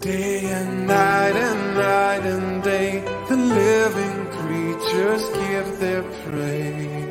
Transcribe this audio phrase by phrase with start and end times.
[0.00, 3.00] Day and night and night and day,
[3.30, 7.05] the living creatures give their praise.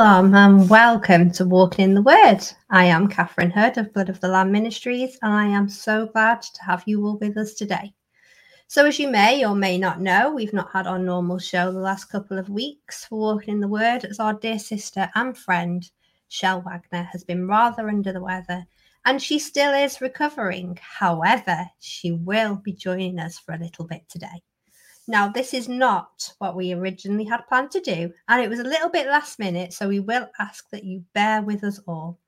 [0.00, 2.38] Shalom and welcome to Walking in the Word.
[2.70, 6.40] I am Katherine Hood of Blood of the Lamb Ministries, and I am so glad
[6.40, 7.92] to have you all with us today.
[8.66, 11.80] So, as you may or may not know, we've not had our normal show the
[11.80, 15.90] last couple of weeks for Walking in the Word, as our dear sister and friend,
[16.30, 18.66] Chelle Wagner, has been rather under the weather
[19.04, 20.78] and she still is recovering.
[20.80, 24.42] However, she will be joining us for a little bit today.
[25.08, 28.64] Now, this is not what we originally had planned to do, and it was a
[28.64, 32.18] little bit last minute, so we will ask that you bear with us all.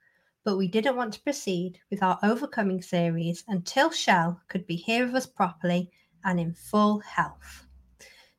[0.45, 5.07] But we didn't want to proceed with our Overcoming series until Chelle could be here
[5.07, 5.91] with us properly
[6.25, 7.67] and in full health.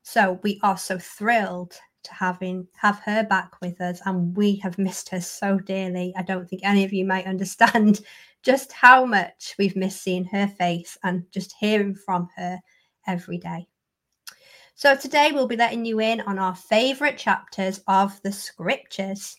[0.02, 4.77] So we are so thrilled to having have her back with us, and we have
[4.77, 6.13] missed her so dearly.
[6.17, 8.02] I don't think any of you might understand
[8.44, 12.59] just how much we've missed seeing her face and just hearing from her
[13.07, 13.67] every day.
[14.75, 19.38] So today we'll be letting you in on our favorite chapters of the scriptures.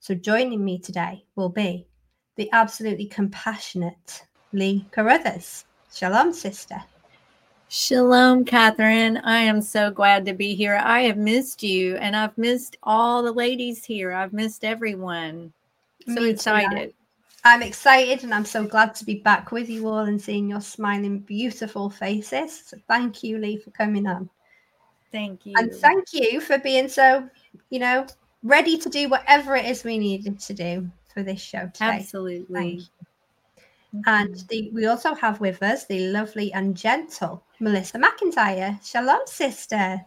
[0.00, 1.86] So joining me today will be
[2.36, 5.64] the absolutely compassionate Leigh Caruthers.
[5.94, 6.82] Shalom, sister.
[7.68, 9.18] Shalom, Katherine.
[9.18, 10.80] I am so glad to be here.
[10.82, 14.12] I have missed you, and I've missed all the ladies here.
[14.12, 15.52] I've missed everyone.
[16.06, 16.28] So Me too.
[16.30, 16.94] excited.
[17.44, 20.60] I'm excited and I'm so glad to be back with you all and seeing your
[20.60, 22.64] smiling, beautiful faces.
[22.66, 24.28] So thank you, Leigh, for coming on.
[25.10, 25.54] Thank you.
[25.56, 27.28] And thank you for being so,
[27.70, 28.06] you know,
[28.42, 31.98] ready to do whatever it is we needed to do for this show today.
[32.00, 32.82] Absolutely.
[34.06, 38.84] And the, we also have with us the lovely and gentle Melissa McIntyre.
[38.86, 40.04] Shalom, sister.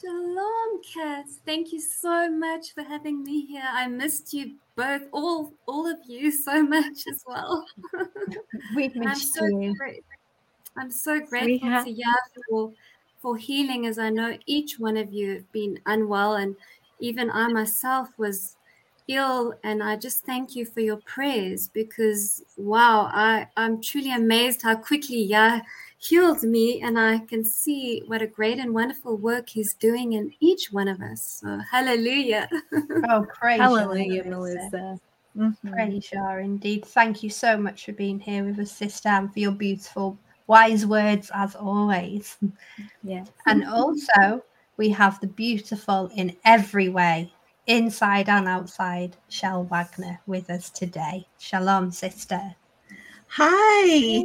[0.00, 1.26] Shalom, Kat.
[1.46, 3.64] Thank you so much for having me here.
[3.64, 7.64] I missed you both, all all of you, so much as well.
[8.74, 9.74] We've I'm missed so you.
[9.78, 10.04] great.
[10.76, 12.06] I'm so grateful have- to Yah
[12.50, 12.72] for
[13.24, 16.54] for healing, as I know each one of you have been unwell, and
[17.00, 18.54] even I myself was
[19.08, 19.54] ill.
[19.64, 24.76] And I just thank you for your prayers because wow, I I'm truly amazed how
[24.76, 25.60] quickly Yah
[25.96, 30.30] healed me, and I can see what a great and wonderful work He's doing in
[30.40, 31.40] each one of us.
[31.40, 32.46] So hallelujah.
[33.08, 34.98] Oh, praise Yah, Hallelujah, Melissa.
[35.36, 35.56] Mhm.
[35.72, 36.84] Praise Yah, indeed.
[36.84, 40.86] Thank you so much for being here with us, sister, and for your beautiful, wise
[40.86, 42.36] words as always.
[43.02, 43.24] Yeah.
[43.46, 44.44] And also,
[44.76, 47.32] we have the beautiful in every way,
[47.66, 51.26] inside and outside, Chelle Wagner with us today.
[51.38, 52.56] Shalom, sister.
[53.28, 54.24] Hi.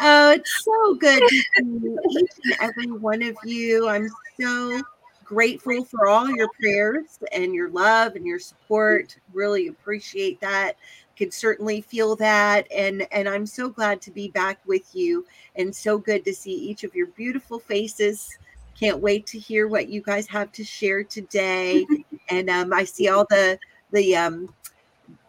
[0.00, 3.88] Oh, it's so good to see each and every one of you.
[3.88, 4.08] I'm
[4.40, 4.82] so
[5.24, 9.16] grateful for all your prayers and your love and your support.
[9.32, 10.76] Really appreciate that.
[11.18, 12.66] Could certainly feel that.
[12.72, 16.52] And and I'm so glad to be back with you and so good to see
[16.52, 18.38] each of your beautiful faces.
[18.78, 21.86] Can't wait to hear what you guys have to share today.
[22.30, 23.58] And um, I see all the
[23.90, 24.54] the um,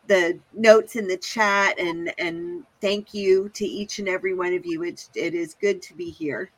[0.08, 4.66] the notes in the chat and and thank you to each and every one of
[4.66, 6.52] you it's it is good to be here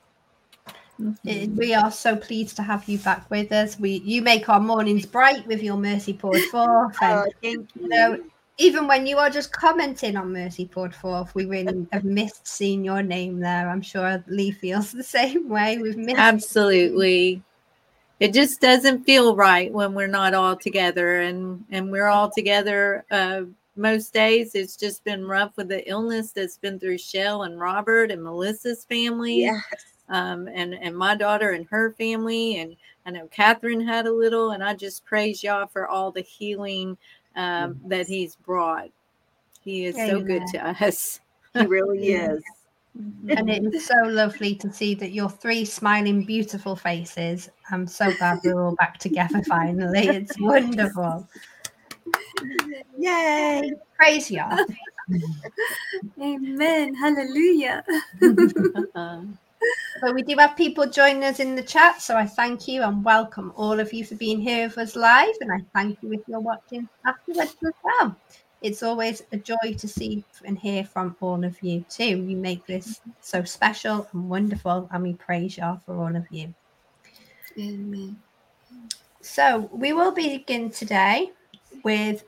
[1.27, 3.79] Eh, We are so pleased to have you back with us.
[3.79, 6.97] We you make our mornings bright with your mercy poured forth.
[7.01, 8.17] oh, And thank you know,
[8.61, 12.85] even when you are just commenting on mercy poured forth, we really have missed seeing
[12.85, 13.69] your name there.
[13.69, 15.77] I'm sure Leigh feels the same way.
[15.77, 17.41] We've missed Absolutely.
[18.19, 23.03] It just doesn't feel right when we're not all together and and we're all together
[23.09, 23.41] uh
[23.75, 28.11] most days it's just been rough with the illness that's been through Chelle and Robert
[28.11, 29.39] and Melissa's family.
[29.39, 32.75] yes um, and and my daughter and her family, and
[33.05, 36.97] I know Katherine had a little, and I just praise Yah for all the healing
[37.35, 38.89] um, that He's brought.
[39.63, 41.19] He is so good to us.
[41.53, 42.43] he really is
[43.29, 47.49] And it's so lovely to see that your three smiling, beautiful faces.
[47.69, 50.07] I'm so glad we're all back together finally.
[50.09, 51.27] It's wonderful.
[52.97, 54.57] yay Praise Yah.
[56.19, 56.93] Amen.
[56.95, 57.83] Hallelujah.
[59.99, 63.03] But we do have people joining us in the chat, so I thank you and
[63.03, 65.33] welcome all of you for being here with us live.
[65.41, 68.15] And I thank you if you're watching afterwards as well.
[68.61, 72.23] It's always a joy to see and hear from all of you too.
[72.23, 76.53] You make this so special and wonderful, and we praise you for all of you.
[77.59, 78.17] Amen.
[79.21, 81.31] So we will begin today
[81.83, 82.23] with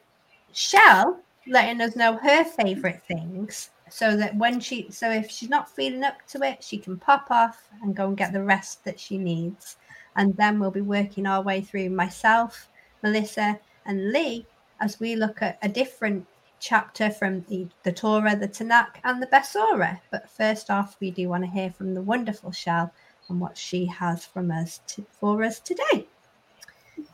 [0.54, 5.70] Chelle letting us know her favorite things so that when she so if she's not
[5.70, 9.00] feeling up to it she can pop off and go and get the rest that
[9.00, 9.78] she needs.
[10.16, 12.70] And then we'll be working our way through myself
[13.04, 14.46] melissa and leigh
[14.82, 16.26] as we look at a different
[16.60, 21.30] chapter from the, the torah the tanakh and the besorah but first off we do
[21.30, 22.92] want to hear from the wonderful chelle
[23.30, 26.08] and what she has from us to, for us today.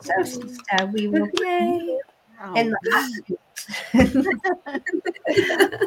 [0.00, 1.98] So sister we will Yay.
[2.54, 3.10] in oh,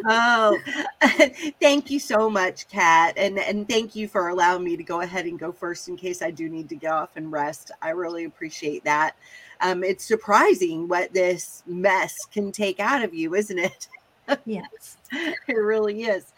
[0.06, 0.58] oh,
[1.62, 5.26] thank you so much, Kat, and and thank you for allowing me to go ahead
[5.26, 7.72] and go first in case I do need to get off and rest.
[7.82, 9.16] I really appreciate that.
[9.62, 13.88] Um, it's surprising what this mess can take out of you, isn't it?
[14.46, 16.34] yes it really is.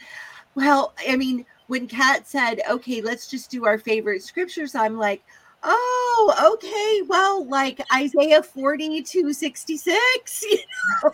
[0.56, 5.24] Well, I mean, when Kat said, "Okay, let's just do our favorite scriptures," I'm like.
[5.68, 7.02] Oh, okay.
[7.08, 10.60] Well, like Isaiah 40 to 66, you
[11.04, 11.12] know.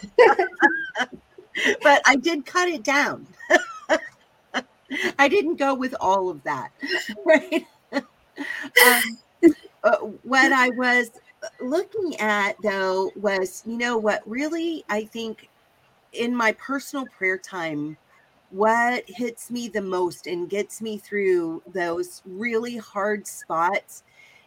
[1.83, 3.27] but I did cut it down.
[5.19, 6.71] I didn't go with all of that,
[7.25, 7.65] right?
[7.94, 9.18] um,
[9.83, 11.12] uh, what I was
[11.62, 15.50] looking at though was, you know, what really I think
[16.13, 17.98] in my personal prayer time,
[18.50, 24.03] what hits me the most and gets me through those really hard spots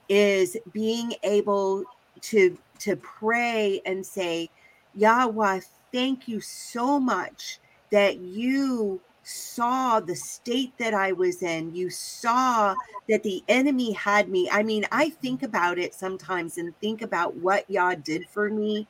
[0.09, 1.85] is being able
[2.23, 4.51] to to pray and say,
[4.95, 5.61] Yahweh,
[5.93, 7.59] thank you so much
[7.91, 11.75] that you saw the state that I was in.
[11.75, 12.75] You saw
[13.09, 14.49] that the enemy had me.
[14.53, 18.87] I mean, I think about it sometimes and think about what Yah did for me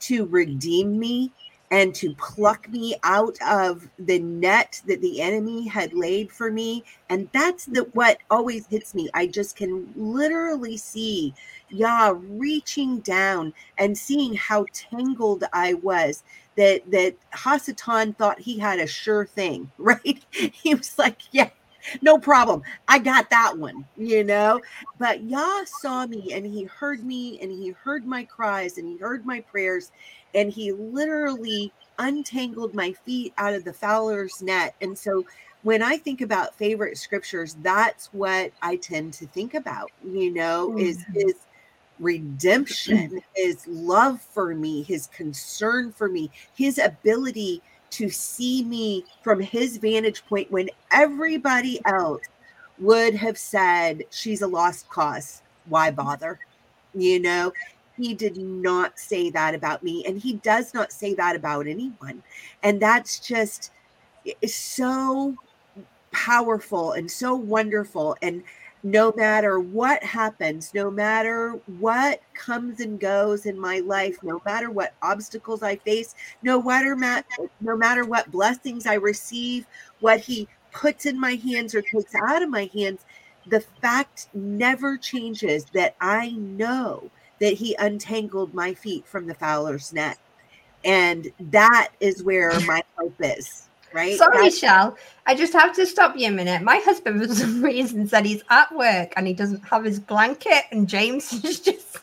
[0.00, 1.32] to redeem me
[1.70, 6.84] and to pluck me out of the net that the enemy had laid for me.
[7.10, 9.10] And that's the what always hits me.
[9.14, 11.34] I just can literally see
[11.68, 16.22] Yah reaching down and seeing how tangled I was
[16.56, 20.24] that that Hasatan thought he had a sure thing, right?
[20.32, 21.50] He was like, yeah,
[22.02, 22.62] no problem.
[22.86, 24.60] I got that one, you know.
[24.98, 28.96] But Yah saw me and he heard me and he heard my cries and he
[28.96, 29.92] heard my prayers
[30.34, 34.74] and he literally untangled my feet out of the fowler's net.
[34.80, 35.24] And so
[35.62, 40.76] when I think about favorite scriptures, that's what I tend to think about, you know,
[40.78, 41.28] is mm-hmm.
[41.28, 41.34] is
[41.98, 47.60] redemption, his love for me, his concern for me, his ability
[47.90, 52.22] to see me from his vantage point when everybody else
[52.78, 55.42] would have said she's a lost cause.
[55.66, 56.38] Why bother?
[56.94, 57.52] You know,
[57.96, 62.22] he did not say that about me, and he does not say that about anyone.
[62.62, 63.72] And that's just
[64.46, 65.34] so
[66.12, 68.16] powerful and so wonderful.
[68.22, 68.42] And
[68.82, 74.70] no matter what happens, no matter what comes and goes in my life, no matter
[74.70, 76.96] what obstacles I face, no matter
[77.60, 79.66] no matter what blessings I receive,
[80.00, 83.04] what he puts in my hands or takes out of my hands,
[83.46, 87.10] the fact never changes that I know
[87.40, 90.18] that he untangled my feet from the fowler's net.
[90.84, 94.16] And that is where my hope is right?
[94.16, 94.96] Sorry, That's- Chelle.
[95.26, 96.62] I just have to stop you a minute.
[96.62, 100.64] My husband, for some reason, said he's at work and he doesn't have his blanket,
[100.70, 101.98] and James has just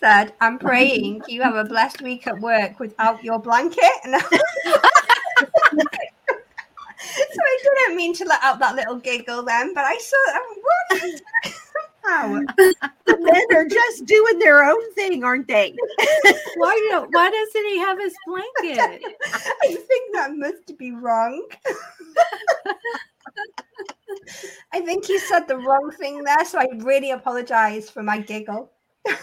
[0.00, 4.38] said, "I'm praying you have a blessed week at work without your blanket." And so
[7.00, 10.16] I didn't mean to let out that little giggle then, but I saw.
[10.60, 11.54] What?
[12.04, 12.42] Oh,
[12.78, 13.14] How?
[13.18, 15.74] men are just doing their own thing, aren't they?
[16.56, 19.02] Why do, why doesn't he have his blanket?
[19.62, 21.46] I think that must be wrong.
[24.72, 28.70] I think he said the wrong thing there, so I really apologize for my giggle.
[29.08, 29.14] oh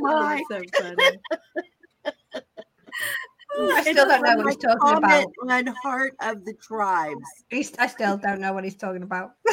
[0.00, 0.42] my!
[0.50, 1.18] That's so funny.
[3.60, 5.26] I still don't know what he's talking about.
[5.48, 7.20] On Heart of the Tribes.
[7.50, 9.32] He's- I still don't know what he's talking about.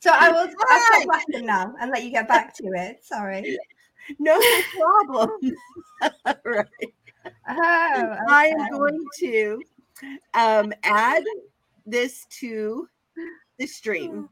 [0.00, 3.02] so I will I'll stop laughing now and let you get back to it.
[3.04, 3.58] Sorry.
[4.18, 4.38] No
[4.78, 5.30] problem.
[6.44, 6.66] right.
[7.48, 9.62] Oh, I am going to
[10.34, 11.24] um, add
[11.86, 12.86] this to
[13.58, 14.28] the stream.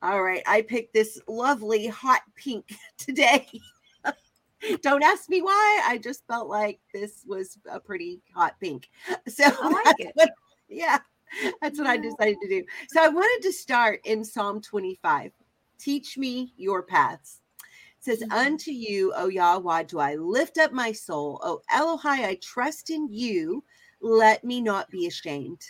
[0.00, 0.42] All right.
[0.46, 2.64] I picked this lovely hot pink
[2.96, 3.46] today.
[4.82, 5.82] Don't ask me why.
[5.86, 8.88] I just felt like this was a pretty hot pink.
[9.28, 10.12] So I like it.
[10.14, 10.30] what-
[10.68, 10.98] yeah,
[11.60, 12.64] that's what I decided to do.
[12.88, 15.32] So I wanted to start in Psalm 25.
[15.78, 17.40] Teach me your paths.
[17.98, 18.32] It says, Mhm.
[18.32, 21.40] Unto you, O Yahweh, do I lift up my soul.
[21.42, 23.64] O Elohai, I trust in you.
[24.00, 25.62] Let me not be ashamed.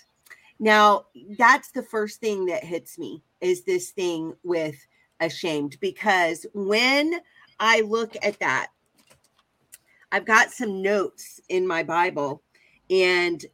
[0.59, 1.06] Now,
[1.38, 4.76] that's the first thing that hits me is this thing with
[5.20, 7.20] ashamed because when
[7.59, 8.68] I look at that,
[10.12, 12.42] I've got some notes in my Bible,
[12.90, 13.44] and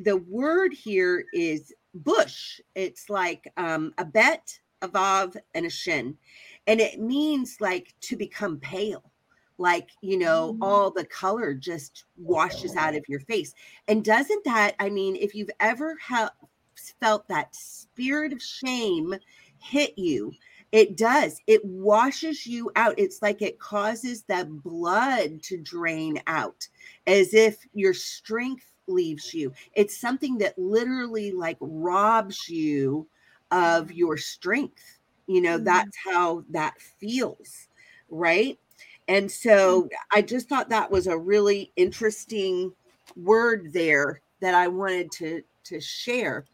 [0.00, 2.60] the word here is bush.
[2.74, 6.16] It's like um, a bet, a vav, and a shin.
[6.66, 9.12] And it means like to become pale
[9.58, 10.58] like you know Mm.
[10.62, 13.54] all the color just washes out of your face
[13.86, 16.32] and doesn't that i mean if you've ever ha-
[17.00, 19.14] felt that spirit of shame
[19.58, 20.32] hit you
[20.72, 21.40] it does.
[21.46, 22.94] It washes you out.
[22.98, 26.68] It's like it causes the blood to drain out
[27.06, 29.52] as if your strength leaves you.
[29.74, 33.08] It's something that literally like robs you
[33.50, 34.98] of your strength.
[35.26, 35.58] You know Mhm.
[35.58, 37.68] that's how that feels
[38.14, 38.58] right?
[39.08, 42.74] And so I just thought that was a really interesting
[43.16, 46.44] word there that I wanted to to share.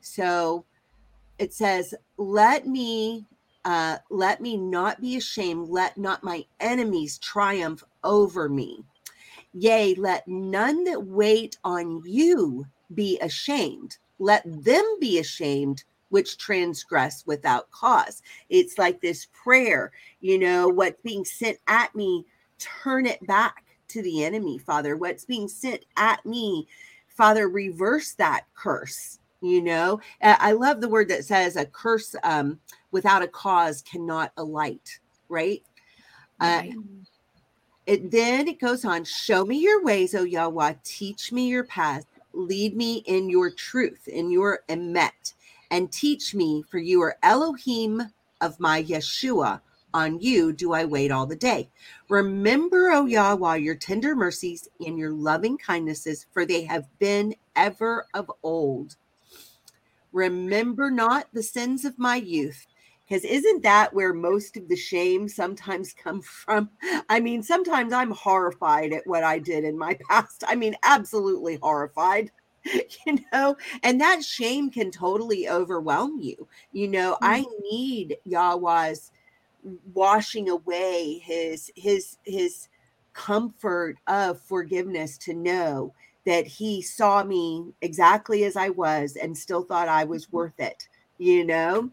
[0.00, 0.66] So
[1.38, 3.26] it says, "Let me
[3.66, 5.68] uh, let me not be ashamed.
[5.68, 8.84] Let not my enemies triumph over me.
[9.52, 13.98] Yea, let none that wait on you be ashamed.
[14.18, 18.22] Let them be ashamed." Which transgress without cause.
[18.48, 22.24] It's like this prayer you know what's being sent at me
[22.58, 26.66] turn it back to the enemy father what's being sent at me
[27.08, 30.00] father reverse that curse you know?
[30.22, 35.62] I love the word that says a curse um, without a cause cannot alight right?
[36.40, 36.62] Uh,
[37.86, 40.74] it then it goes on show me your ways o yahweh.
[40.84, 45.34] Teach me your path lead me in your truth in your emet.
[45.70, 48.02] And teach me for you are elohim
[48.40, 49.60] of my yeshua.
[49.94, 51.70] On you do i wait all the day.
[52.08, 58.06] Remember o yahweh your tender mercies and your loving kindnesses for they have been ever
[58.12, 58.96] of old
[60.16, 62.66] remember not the sins of my youth.
[63.06, 66.70] Because isn't that where most of the shame sometimes come from?
[67.08, 70.42] I mean sometimes i'm horrified at what i did in my past.
[70.48, 72.32] I mean absolutely horrified
[73.06, 73.56] you know?
[73.84, 76.48] And that shame can totally overwhelm you.
[76.72, 77.70] You know i mm.
[77.70, 79.12] need yahweh's
[79.94, 82.68] washing away his his his
[83.12, 85.92] comfort of forgiveness to know
[86.26, 90.88] that he saw me exactly as I was and still thought I was worth it,
[91.18, 91.90] you know?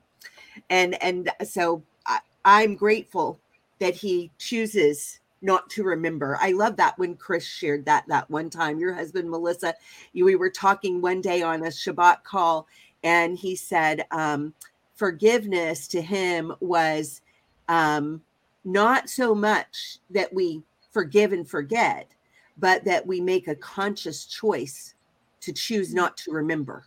[0.69, 3.39] And and so I, I'm grateful
[3.79, 6.37] that he chooses not to remember.
[6.41, 8.79] I love that when Chris shared that that one time.
[8.79, 9.75] Your husband Melissa,
[10.13, 12.67] you, we were talking one day on a Shabbat call,
[13.03, 14.53] and he said um,
[14.95, 17.21] forgiveness to him was
[17.67, 18.21] um,
[18.65, 22.09] not so much that we forgive and forget,
[22.57, 24.95] but that we make a conscious choice
[25.41, 25.97] to choose mm-hmm.
[25.97, 26.85] not to remember.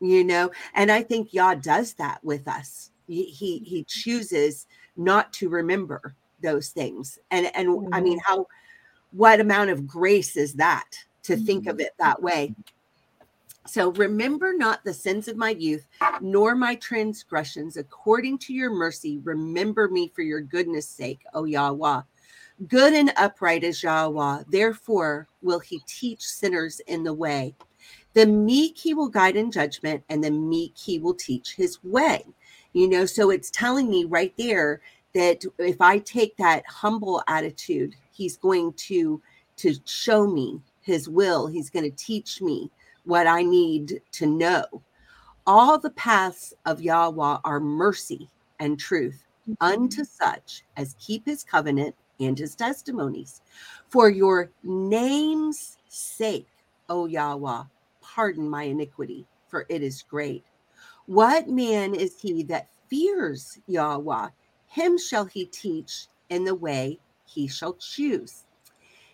[0.00, 2.90] You know, and I think Yah does that with us.
[3.06, 3.64] He he, mm-hmm.
[3.64, 8.32] he chooses not to remember those things, and and I mean, mm-hmm.
[8.32, 8.46] how
[9.12, 10.90] what amount of grace is that
[11.22, 12.54] to think of it that way?
[13.66, 15.86] So remember not the sins of my youth,
[16.20, 17.76] nor my transgressions.
[17.76, 22.02] According to your mercy, remember me for your goodness sake, O Yahweh.
[22.68, 24.44] Good and upright is Yahweh.
[24.48, 27.54] Therefore will he teach sinners in the way.
[28.12, 32.24] The meek he will guide in judgment, and the meek he will teach his way.
[32.72, 34.80] You know, so it's telling me right there
[35.14, 39.20] that if I take that humble attitude, he's going to
[39.56, 41.48] to show me his will.
[41.48, 42.70] He's going to teach me
[43.04, 44.64] what I need to know.
[45.46, 48.30] All the paths of Yahweh are mercy
[48.60, 49.24] and truth
[49.60, 50.24] unto mm-hmm.
[50.24, 53.42] such as keep his covenant and his testimonies.
[53.88, 56.48] For your name's sake,
[56.88, 57.64] O Yahweh,
[58.02, 60.44] pardon my iniquity, for it is great.
[61.06, 64.28] What man is he that fears Yahweh?
[64.68, 68.44] Him shall he teach in the way he shall choose.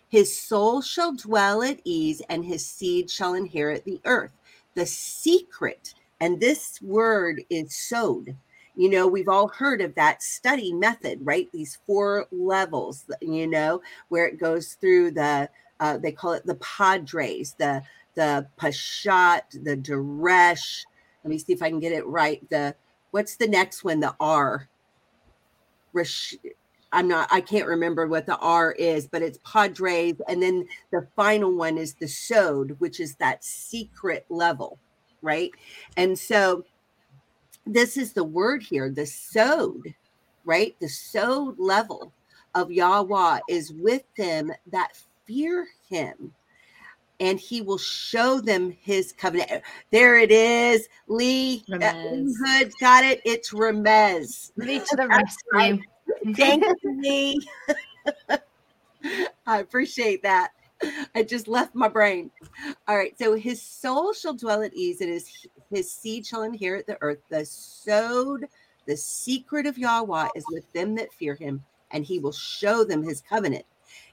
[0.09, 4.33] His soul shall dwell at ease, and his seed shall inherit the earth.
[4.75, 8.37] The secret, and this word is sowed.
[8.81, 11.47] You know, we've all heard of that study method, right?
[11.53, 16.55] These four levels, you know, where it goes through the, uh, they call it the
[16.55, 17.83] pardes, the
[18.15, 20.83] the pashat, the daresh.
[21.23, 22.41] Let me see if I can get it right.
[22.49, 22.73] The
[23.11, 23.99] what's the next one?
[23.99, 24.67] The R.
[25.93, 26.35] Rish,
[26.91, 30.19] I'm not, I can't remember what the R is, but it's Pardes.
[30.27, 34.79] And then the final one is the Sod, which is that secret level,
[35.21, 35.51] right?
[35.97, 36.65] And so
[37.65, 39.81] this is the word here, the Sod,
[40.45, 40.75] right?
[40.79, 42.13] The Sod level
[42.55, 46.33] of Yahweh is with them that fear him.
[47.19, 49.61] and he will show them his covenant.
[49.91, 50.89] There it is.
[51.07, 53.21] Lee, uh, Lee Hood got it.
[53.25, 54.51] It's Remez.
[54.57, 55.83] Lee to the rescue.
[56.35, 57.47] Thank you, Lee.
[59.45, 60.51] I appreciate that.
[61.13, 62.31] I just left my brain.
[62.87, 63.15] All right.
[63.19, 65.29] So his soul shall dwell at ease, and his
[65.71, 67.19] his seed shall inherit the earth.
[67.29, 68.47] The sowed,
[68.85, 73.03] the secret of Yahweh is with them that fear him, and he will show them
[73.03, 73.65] his covenant.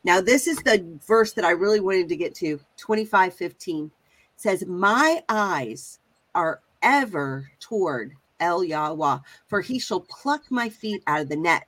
[0.04, 2.60] Now, this is the verse that I really wanted to get to.
[2.76, 3.90] 25 15 It
[4.36, 5.98] says, My eyes
[6.34, 11.64] are ever toward El Yahweh, for he shall pluck my feet out of the net.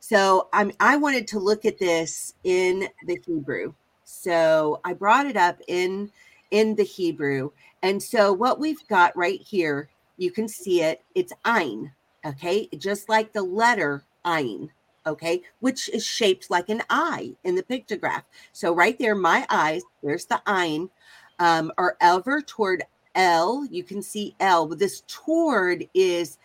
[0.00, 3.74] So I'm I wanted to look at this in the Hebrew.
[4.04, 6.10] So I brought it up in
[6.50, 7.50] in the Hebrew.
[7.82, 11.02] And so what we've got right here, you can see it.
[11.14, 11.92] It's ein,
[12.24, 12.68] okay?
[12.78, 14.70] Just like the letter ein,
[15.06, 18.24] okay, which is shaped like an eye in the pictograph.
[18.52, 20.90] So right there, my eyes, there's the ein,
[21.38, 23.66] um, are ever toward L.
[23.70, 26.38] You can see L, this toward is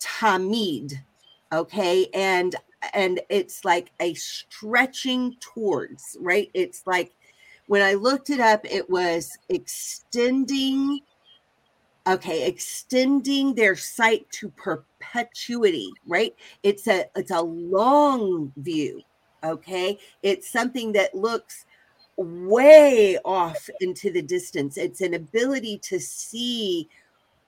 [0.00, 0.94] tamid,
[1.52, 2.54] okay, and
[2.92, 6.50] and it's like a stretching towards, right?
[6.52, 7.12] It's like
[7.66, 11.00] when I looked it up, it was extending.
[12.06, 16.34] Okay, extending their sight to perpetuity, right?
[16.62, 19.02] It's a it's a long view.
[19.42, 21.64] Okay, it's something that looks
[22.16, 24.76] way off into the distance.
[24.76, 26.88] It's an ability to see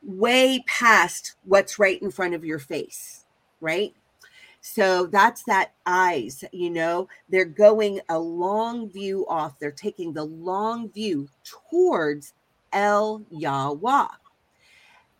[0.02, 3.24] way past what's right in front of your face,
[3.60, 3.94] right?
[4.68, 9.60] So that's that eyes, you know, they're going a long view off.
[9.60, 12.34] They're taking the long view towards
[12.72, 14.08] El Yahweh.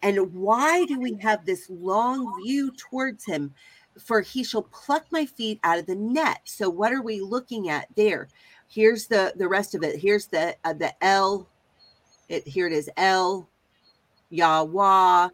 [0.03, 3.55] And why do we have this long view towards him?
[3.97, 6.41] For he shall pluck my feet out of the net.
[6.43, 8.27] So what are we looking at there?
[8.69, 10.01] Here's the the rest of it.
[10.01, 11.49] Here's the uh, the L.
[12.29, 13.49] It here it is El
[14.29, 15.29] Yahweh,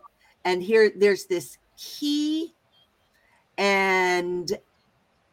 [0.45, 2.54] and here there's this key
[3.63, 4.59] and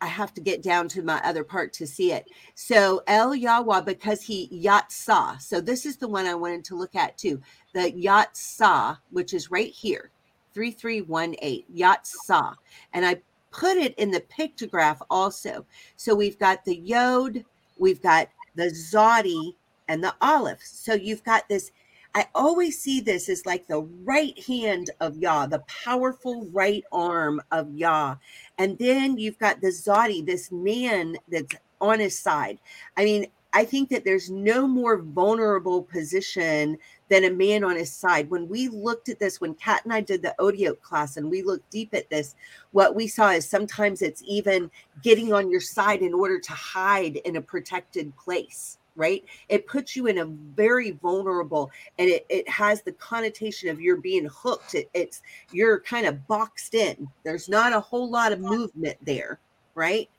[0.01, 2.27] I have to get down to my other part to see it.
[2.53, 5.41] So El Yahweh, because he Yatsa.
[5.41, 7.41] So this is the one I wanted to look at too.
[7.73, 10.11] The Yatsa, which is right here,
[10.53, 12.53] 3318, Yatsa.
[12.93, 15.65] And I put it in the pictograph also.
[15.95, 17.43] So we've got the Yod,
[17.79, 19.55] we've got the Zodi,
[19.87, 20.61] and the Aleph.
[20.61, 21.71] So you've got this
[22.15, 27.41] I always see this as like the right hand of Yah, the powerful right arm
[27.51, 28.15] of Yah.
[28.57, 32.59] And then you've got the Zodi, this man that's on his side.
[32.97, 36.77] I mean, I think that there's no more vulnerable position
[37.09, 38.29] than a man on his side.
[38.29, 41.41] When we looked at this, when Kat and I did the Odiot class and we
[41.41, 42.35] looked deep at this,
[42.71, 44.69] what we saw is sometimes it's even
[45.01, 49.23] getting on your side in order to hide in a protected place right?
[49.47, 53.97] It puts you in a very vulnerable and it, it has the connotation of you're
[53.97, 54.75] being hooked.
[54.75, 55.21] It, it's
[55.51, 57.07] you're kind of boxed in.
[57.23, 59.39] There's not a whole lot of movement there,
[59.75, 60.09] right?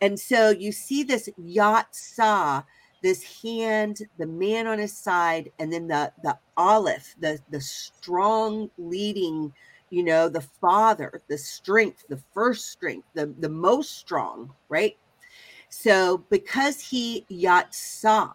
[0.00, 2.64] And so you see this yatsa
[3.04, 8.70] this hand, the man on his side, and then the the olive, the the strong
[8.78, 9.52] leading,
[9.90, 14.96] you know, the father, the strength, the first strength, the the most strong, right?
[15.76, 18.32] So because he yatsa,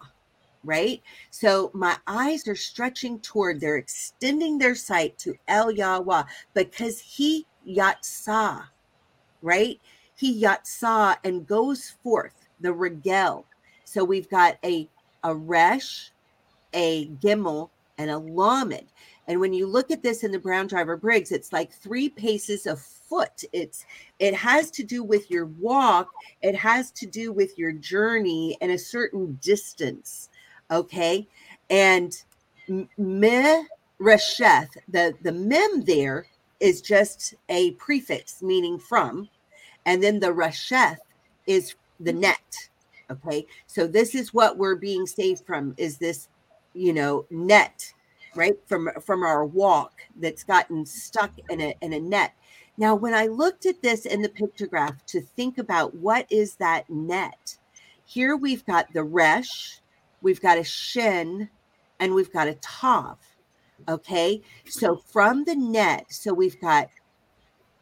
[0.66, 1.02] right?
[1.32, 6.24] So my eyes are stretching toward, they're extending their sight to El Yahweh
[6.54, 8.66] because he yatsa,
[9.42, 9.80] right?
[10.16, 13.46] He yatsa and goes forth the regel.
[13.86, 14.90] So we've got a
[15.24, 16.12] a resh,
[16.74, 18.88] a gimel, and a lamed.
[19.30, 22.66] And when you look at this in the Brown Driver Briggs, it's like three paces
[22.66, 23.44] of foot.
[23.54, 23.86] It's
[24.18, 26.10] it has to do with your walk,
[26.42, 30.30] it has to do with your journey and a certain distance.
[30.72, 31.28] Okay.
[31.70, 32.12] And
[32.98, 33.66] me
[34.02, 36.26] resheth, the the mem there
[36.60, 39.30] is just a prefix meaning from,
[39.86, 40.98] and then the resheth
[41.46, 42.22] is the mm-hmm.
[42.22, 42.70] net.
[43.12, 46.30] Okay, so this is what we're being saved from is this,
[46.74, 47.94] you know, net,
[48.36, 48.56] right?
[48.68, 52.34] From from our walk that's gotten stuck in a in a net.
[52.78, 56.90] Now, when I looked at this in the pictograph to think about what is that
[56.90, 57.58] net,
[58.06, 59.82] here we've got the resh,
[60.22, 61.50] we've got a shin,
[62.00, 63.18] and we've got a tav.
[63.88, 66.90] Okay, so from the net, so we've got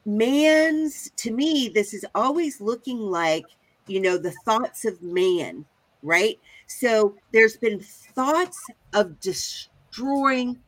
[0.05, 3.45] man's, to me, this is always looking like,
[3.87, 5.65] you know, the thoughts of man,
[6.01, 6.39] right?
[6.67, 8.59] So there's been thoughts
[8.93, 9.19] of
[9.97, 10.59] destroying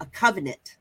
[0.00, 0.78] a covenant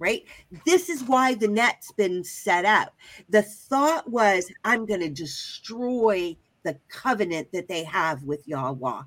[0.00, 0.22] right?
[0.64, 2.94] This is why the net's been set up.
[3.30, 9.02] The thought was, I'm going to destroy the covenant that they have with Yahweh.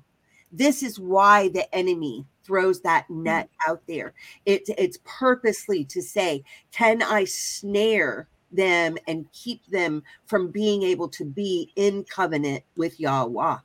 [0.52, 3.22] This is why the enemy throws that mm-hmm.
[3.22, 4.12] net out there.
[4.44, 11.08] It, it's purposely to say, can I snare them and keep them from being able
[11.08, 13.56] to be in covenant with Yahweh?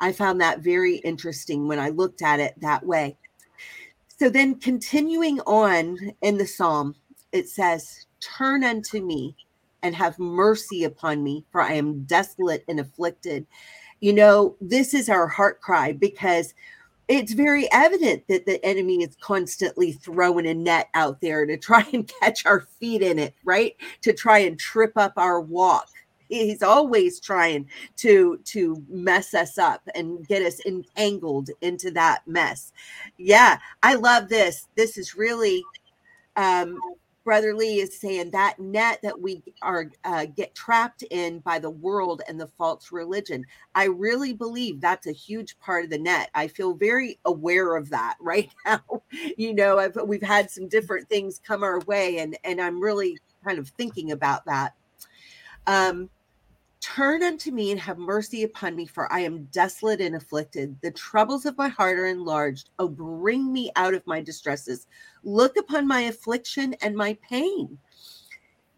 [0.00, 3.18] I found that very interesting when I looked at it that way.
[4.22, 6.94] So then, continuing on in the psalm,
[7.32, 9.34] it says, Turn unto me
[9.82, 13.48] and have mercy upon me, for I am desolate and afflicted.
[13.98, 16.54] You know, this is our heart cry because
[17.08, 21.84] it's very evident that the enemy is constantly throwing a net out there to try
[21.92, 23.74] and catch our feet in it, right?
[24.02, 25.88] To try and trip up our walk.
[26.32, 27.68] He's always trying
[27.98, 32.72] to to mess us up and get us entangled into that mess.
[33.18, 34.68] Yeah, I love this.
[34.74, 35.62] This is really
[36.36, 36.78] um
[37.24, 41.70] Brother Lee is saying that net that we are uh, get trapped in by the
[41.70, 43.44] world and the false religion.
[43.74, 46.30] I really believe that's a huge part of the net.
[46.34, 48.80] I feel very aware of that right now.
[49.36, 53.18] you know, I've, we've had some different things come our way, and and I'm really
[53.44, 54.74] kind of thinking about that.
[55.66, 56.10] Um,
[56.82, 60.76] Turn unto me and have mercy upon me, for I am desolate and afflicted.
[60.82, 62.70] The troubles of my heart are enlarged.
[62.80, 64.88] Oh, bring me out of my distresses.
[65.22, 67.78] Look upon my affliction and my pain,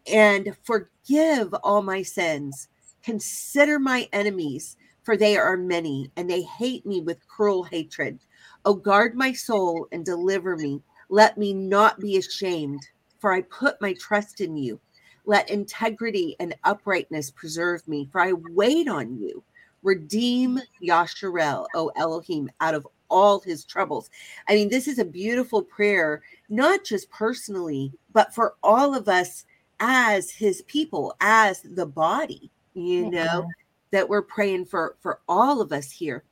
[0.07, 2.69] and forgive all my sins.
[3.03, 8.19] Consider my enemies, for they are many, and they hate me with cruel hatred.
[8.67, 10.83] Oh, guard my soul and deliver me.
[11.09, 12.87] Let me not be ashamed,
[13.19, 14.79] for I put my trust in you.
[15.27, 19.43] Let integrity and uprightness preserve me, for I wait on you.
[19.83, 24.11] Redeem Yasharel, O Elohim, out of all his troubles.
[24.49, 29.45] I mean, this is a beautiful prayer, not just personally, but for all of us
[29.81, 33.43] as his people, as the body, you know, yeah.
[33.91, 36.25] that we're praying for for all of us here.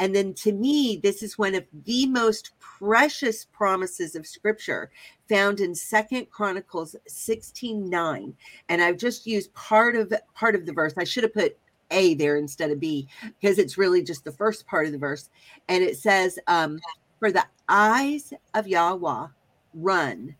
[0.00, 4.90] And then to me, this is one of the most precious promises of scripture
[5.28, 8.34] found in Second Chronicles 16 9.
[8.70, 10.94] And I've just used part of part of the verse.
[10.96, 11.58] I should have put
[11.90, 13.08] A there instead of B
[13.40, 15.28] because it's really just the first part of the verse.
[15.68, 16.80] And it says, um,
[17.18, 19.26] For the eyes of Yahweh
[19.74, 20.34] run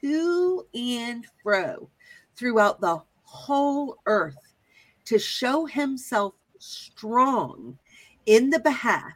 [0.00, 1.88] to and fro
[2.34, 4.52] throughout the whole earth
[5.04, 7.78] to show himself strong
[8.26, 9.12] in the behalf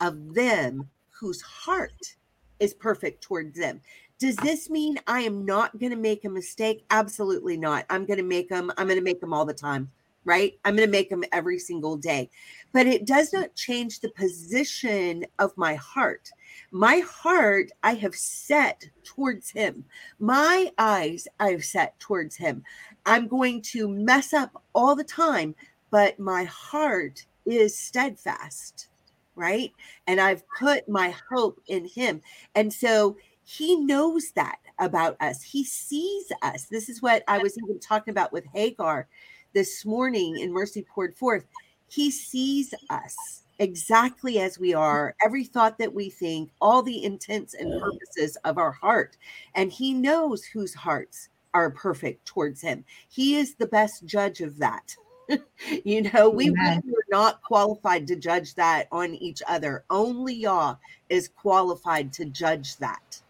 [0.00, 2.16] of them whose heart
[2.60, 3.80] is perfect towards them.
[4.18, 6.84] Does this mean I am not going to make a mistake?
[6.90, 7.86] Absolutely not.
[7.88, 8.72] I'm going to make them.
[8.76, 9.90] I'm going to make them all the time,
[10.24, 10.58] right?
[10.64, 12.28] I'm going to make them every single day.
[12.72, 16.30] But it does not change the position of my heart.
[16.72, 19.84] My heart I have set towards him.
[20.18, 22.64] My eyes I have set towards him.
[23.06, 25.54] I'm going to mess up all the time,
[25.90, 28.88] but my heart is steadfast,
[29.34, 29.72] right?
[30.06, 32.20] And I've put my hope in him.
[32.54, 35.42] And so he knows that about us.
[35.42, 36.64] He sees us.
[36.64, 39.08] This is what I was even talking about with Hagar
[39.54, 41.46] this morning in Mercy Poured Forth.
[41.88, 47.54] He sees us exactly as we are, every thought that we think, all the intents
[47.54, 47.82] and mm-hmm.
[47.82, 49.16] purposes of our heart.
[49.54, 52.84] And he knows whose hearts are perfect towards him.
[53.08, 54.94] He is the best judge of that.
[55.84, 59.84] you know, we really are not qualified to judge that on each other.
[59.90, 60.76] Only Yah
[61.08, 63.20] is qualified to judge that.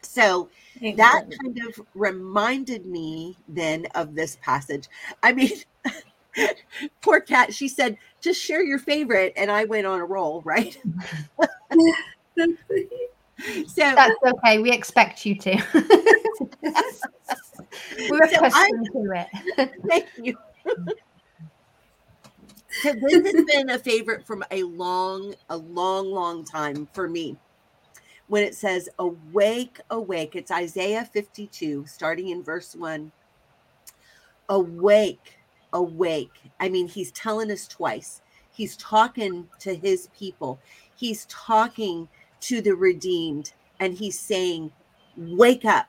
[0.00, 0.48] So
[0.96, 4.88] that kind of reminded me then of this passage.
[5.22, 5.52] I mean,
[7.02, 9.32] poor Kat, she said, just share your favorite.
[9.36, 10.76] And I went on a roll, right?
[12.36, 12.56] so
[13.76, 14.58] that's okay.
[14.58, 15.62] We expect you to.
[18.10, 19.70] We're so to it.
[19.86, 20.36] Thank you
[22.82, 27.36] this has been a favorite from a long, a long, long time for me.
[28.28, 33.12] When it says, Awake, awake, it's Isaiah 52, starting in verse 1.
[34.48, 35.38] Awake,
[35.72, 36.32] awake.
[36.60, 38.22] I mean, he's telling us twice.
[38.50, 40.58] He's talking to his people,
[40.96, 42.08] he's talking
[42.40, 44.72] to the redeemed, and he's saying,
[45.16, 45.88] Wake up,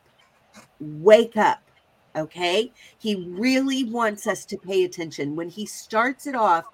[0.80, 1.62] wake up.
[2.15, 2.71] Okay.
[2.97, 5.36] He really wants us to pay attention.
[5.36, 6.65] When he starts it off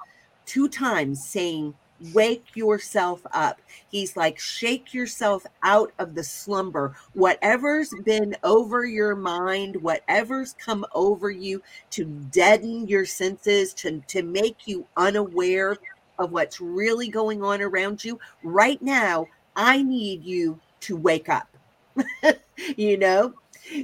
[0.45, 1.75] two times saying,
[2.13, 3.61] Wake yourself up.
[3.91, 6.95] He's like, Shake yourself out of the slumber.
[7.13, 14.23] Whatever's been over your mind, whatever's come over you to deaden your senses, to, to
[14.23, 15.77] make you unaware
[16.17, 21.47] of what's really going on around you, right now, I need you to wake up.
[22.77, 23.33] you know?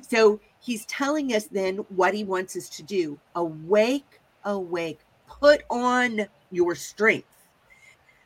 [0.08, 6.28] So he's telling us then what he wants us to do awake, awake, put on
[6.50, 7.28] your strength.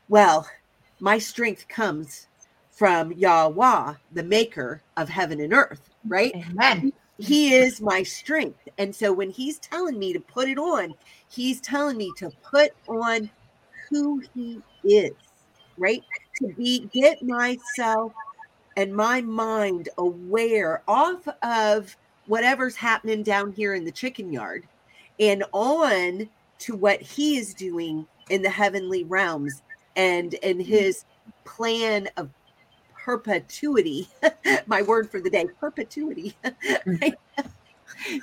[0.07, 0.47] Well,
[1.01, 2.27] my strength comes
[2.71, 6.33] from Yahweh, the maker of heaven and earth, right?
[6.33, 6.93] Amen.
[7.17, 8.69] He is my strength.
[8.77, 10.93] And so when he's telling me to put it on,
[11.29, 13.29] he's telling me to put on
[13.89, 15.11] who he is,
[15.77, 16.01] right?
[16.37, 18.13] To be get myself
[18.77, 21.97] and my mind aware off of
[22.29, 24.63] whatever's happening down here in the chicken yard
[25.19, 29.63] and on to what he is doing in the heavenly realms
[29.95, 30.71] and in mm-hmm.
[30.71, 31.05] his
[31.43, 32.29] plan of
[33.03, 34.07] perpetuity.
[34.67, 36.35] My word for the day perpetuity.
[36.45, 37.09] Mm-hmm.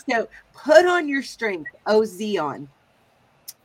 [0.09, 2.67] So put on your strength o zion.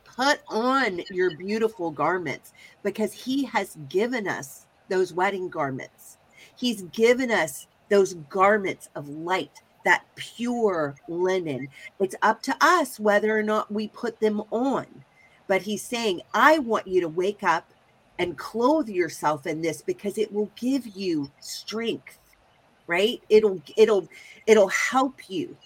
[0.04, 2.52] Put on your beautiful garments
[2.82, 6.18] because he has given us those wedding garments.
[6.54, 11.68] He's given us those garments of light that pure linen.
[12.00, 14.86] It's up to us whether or not we put them on.
[15.48, 17.70] But he's saying i want you to wake up
[18.18, 22.18] and clothe yourself in this because it will give you strength
[22.86, 23.20] right?
[23.28, 24.08] It'll it'll
[24.46, 25.56] it'll help you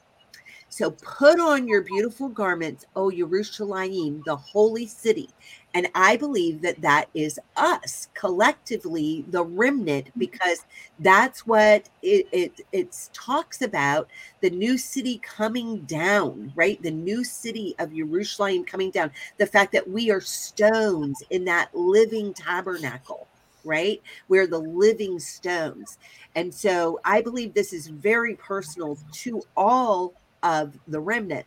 [0.77, 5.31] so put on your beautiful garments o Yerushalayim, the holy city.
[5.73, 10.13] And i believe that that is us collectively the remnant mm.
[10.19, 10.67] because
[10.99, 14.11] that's what it, it it talks about
[14.43, 16.83] the new city coming down right?
[16.83, 19.13] The new city of Jerusalem coming down.
[19.39, 23.27] The fact that we are stones in that living tabernacle
[23.65, 24.01] right?
[24.29, 25.97] We're the living stones.
[26.35, 30.13] And so i believe this is very personal to all
[30.47, 31.45] of the remnant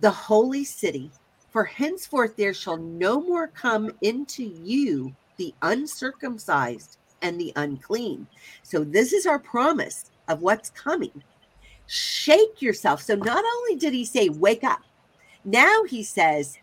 [0.00, 1.10] the holy city
[1.50, 8.26] for henceforth there shall no more come into you the uncircumcised and the unclean.
[8.62, 11.22] So, this is our promise of what's coming.
[11.86, 13.02] Shake yourself.
[13.02, 14.80] So, not only did he say, wake up,
[15.44, 16.58] now he says,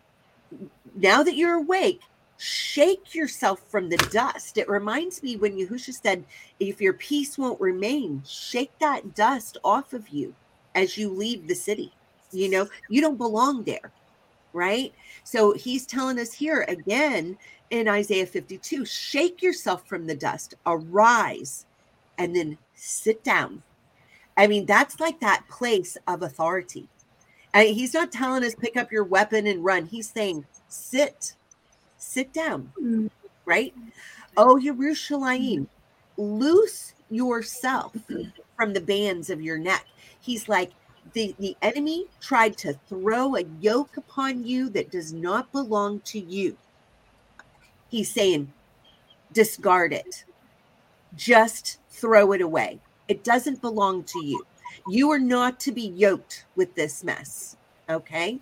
[0.96, 2.02] now that you're awake,
[2.38, 4.58] shake yourself from the dust.
[4.58, 6.26] It reminds me when Yahusha said,
[6.60, 10.34] if your peace won't remain, shake that dust off of you
[10.76, 11.92] as you leave the city.
[12.32, 13.92] You know, you don't belong there
[14.54, 14.94] right?
[15.24, 17.38] So he's telling us here again
[17.70, 21.66] in Isaiah 52 shake yourself from the dust, arise,
[22.18, 23.62] and then sit down.
[24.38, 26.88] I mean, that's like that place of authority.
[27.54, 29.86] And he's not telling us pick up your weapon and run.
[29.86, 31.34] He's saying sit,
[31.98, 32.72] sit down,
[33.46, 33.74] right?
[34.38, 35.68] Oh, Yerushalayim,
[36.18, 37.96] loose yourself
[38.56, 39.86] from the bands of your neck.
[40.22, 40.72] He's like,
[41.14, 46.20] the, the enemy tried to throw a yoke upon you that does not belong to
[46.20, 46.58] you.
[47.90, 48.54] He's saying,
[49.34, 50.26] discard it.
[51.16, 52.80] Just throw it away.
[53.08, 54.46] It doesn't belong to you.
[54.88, 57.58] You are not to be yoked with this mess.
[57.90, 58.40] Okay?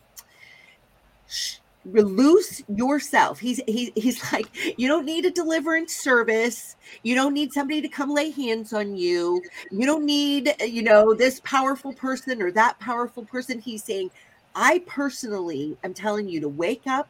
[1.27, 3.39] Sh- Release yourself.
[3.39, 4.47] He's he, he's like,
[4.77, 6.75] you don't need a deliverance service.
[7.03, 9.41] You don't need somebody to come lay hands on you.
[9.71, 13.59] You don't need, you know, this powerful person or that powerful person.
[13.59, 14.11] He's saying,
[14.55, 17.07] I personally am telling you to wake up,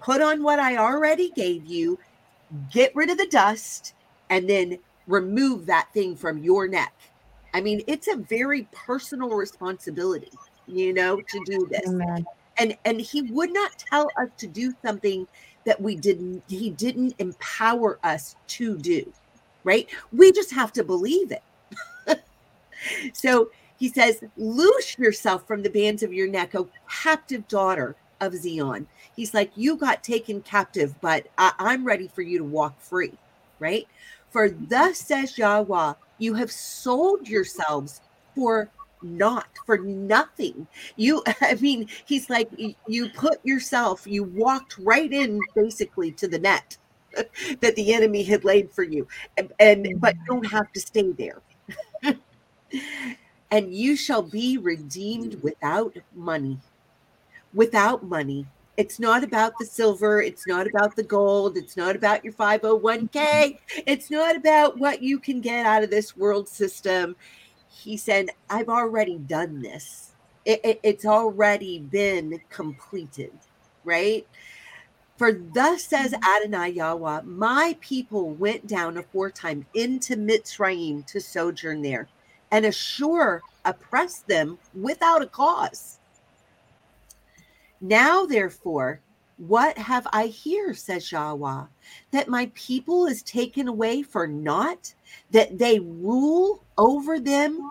[0.00, 1.98] put on what I already gave you,
[2.72, 3.94] get rid of the dust,
[4.30, 6.92] and then remove that thing from your neck.
[7.54, 10.32] I mean, it's a very personal responsibility,
[10.66, 12.26] you know, to do this Amen.
[12.58, 15.26] And and he would not tell us to do something
[15.64, 19.12] that we didn't he didn't empower us to do
[19.66, 19.88] right?
[20.12, 21.42] We just have to believe it.
[23.14, 28.34] So he says loose yourself from the bands of your neck o captive daughter of
[28.34, 28.86] zion.
[29.16, 33.12] He's like you got taken captive but I, i'm ready for you to walk free
[33.58, 33.88] right?
[34.30, 38.02] For thus says yahweh you have sold yourselves
[38.34, 38.70] for
[39.06, 40.66] not for nothing.
[40.96, 42.50] You i mean he's like
[42.86, 46.76] you put yourself you walked right in basically to the net
[47.60, 51.12] that the enemy had laid for you and, and but you don't have to stay
[51.12, 51.40] there.
[53.52, 56.58] And you shall be redeemed without money.
[57.54, 58.44] Without money.
[58.76, 63.08] It's not about the silver it's not about the gold it's not about your 501k
[63.10, 63.80] mm-hmm.
[63.86, 67.16] it's not about what you can get out of this world system
[67.76, 70.12] he said i've already done this.
[70.44, 73.32] It, it- it's already been completed
[73.84, 74.26] right?
[75.16, 76.44] For thus says mm-hmm.
[76.44, 82.08] adonai yahweh my people went down aforetime into mitzrayim to sojourn there
[82.50, 85.98] and Ashur oppressed them without a cause.
[87.80, 89.00] Now therefore
[89.38, 91.64] what have i here says yahweh
[92.10, 94.94] that my people is taken away for naught
[95.30, 97.70] that they rule over them,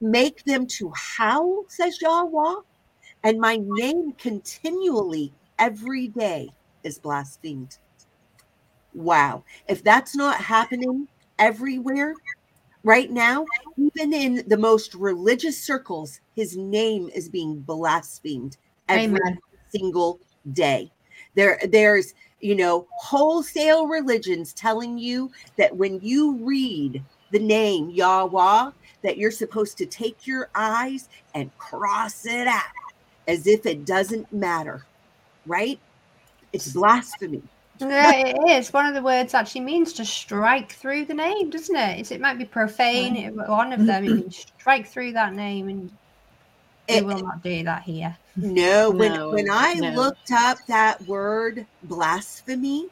[0.00, 2.54] make them to howl, says Yahweh,
[3.24, 6.50] and my name continually every day
[6.82, 7.78] is blasphemed.
[8.94, 9.44] wow.
[9.68, 12.14] If that's not happening everywhere
[12.84, 18.56] right now, even in the most religious circles, his name is being blasphemed
[18.88, 19.38] every Amen.
[19.68, 20.20] single
[20.52, 20.90] day.
[21.34, 28.70] There, there's you know wholesale religions telling you that when you read the name Yahweh,
[29.02, 32.62] that you're supposed to take your eyes and cross it out
[33.28, 34.84] as if it doesn't matter,
[35.46, 35.78] right?
[36.52, 37.42] It's blasphemy.
[37.78, 38.72] Yeah, it is.
[38.72, 42.00] One of the words actually means to strike through the name, doesn't it?
[42.00, 43.16] It's, it might be profane.
[43.16, 45.90] It, one of them, it means strike through that name, and
[46.88, 48.16] they It- will not do that here.
[48.36, 49.90] No, when No, when I no.
[49.90, 52.88] looked up that word blasphemy,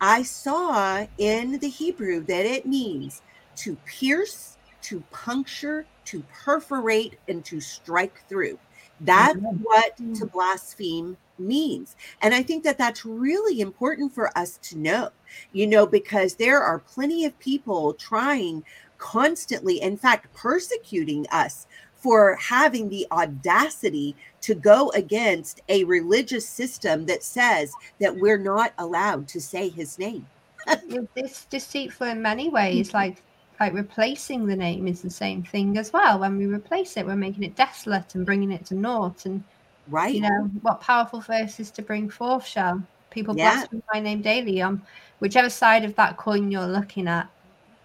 [0.00, 3.22] I saw in the Hebrew that it means
[3.56, 8.58] to pierce, to puncture, to perforate, and to strike through.
[9.00, 9.60] That's Amen.
[9.62, 10.32] what to mm.
[10.32, 11.96] blaspheme means.
[12.22, 15.10] And I think that that's really important for us to know,
[15.52, 18.64] you know, because there are plenty of people trying
[18.98, 21.66] constantly, in fact, persecuting us
[21.96, 28.72] for having the audacity to go against a religious system that says that we're not
[28.78, 30.26] allowed to say his name.
[30.68, 32.88] It- It's deceitful in many ways.
[32.88, 32.96] Mm-hmm.
[32.96, 33.22] Like
[33.58, 36.18] like replacing the name is the same thing as well.
[36.18, 39.24] When we replace it, we're making it desolate and bringing it to naught.
[39.24, 39.42] And
[39.88, 40.14] Right?
[40.14, 43.54] you know what powerful verses to bring forth shall people Yeah.
[43.54, 44.82] blaspheme my name daily on
[45.20, 47.28] whichever side of that coin you're looking at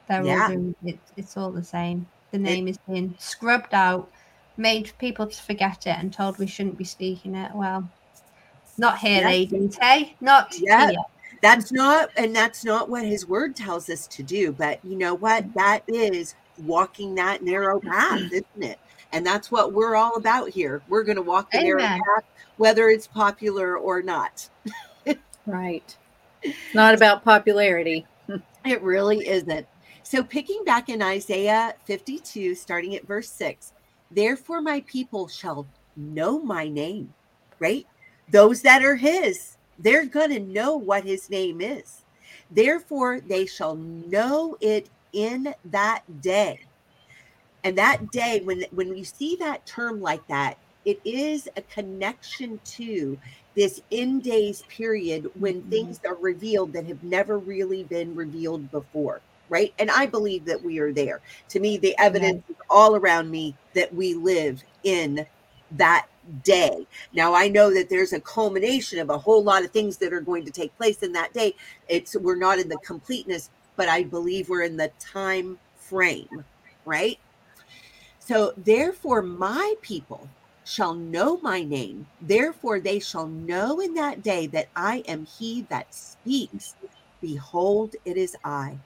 [0.09, 0.41] they're Yeah.
[0.41, 4.09] all doing it, it's all the same the name is being scrubbed out
[4.57, 7.87] made people to forget it and told we shouldn't be speaking it well
[8.77, 10.89] not here ladies hey not Yeah.
[10.89, 10.99] here
[11.41, 14.51] That's not, and that's not what his word tells us to do.
[14.51, 15.51] But you know what?
[15.55, 18.33] That is walking that narrow path, mm-hmm.
[18.33, 18.79] isn't it?
[19.11, 20.81] And that's what we're all about here.
[20.87, 22.23] We're going to walk the narrow path,
[22.57, 24.47] whether it's popular or not.
[25.47, 25.97] Right.
[26.43, 28.05] It's not about popularity.
[28.65, 29.67] It really isn't.
[30.11, 33.71] So, picking back in Isaiah 52, starting at verse 6,
[34.11, 37.13] therefore my people shall know my name,
[37.59, 37.87] right?
[38.29, 42.01] Those that are his, they're going to know what his name is.
[42.51, 46.59] Therefore, they shall know it in that day.
[47.63, 52.59] And that day, when, when you see that term like that, it is a connection
[52.65, 53.17] to
[53.55, 55.69] this in days period when Mhm.
[55.69, 60.63] things are revealed that have never really been revealed before right and i believe that
[60.63, 65.25] we are there to me the evidence is all around me that we live in
[65.71, 66.07] that
[66.43, 70.13] day now i know that there's a culmination of a whole lot of things that
[70.13, 71.53] are going to take place in that day
[71.87, 76.43] it's we're not in the completeness but i believe we're in the time frame
[76.85, 77.19] right
[78.19, 80.27] so therefore my people
[80.63, 82.07] shall know my name.
[82.21, 86.75] Therefore, they shall know in that day that I am he that speaks.
[87.19, 88.77] Behold, it is I.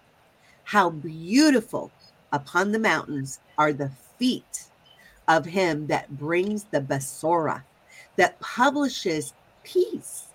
[0.66, 1.92] How beautiful
[2.34, 4.64] upon the mountains are the feet
[5.28, 7.64] of him that brings the Besorah,
[8.16, 10.26] that publishes peace,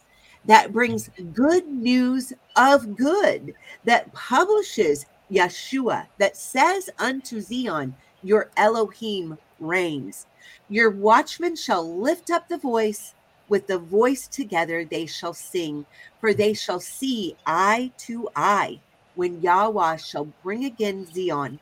[0.44, 9.36] that brings good news of good, that publishes Yeshua, that says unto Zion, Your Elohim
[9.58, 10.26] reigns.
[10.68, 13.14] Your watchmen shall lift up the voice.
[13.48, 15.84] With the voice together they shall sing,
[16.20, 18.80] for they shall see eye to eye
[19.14, 21.58] when Yahweh shall bring again Zion.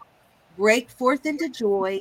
[0.57, 2.01] Break forth into joy.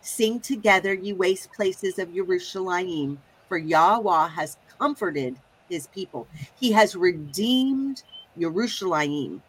[0.00, 5.36] Sing together, ye waste places of Jerusalem, for Yahweh has comforted
[5.68, 6.28] his people.
[6.58, 8.04] He has redeemed
[8.38, 9.42] Jerusalem.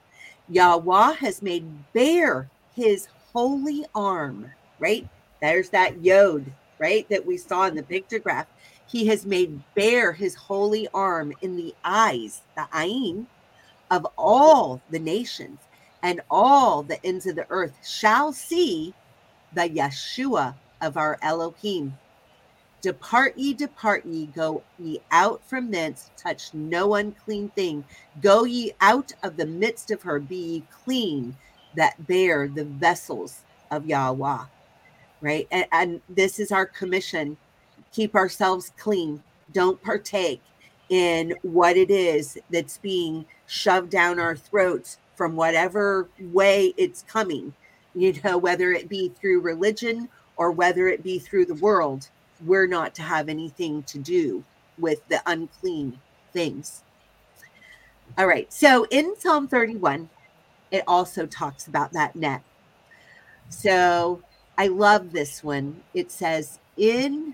[0.50, 5.08] Yahweh has made bare his holy arm, right?
[5.42, 6.46] There's that yod,
[6.80, 7.08] right?
[7.10, 8.48] That we saw in the pictograph.
[8.88, 13.28] He has made bare his holy arm in the eyes, the ayin,
[13.92, 15.60] of all the nations,
[16.04, 18.94] and all the ends of the earth shall see
[19.54, 21.98] the Yeshua of our Elohim.
[22.82, 27.84] Depart ye, depart ye, go ye out from thence, touch no unclean thing.
[28.22, 31.36] Go ye out of the midst of her, be ye clean
[31.76, 33.42] that bear the vessels
[33.72, 34.44] of Yahweh.
[35.22, 35.48] Right?
[35.52, 37.38] And, and this is our commission.
[37.92, 39.24] Keep ourselves clean.
[39.52, 40.42] Don't partake
[40.90, 47.54] in what it is that's being shoved down our throats from whatever way it's coming,
[47.96, 50.08] you know, whether it be through religion
[50.38, 52.10] or whether it be through the world.
[52.46, 54.44] We're not to have anything to do
[54.78, 56.00] with the unclean
[56.34, 56.84] things.
[58.18, 58.52] All right.
[58.54, 60.10] So in Psalm 31,
[60.72, 62.44] it also talks about that net.
[63.50, 64.22] So
[64.58, 65.82] I love this one.
[65.94, 67.34] It says, in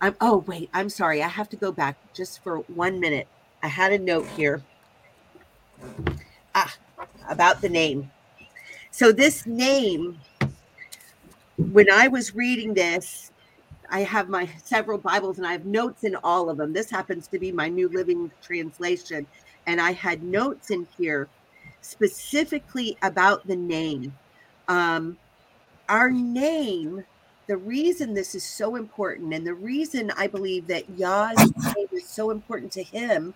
[0.00, 1.22] I'm oh wait, I'm sorry.
[1.22, 3.28] I have to go back just for one minute.
[3.62, 4.62] I had a note here.
[6.54, 6.74] Ah,
[7.28, 8.10] about the name.
[8.90, 10.18] So, this name,
[11.56, 13.30] when I was reading this,
[13.90, 16.72] I have my several Bibles and I have notes in all of them.
[16.72, 19.26] This happens to be my New Living Translation.
[19.66, 21.28] And I had notes in here
[21.82, 24.12] specifically about the name.
[24.68, 25.18] Um,
[25.88, 27.04] our name,
[27.50, 32.08] the reason this is so important, and the reason I believe that Yah's name is
[32.08, 33.34] so important to him,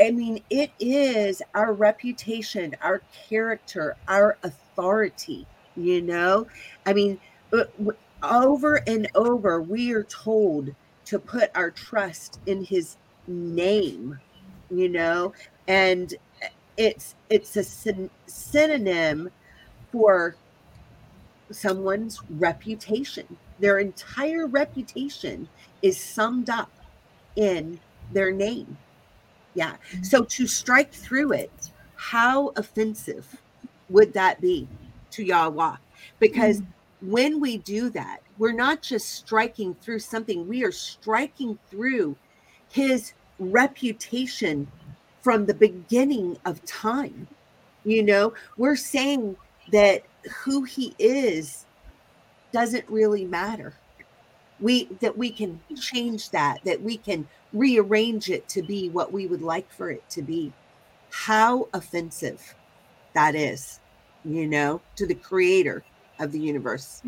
[0.00, 5.44] I mean, it is our reputation, our character, our authority,
[5.76, 6.46] you know?
[6.86, 7.18] I mean,
[7.52, 7.64] uh,
[8.22, 10.72] over and over, we are told
[11.06, 12.96] to put our trust in his
[13.26, 14.20] name,
[14.70, 15.32] you know?
[15.66, 16.14] And
[16.76, 19.32] it's it's a syn- synonym
[19.90, 20.36] for
[21.50, 23.36] someone's reputation.
[23.58, 25.48] Their entire reputation
[25.82, 26.70] is summed up
[27.36, 27.80] in
[28.12, 28.76] their name.
[29.54, 29.76] Yeah.
[30.02, 33.40] So to strike through it, how offensive
[33.88, 34.68] would that be
[35.12, 35.76] to Yahweh?
[36.18, 36.66] Because mm.
[37.02, 42.16] when we do that, we're not just striking through something, we are striking through
[42.70, 44.68] his reputation
[45.22, 47.26] from the beginning of time.
[47.84, 49.36] You know, we're saying
[49.72, 50.04] that
[50.44, 51.64] who he is
[52.52, 53.74] doesn't really matter.
[54.60, 59.26] We that we can change that, that we can rearrange it to be what we
[59.26, 60.52] would like for it to be.
[61.10, 62.54] How offensive
[63.14, 63.80] that is,
[64.24, 65.84] you know, to the creator
[66.18, 67.02] of the universe.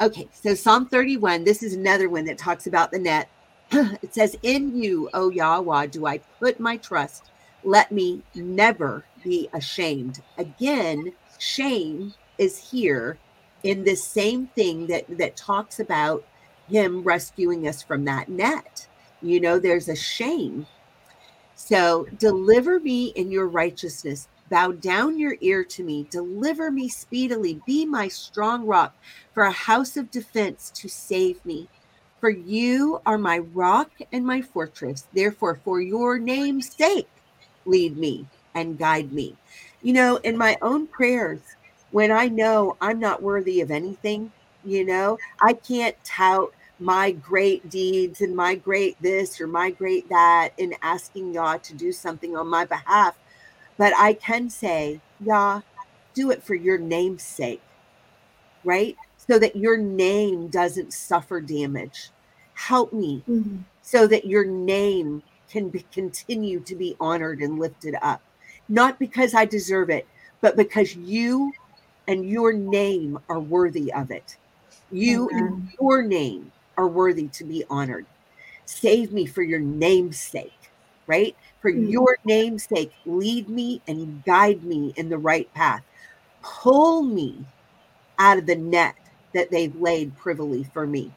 [0.00, 3.30] Okay, so Psalm 31, this is another one that talks about the net.
[3.70, 7.24] it says, In you, O Yahweh, do I put my trust.
[7.66, 10.22] Let me never be ashamed.
[10.38, 13.18] Again, shame is here
[13.64, 16.24] in this same thing that that talks about
[16.70, 18.88] him rescuing us from that net.
[19.20, 20.68] You know, there's a shame.
[21.56, 24.28] So deliver me in your righteousness.
[24.50, 26.06] Bow down your ear to me.
[26.10, 27.62] Deliver me speedily.
[27.66, 28.94] Be my strong rock
[29.34, 31.68] for a house of defense to save me.
[32.20, 35.08] For you are my rock and my fortress.
[35.14, 37.08] Therefore, for your name's sake,
[37.66, 39.36] lead me and guide me.
[39.82, 41.40] You know, in my own prayers,
[41.90, 44.32] when I know I'm not worthy of anything,
[44.64, 50.08] you know, I can't tout my great deeds and my great this or my great
[50.10, 53.16] that in asking Yah to do something on my behalf.
[53.78, 55.62] But I can say, Yah,
[56.14, 57.62] do it for your name's sake,
[58.64, 58.96] right?
[59.16, 62.10] So that your name doesn't suffer damage.
[62.54, 63.64] Help me Mhm.
[63.82, 68.22] so that your name can be, continue to be honored and lifted up.
[68.68, 70.08] Not because I deserve it,
[70.40, 71.52] but because you
[72.08, 74.36] and your name are worthy of it.
[74.90, 78.06] You and your name are worthy to be honored.
[78.66, 80.72] Save me for your name's sake,
[81.06, 81.36] right?
[81.60, 81.90] For Mhm.
[81.90, 85.82] your name's sake, lead me and guide me in the right path.
[86.42, 87.46] Pull me
[88.18, 88.96] out of the net
[89.34, 91.12] that they've laid privily for me.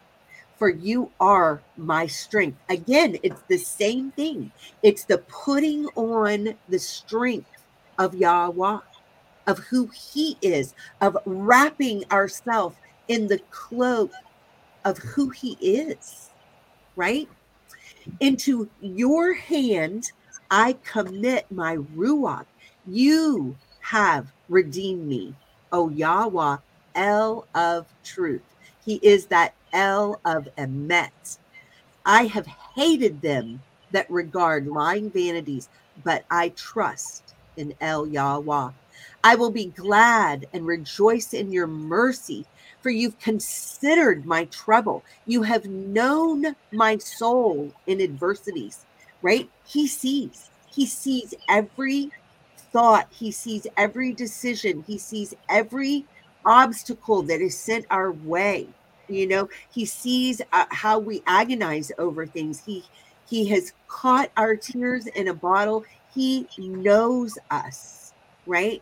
[0.60, 2.60] For you are my strength.
[2.70, 4.52] Again, it's the same thing.
[4.84, 7.50] It's the putting on the strength
[7.98, 8.80] of Yahweh,
[9.48, 12.76] of who He is, of wrapping ourselves
[13.08, 14.12] in the cloak
[14.84, 16.30] of who He is,
[16.98, 17.30] right?
[18.20, 20.04] Into your hand,
[20.52, 22.46] I commit my Ruach.
[22.86, 25.34] You have redeemed me,
[25.72, 26.58] O Yahweh,
[26.96, 28.42] El of truth.
[28.84, 31.38] He is that El of Emet.
[32.06, 33.62] I have hated them
[33.92, 35.70] that regard lying vanities,
[36.04, 38.70] but I trust in El Yahweh.
[39.24, 42.46] I will be glad and rejoice in your mercy,
[42.82, 45.04] for you've considered my trouble.
[45.26, 48.86] You have known my soul in adversities,
[49.22, 49.50] right?
[49.68, 52.12] He sees, he sees every
[52.72, 56.06] thought, he sees every decision, he sees every
[56.46, 58.68] obstacle that is sent our way.
[59.10, 62.64] You know, he sees uh, how we agonize over things.
[62.66, 62.84] He
[63.26, 65.84] he has caught our tears in a bottle.
[66.14, 68.14] He knows us,
[68.46, 68.82] right?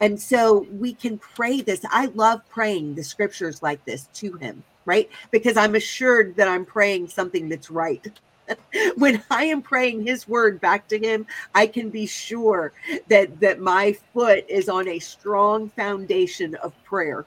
[0.00, 1.84] And so we can pray this.
[1.90, 5.08] I love praying the scriptures like this to him, right?
[5.32, 8.06] Because I'm assured that I'm praying something that's right.
[8.96, 12.72] when I am praying his word back to him, I can be sure
[13.08, 17.26] that that my foot is on a strong foundation of prayer,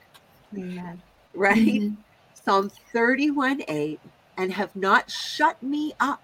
[0.58, 1.02] Amen.
[1.34, 1.58] right?
[1.58, 1.97] Mhm.
[2.44, 4.00] Psalm 31 8,
[4.38, 6.22] and have not shut me up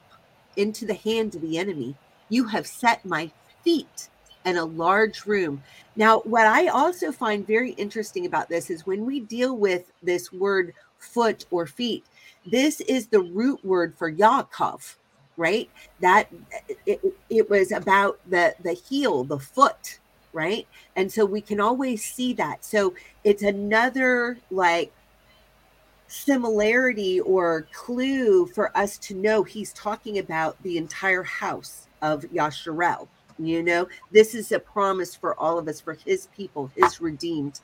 [0.56, 1.96] into the hand of the enemy.
[2.30, 3.32] You have set my
[3.64, 4.10] feet
[4.46, 5.62] in a large room.
[5.96, 10.32] Now, what I also find very interesting about this is when we deal with this
[10.32, 12.06] word foot or feet,
[12.46, 14.96] this is the root word for Yaakov,
[15.36, 15.70] right?
[16.00, 16.30] That
[16.86, 20.00] it, it was about the the heel, the foot,
[20.34, 20.66] right?
[20.96, 22.64] And so we can always see that.
[22.64, 22.94] So
[23.24, 24.92] it's another like
[26.08, 33.08] similarity or clue for us to know he's talking about the entire house of Yasharel.
[33.40, 37.60] You know, this is a promise for all of us, for his people, his redeemed.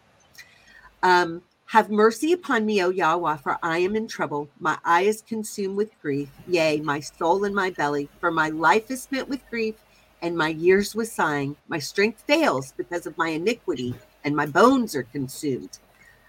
[1.01, 4.47] Um, have mercy upon me, O Yahweh, for I am in trouble.
[4.59, 8.91] My eye is consumed with grief, yea, my soul in my belly, for my life
[8.91, 9.75] is spent with grief,
[10.21, 11.55] and my years with sighing.
[11.67, 15.79] My strength fails because of my iniquity, and my bones are consumed.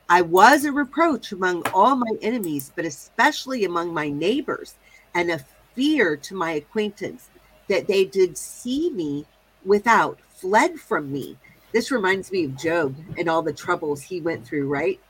[0.08, 4.74] I was a reproach among all my enemies, but especially among my neighbors,
[5.14, 5.44] and a
[5.74, 7.30] fear to my acquaintance,
[7.68, 9.24] that they did see me
[9.64, 11.38] without, fled from me.
[11.72, 15.00] This reminds me of Job and all the troubles he went through, right?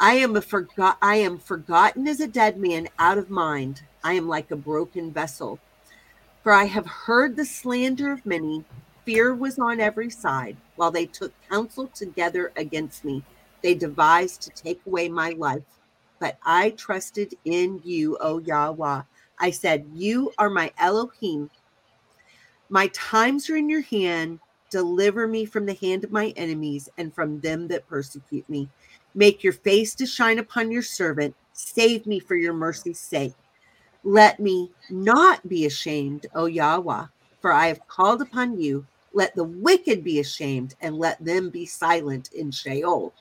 [0.00, 3.82] I am a forgot I am forgotten as a dead man out of mind.
[4.04, 5.58] I am like a broken vessel.
[6.42, 8.64] For I have heard the slander of many.
[9.04, 13.22] Fear was on every side, while they took counsel together against me.
[13.62, 15.62] They devised to take away my life.
[16.20, 19.02] But I trusted in you, O Yahweh.
[19.40, 21.50] I said, You are my Elohim.
[22.68, 24.40] My times are in your hand.
[24.70, 28.68] Deliver me from the hand of my enemies and from them that persecute me.
[29.14, 31.34] Make your face to shine upon your servant.
[31.52, 33.34] Save me for your mercy's sake.
[34.04, 37.06] Let me not be ashamed, O Yahweh,
[37.40, 38.86] for I have called upon you.
[39.12, 43.12] Let the wicked be ashamed, and let them be silent in Sheol.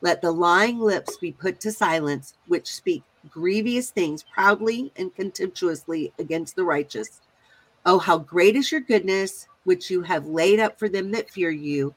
[0.00, 6.12] Let the lying lips be put to silence, which speak grievous things proudly and contemptuously
[6.18, 7.20] against the righteous.
[7.84, 11.50] Oh, how great is your goodness, which you have laid up for them that fear
[11.50, 11.94] you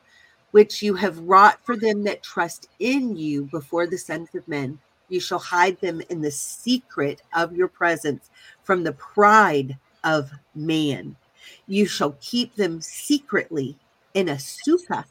[0.51, 4.77] which you have wrought for them that trust in you before the sons of men.
[5.09, 8.29] You shall hide them in the secret of your presence
[8.63, 11.15] from the pride of man.
[11.67, 13.77] You shall keep them secretly
[14.13, 15.05] in a sukkah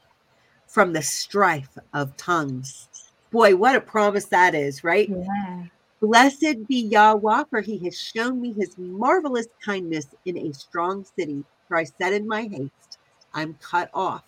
[0.71, 2.89] from the strife of tongues.
[3.33, 5.09] Boy, what a promise that is, right?
[5.09, 5.65] Yeah.
[6.01, 11.45] Blessed be Yahweh, for he has shown me his marvelous kindness in a strong city.
[11.67, 12.99] For I said in my haste,
[13.35, 14.25] I'm cut off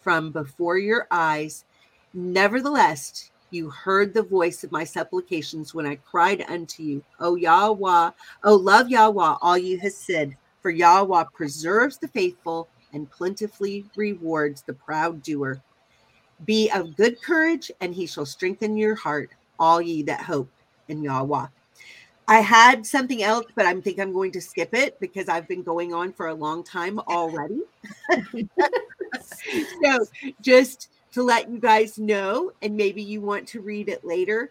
[0.00, 1.64] from before your eyes.
[2.12, 8.10] Nevertheless, you heard the voice of my supplications when I cried unto you, O Yahweh,
[8.42, 14.62] O love Yahweh, all you have said, for Yahweh preserves the faithful and plentifully rewards
[14.62, 15.62] the proud doer.
[16.44, 20.50] Be of good courage, and he shall strengthen your heart, all ye that hope
[20.88, 21.46] in Yahweh.
[22.28, 25.62] I had something else, but I think I'm going to skip it because I've been
[25.62, 27.60] going on for a long time already.
[29.82, 30.06] so
[30.40, 34.50] just to let you guys know, and maybe you want to read it later.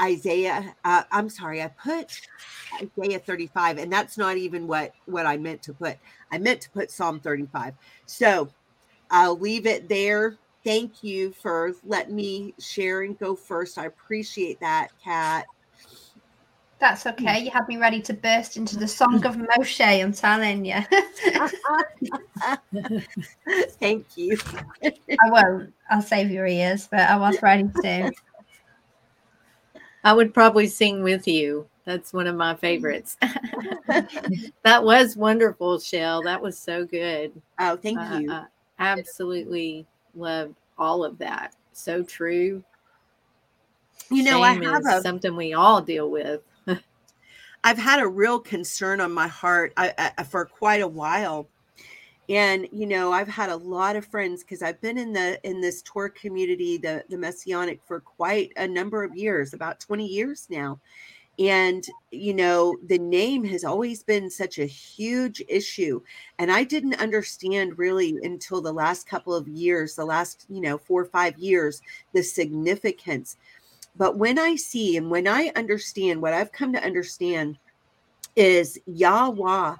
[0.00, 2.20] Isaiah, uh, I'm sorry, I put
[2.74, 5.96] Isaiah 35, and that's not even what what I meant to put.
[6.30, 7.74] I meant to put Psalm 35.
[8.06, 8.48] So
[9.10, 10.36] I'll leave it there.
[10.64, 13.78] Thank you for letting me share and go first.
[13.78, 15.46] I appreciate that, Kat.
[16.80, 17.40] That's okay.
[17.40, 19.80] You had me ready to burst into the song of Moshe.
[19.80, 20.78] I'm telling you.
[23.80, 24.36] Thank you.
[24.84, 25.74] I won't.
[25.90, 28.12] I'll save your ears, but I was ready to.
[30.04, 31.66] I would probably sing with you.
[31.84, 33.16] That's one of my favorites.
[34.62, 36.22] that was wonderful, Chelle.
[36.22, 37.32] That was so good.
[37.58, 38.30] Oh, thank Uh, you.
[38.30, 38.44] uh,
[38.78, 41.54] absolutely loved all of that.
[41.72, 42.62] So true.
[44.10, 46.40] you know, I have a something we all deal with.
[47.64, 51.48] I've had a real concern on my heart I, I, for quite a while.
[52.28, 55.60] And you know, I've had a lot of friends because I've been in the in
[55.60, 60.46] this Torah community, the the messianic, for quite a number of years, about 20 years
[60.50, 60.78] now.
[61.38, 66.00] And you know, the name has always been such a huge issue.
[66.38, 70.78] And I didn't understand really until the last couple of years, the last, you know,
[70.78, 71.80] four or five years,
[72.12, 73.36] the significance
[73.98, 77.58] but when I see and when I understand what I've come to understand
[78.36, 79.74] is Yahweh,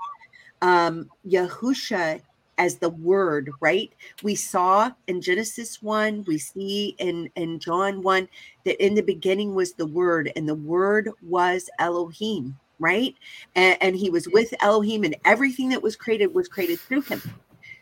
[0.61, 2.21] um, Yahusha
[2.59, 3.93] as the word, right?
[4.23, 8.29] We saw in Genesis 1, we see in, in John 1
[8.65, 13.15] that in the beginning was the word, and the word was Elohim, right?
[13.55, 17.23] And, and he was with Elohim, and everything that was created was created through him.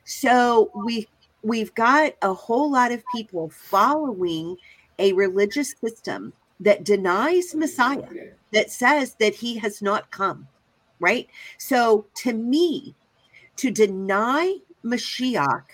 [0.05, 1.09] So we
[1.43, 4.57] we've got a whole lot of people following
[4.99, 8.09] a religious system that denies Messiah,
[8.53, 10.49] that says that he has not come,
[11.01, 11.29] right?
[11.59, 12.95] So to me,
[13.57, 14.57] to deny
[14.87, 15.65] Mashiach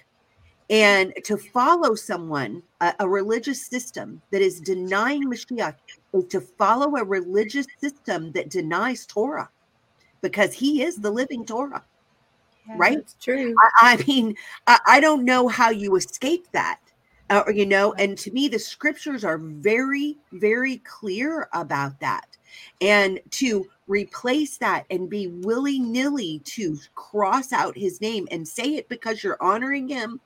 [0.70, 5.74] and to follow someone, a, a religious system that is denying Mashiach,
[6.14, 9.50] is to follow a religious system that denies Torah.
[10.22, 11.84] because he is the living Torah,
[12.68, 12.76] Yeah.
[12.78, 12.96] right?
[12.98, 13.54] That's true.
[13.80, 14.34] I, I mean,
[14.66, 16.78] I, I don't know how you escape that.
[17.30, 22.36] Uh, you know, and to me, the scriptures are very, very clear about that.
[22.80, 28.74] And to replace that and be willy nilly to cross out his name and say
[28.76, 30.20] it because you're honoring him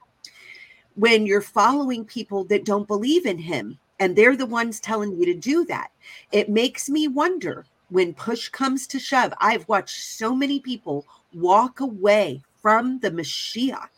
[0.94, 5.26] when you're following people that don't believe in him and they're the ones telling you
[5.26, 5.90] to do that.
[6.32, 9.32] It makes me wonder when push comes to shove.
[9.38, 13.88] I've watched so many people walk away from the Mashiach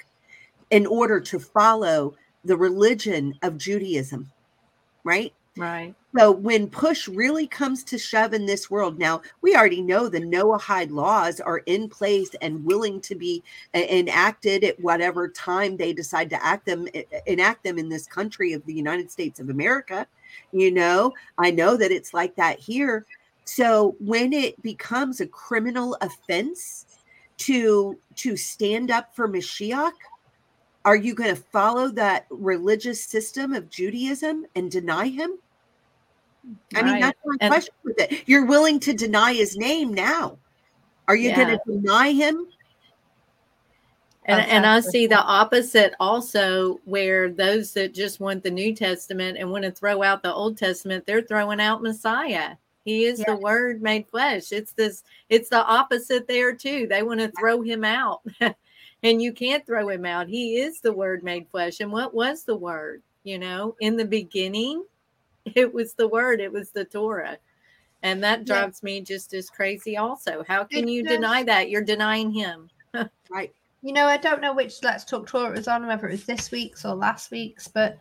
[0.70, 2.14] in order to follow
[2.44, 4.30] the religion of Judaism,
[5.04, 5.32] right?
[5.58, 5.94] Right.
[6.16, 10.20] So when push really comes to shove in this world, now we already know the
[10.20, 13.42] Noahide laws are in place and willing to be
[13.74, 16.88] enacted at whatever time they decide to act them
[17.26, 20.06] enact them in this country of the United States of America.
[20.52, 23.04] You know, I know that it's like that here.
[23.44, 26.86] So when it becomes a criminal offense
[27.38, 29.92] to to stand up for Mashiach,
[30.84, 35.38] are you going to follow that religious system of Judaism and deny him?
[36.74, 37.02] I mean, Right.
[37.02, 38.22] that's my And- question with it.
[38.28, 40.38] You're willing to deny his name now.
[41.06, 42.46] Are you going to deny him?
[44.26, 49.38] And, and I see the opposite also, where those that just want the New Testament
[49.38, 52.56] and want to throw out the Old Testament, they're throwing out Messiah.
[52.84, 54.52] He is the Word made flesh.
[54.52, 55.02] It's this.
[55.30, 56.86] It's the opposite there too.
[56.86, 58.20] They want to throw him out,
[59.02, 60.28] and you can't throw him out.
[60.28, 61.80] He is the Word made flesh.
[61.80, 63.02] And what was the Word?
[63.24, 64.84] You know, in the beginning,
[65.56, 66.40] it was the Word.
[66.40, 67.38] It was the Torah,
[68.02, 68.44] and that Yeah.
[68.60, 69.96] drives me just as crazy.
[69.96, 71.70] Also, how can you deny that?
[71.70, 72.70] You're denying him.
[73.30, 73.52] Right.
[73.82, 76.50] You know, I don't know which Let's Talk Torah was on, whether it was this
[76.50, 77.98] week's or last week's, but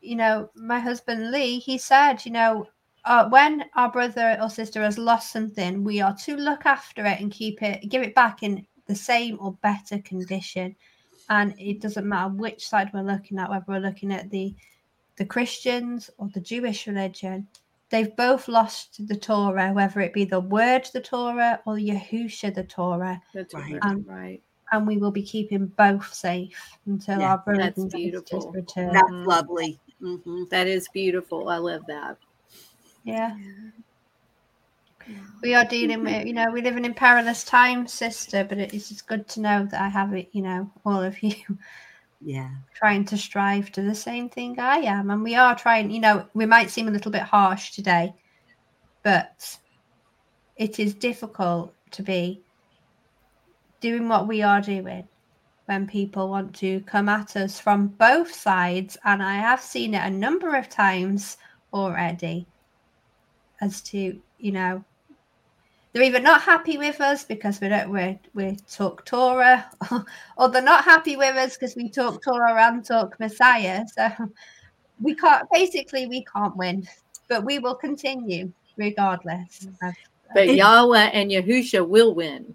[0.00, 2.66] you know, my husband Lee, he said, you know,
[3.06, 7.20] uh, when our brother or sister has lost something, we are to look after it
[7.20, 10.76] and keep it, give it back in the same or better condition.
[11.30, 14.54] And it doesn't matter which side we're looking at, whether we're looking at the
[15.16, 17.48] the Christians or the Jewish religion.
[17.90, 22.64] They've both lost the Torah, whether it be the word, the Torah, or Yahusha, the
[22.64, 23.78] Torah That's Right.
[23.82, 24.42] Um, right.
[24.72, 28.52] and we will be keeping both safe until Yeah, our brothers that's and sisters beautiful.
[28.52, 28.92] return.
[28.92, 29.26] That's Mhm.
[29.26, 29.78] lovely.
[30.02, 30.48] Mhm.
[30.50, 31.48] That is beautiful.
[31.48, 32.16] I love that.
[33.04, 33.36] yeah,
[35.42, 38.44] we are dealing with, you know, we're living in perilous times, sister.
[38.44, 41.34] But it's just good to know that I have it, you know, all of you
[42.20, 42.50] Yeah.
[42.74, 45.90] trying to strive to the same thing I am, and we are trying.
[45.90, 48.14] You know, we might seem a little bit harsh today,
[49.02, 49.58] but
[50.56, 52.42] it is difficult to be
[53.80, 55.06] doing what we are doing
[55.66, 60.06] when people want to come at us from both sides and i have seen it
[60.06, 61.38] a number of times
[61.72, 62.46] already
[63.60, 64.82] as to you know
[65.94, 69.64] they're either not happy with us because we don't we we talk torah
[70.36, 74.10] or they're not happy with us because we talk torah and talk messiah so
[75.00, 76.86] we can't basically we can't win
[77.28, 79.94] but we will continue regardless mm.
[80.34, 82.54] But It- Yahweh and Yahusha will win.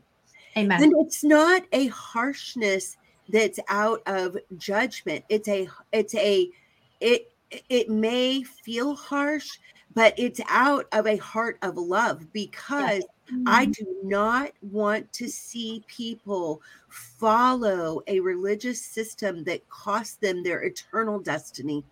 [0.57, 2.97] amen And it's not a harshness
[3.29, 5.23] that's out of judgment.
[5.29, 6.49] It's a it's a
[6.99, 7.31] it
[7.69, 9.47] it may feel harsh,
[9.95, 13.03] but it's out of a heart of love because
[13.45, 13.71] I mm-hmm.
[13.71, 21.19] do not want to see people follow a religious system that costs them their eternal
[21.19, 21.83] destiny.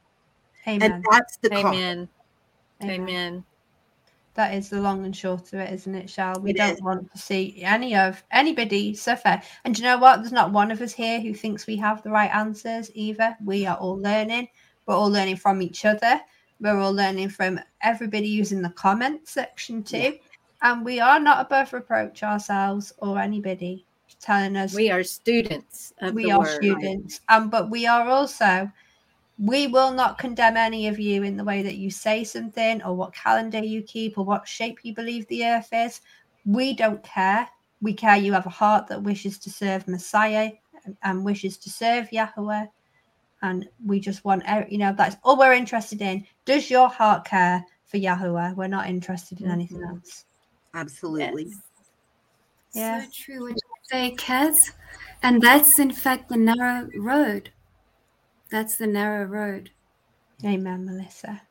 [0.68, 1.66] amen And that's the cost.
[1.66, 2.10] Amen.
[2.84, 3.02] Amen.
[3.02, 3.46] Amen.
[4.36, 6.40] That is the long and short of it, isn't it, Chelle?
[6.42, 6.82] We It don't is.
[6.82, 9.42] want to see any of anybody suffer.
[9.66, 10.18] And do you know what?
[10.18, 13.36] There's not one of us here who thinks we have the right answers either.
[13.44, 14.50] We are all learning.
[14.86, 16.22] We're all learning from each other.
[16.60, 19.98] We're all learning from everybody using the comment section too.
[19.98, 20.12] Yeah.
[20.62, 23.86] And we are not above reproach ourselves or anybody
[24.20, 26.56] telling us We are students we are word.
[26.56, 27.22] students.
[27.30, 28.72] Um but we are also
[29.38, 32.96] we will not condemn any of you in the way that you say something or
[32.96, 36.02] what calendar you keep or what shape you believe the earth is.
[36.46, 37.48] We don't care.
[37.82, 40.52] We care you have a heart that wishes to serve messiah
[41.04, 42.66] and, wishes to serve yahweh.
[43.44, 46.26] And we just want you know that's all we're interested in.
[46.46, 48.54] Does your heart care for yahweh?
[48.54, 49.90] We're not interested in anything Mhm.
[49.98, 50.26] else
[50.74, 51.46] Absolutely.
[51.46, 51.62] Yes.
[52.74, 53.02] Yeah.
[53.04, 54.56] So true what you say, Kaz.
[55.24, 57.52] And that's in fact the narrow road.
[58.50, 59.72] That's the narrow road.
[60.46, 61.42] Amen, Melissa.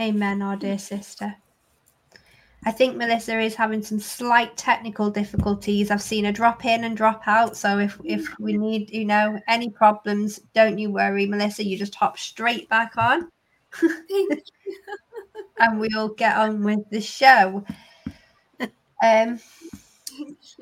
[0.00, 1.36] Amen, our dear sister.
[2.64, 5.90] I think Melissa is having some slight technical difficulties.
[5.90, 7.56] I've seen her drop in and drop out.
[7.56, 11.64] So if if we need, you know, any problems, don't you worry, Melissa.
[11.64, 13.30] You just hop straight back on
[15.58, 17.64] and we'll get on with the show.
[19.02, 19.40] Um,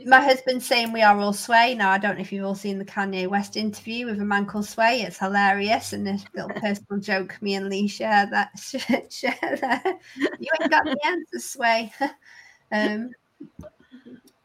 [0.07, 1.75] my husband's saying we are all Sway.
[1.75, 4.47] Now, I don't know if you've all seen the Kanye West interview with a man
[4.47, 5.03] called Sway.
[5.03, 5.93] It's hilarious.
[5.93, 8.51] And this little personal joke me and Lee share that.
[9.11, 9.99] Share that.
[10.17, 11.93] You ain't got the answer, Sway.
[12.73, 13.11] um,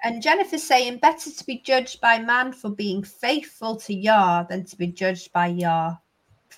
[0.03, 4.65] and Jennifer's saying better to be judged by man for being faithful to Yah than
[4.65, 5.95] to be judged by Yah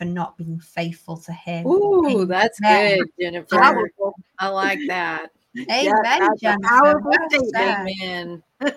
[0.02, 1.68] for not being faithful to him.
[1.68, 3.56] Ooh, that's good, Jennifer.
[3.56, 4.16] Powerful.
[4.40, 5.30] I like that.
[5.70, 7.04] Amen, a Jennifer.
[7.56, 8.44] Amen.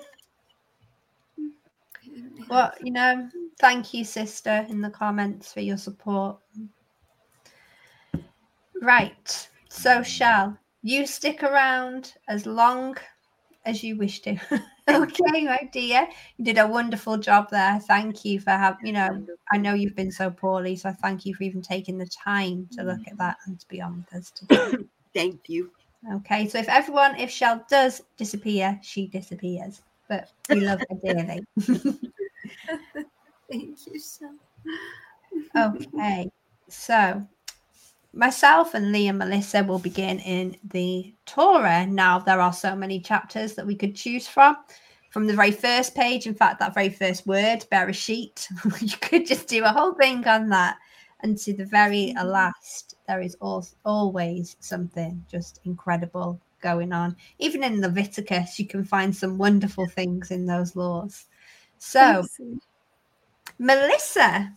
[2.51, 6.37] Well, you know, thank you, sister, in the comments for your support.
[8.83, 9.49] Right.
[9.71, 12.99] So, Chelle, you stick around as long
[13.65, 14.37] as you wish to.
[14.89, 16.09] okay, my dear.
[16.37, 17.81] You did a wonderful job there.
[17.81, 21.35] Thank you for having, you know, I know you've been so poorly, so thank you
[21.35, 24.31] for even taking the time to look at that and to be on with us
[24.31, 24.87] today.
[25.15, 25.71] Thank you.
[26.13, 29.81] Okay, so if everyone, if Chelle does disappear, she disappears.
[30.09, 31.41] But we love her dearly.
[33.51, 34.37] Thank you, Chelle.
[35.57, 36.31] Okay,
[36.69, 37.27] so
[38.15, 41.87] myself and Leigh and Melissa will begin in the Torah.
[41.87, 44.57] Now, there are so many chapters that we could choose from.
[45.11, 48.49] From the very first page, in fact, that very first word, Bereshit,
[48.81, 50.77] you could just do a whole thing on that.
[51.21, 52.27] And to the very mm-hmm.
[52.27, 53.37] last, there is
[53.85, 57.17] always something just incredible going on.
[57.39, 61.27] Even in Leviticus, you can find some wonderful things in those laws.
[61.79, 62.25] So,
[63.59, 64.53] Melissa,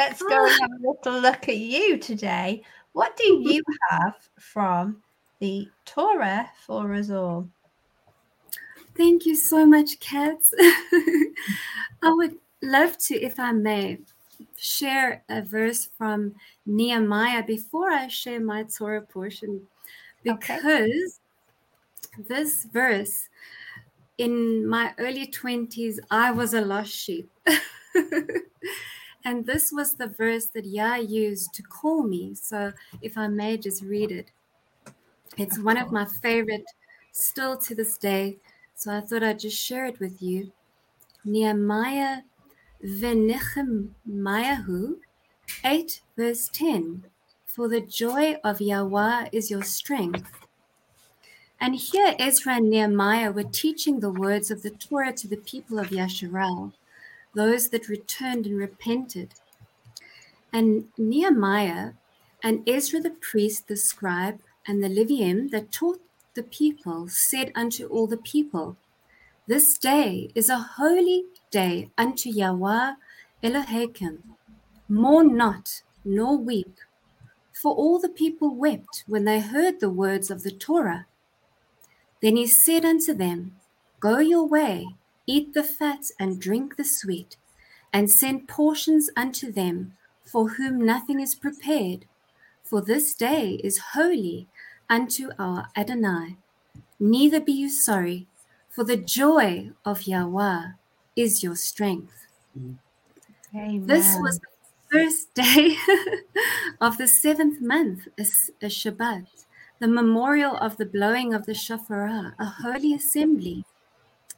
[0.00, 2.62] let's go and have a little look at you today.
[2.92, 5.02] What do you have from
[5.40, 7.48] the Torah for us all?
[8.96, 10.38] Thank you so much, Kat.
[12.02, 13.98] I would love to, if I may,
[14.56, 16.34] share a verse from
[16.66, 19.62] Nehemiah before I share my Torah portion,
[20.26, 20.56] Okay.
[20.56, 21.20] because
[22.28, 23.28] this verse,
[24.18, 27.30] in my early 20s, I was a lost sheep.
[29.24, 32.34] and this was the verse that Yah used to call me.
[32.34, 34.30] So if I may just read it,
[35.36, 36.64] it's one of my favorite
[37.12, 38.38] still to this day.
[38.74, 40.52] So I thought I'd just share it with you.
[41.24, 42.22] Nehemiah
[42.82, 44.96] Venechemiahu
[45.64, 47.04] 8 verse 10.
[47.44, 50.30] For the joy of Yahweh is your strength.
[51.60, 55.78] And here Ezra and Nehemiah were teaching the words of the Torah to the people
[55.78, 56.72] of Yasharal,
[57.34, 59.34] those that returned and repented.
[60.52, 61.92] And Nehemiah
[62.42, 66.00] and Ezra the priest, the scribe, and the Levium that taught
[66.34, 68.76] the people said unto all the people,
[69.46, 72.94] This day is a holy day unto Yahweh
[73.42, 74.36] Elohim.
[74.88, 76.78] Mourn not, nor weep.
[77.52, 81.06] For all the people wept when they heard the words of the Torah.
[82.22, 83.56] Then he said unto them,
[83.98, 84.86] Go your way,
[85.30, 87.36] eat the fat and drink the sweet,
[87.92, 89.92] and send portions unto them
[90.24, 92.04] for whom nothing is prepared.
[92.64, 94.48] For this day is holy
[94.88, 96.36] unto our Adonai.
[96.98, 98.26] Neither be you sorry,
[98.68, 100.72] for the joy of Yahweh
[101.14, 102.26] is your strength.
[103.54, 103.86] Amen.
[103.86, 104.48] This was the
[104.92, 105.76] first day
[106.80, 109.26] of the seventh month, a Shabbat,
[109.78, 113.64] the memorial of the blowing of the shofar, a holy assembly.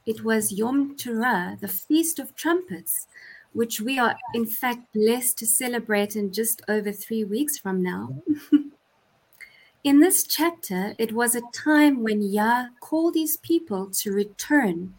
[0.05, 3.07] It was Yom Teruah, the Feast of Trumpets,
[3.53, 8.21] which we are in fact blessed to celebrate in just over three weeks from now.
[9.85, 14.95] in this chapter, it was a time when Yah called his people to return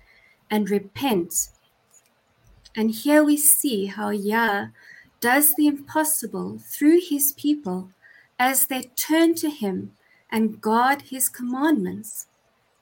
[0.49, 1.49] and repent.
[2.73, 4.67] And here we see how Yah
[5.19, 7.89] does the impossible through his people
[8.39, 9.97] as they turn to him
[10.31, 12.27] and guard his commandments.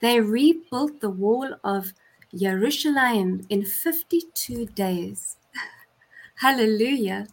[0.01, 1.93] They rebuilt the wall of
[2.35, 5.37] Jerusalem in 52 days.
[6.35, 7.27] Hallelujah.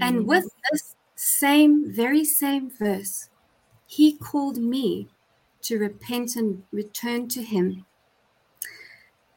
[0.00, 3.28] And with this same, very same verse,
[3.86, 5.08] he called me
[5.62, 7.86] to repent and return to him.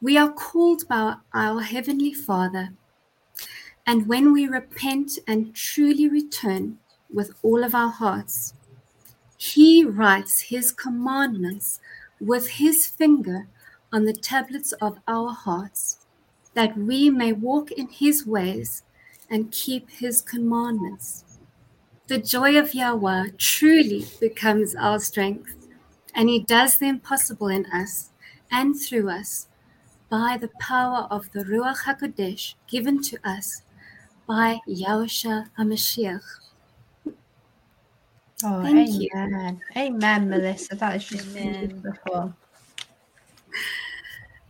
[0.02, 2.74] We are called by our Heavenly Father,
[3.86, 6.80] and when we repent and truly return
[7.14, 8.54] with all of our hearts,
[9.38, 11.80] he writes his commandments
[12.20, 13.48] with his finger
[13.94, 16.06] on the tablets of our hearts,
[16.54, 18.84] that we may walk in his ways
[19.30, 21.24] and keep his commandments.
[22.08, 25.56] The joy of Yahweh truly becomes our strength,
[26.14, 28.10] and he does the impossible in us
[28.52, 29.48] and through us
[30.10, 33.62] by the power of the Ruach HaKodesh given to us
[34.28, 36.24] by Yahusha HaMashiach.
[38.44, 39.10] Oh, Thank you.
[39.16, 39.62] amen.
[39.78, 40.76] Amen, Melissa.
[40.76, 41.82] That is just Amen.
[41.82, 42.34] beautiful.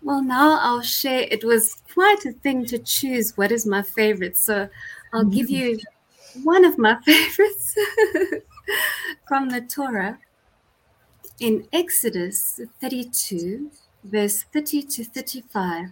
[0.04, 1.28] Well, now I'll share.
[1.30, 4.36] It was quite a thing to choose what is my favorite.
[4.36, 4.68] So
[5.14, 5.80] I'll give you
[6.44, 7.76] one of my favorites
[9.28, 10.18] from the Torah
[11.40, 13.72] in Exodus 32,
[14.04, 15.88] verse 30 to 35.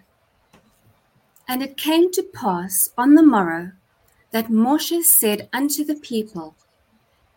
[1.48, 3.72] And it came to pass on the morrow
[4.32, 6.56] that Moshe said unto the people,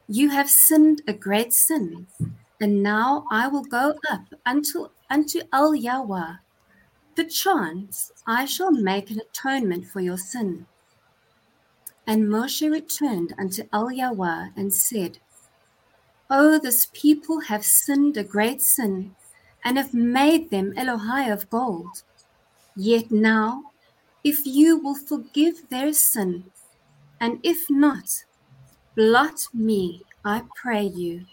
[0.07, 2.07] You have sinned a great sin,
[2.61, 6.35] and now I will go up unto, unto El Yahweh.
[7.15, 10.67] Perchance I shall make an atonement for your sin.
[12.07, 15.19] And Moshe returned unto El Yahweh and said,
[16.31, 19.15] Oh, this people have sinned a great sin,
[19.65, 22.03] and have made them Elohai of gold.
[22.75, 23.73] Yet now
[24.25, 26.45] if you will forgive their sin,
[27.21, 28.25] and if not,
[28.95, 31.27] blot me, I pray you,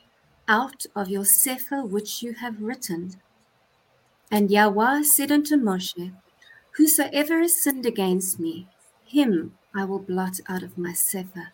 [0.47, 3.21] out of your sefer which you have written.
[4.31, 6.13] And Yahweh said unto Moshe,
[6.71, 8.67] Whosoever has sinned against me,
[9.05, 11.51] him I will blot out of my sefer.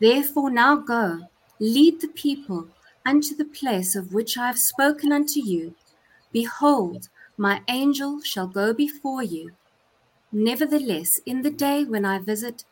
[0.00, 1.28] Therefore now go,
[1.58, 2.68] lead the people
[3.04, 5.74] unto the place of which I have spoken unto you.
[6.32, 9.52] Behold, my angel shall go before you
[10.32, 12.64] Nevertheless, in the day when I visit,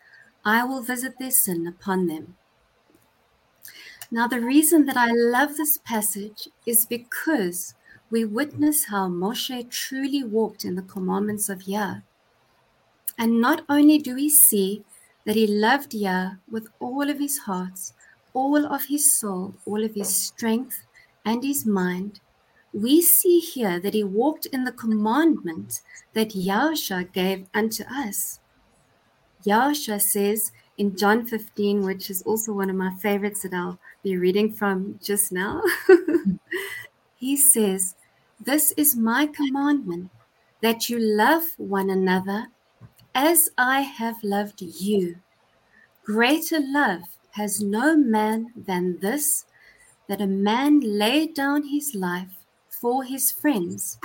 [0.45, 2.37] I will visit their sin upon them.
[4.11, 7.75] Now, the reason that I love this passage is because
[8.11, 11.97] we witness how Moshe truly walked in the commandments of Yah.
[13.19, 14.85] And not only do we see
[15.25, 17.93] that he loved Yah with all of his heart,
[18.33, 20.85] all of his soul, all of his strength,
[21.25, 22.21] and his mind,
[22.73, 25.81] we see here that he walked in the commandment
[26.13, 28.41] that Yahusha gave unto us.
[29.47, 34.17] Yahusha says in John 15, which is also one of my favorites that I'll be
[34.17, 35.63] reading from just now,
[37.25, 37.95] he says,
[38.39, 40.11] This is my commandment,
[40.61, 42.49] that you love one another
[43.15, 45.17] as I have loved you.
[46.05, 47.03] Greater love
[47.33, 49.47] has no man than this,
[50.07, 53.99] that a man lay down his life for his friends.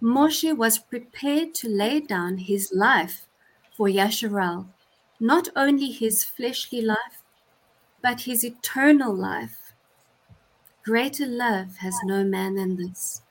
[0.00, 3.26] Moshe was prepared to lay down his life
[3.76, 4.68] for Yasharal,
[5.20, 7.22] not only his fleshly life,
[8.02, 9.59] but his eternal life.
[10.90, 13.22] Greater love has no man than this,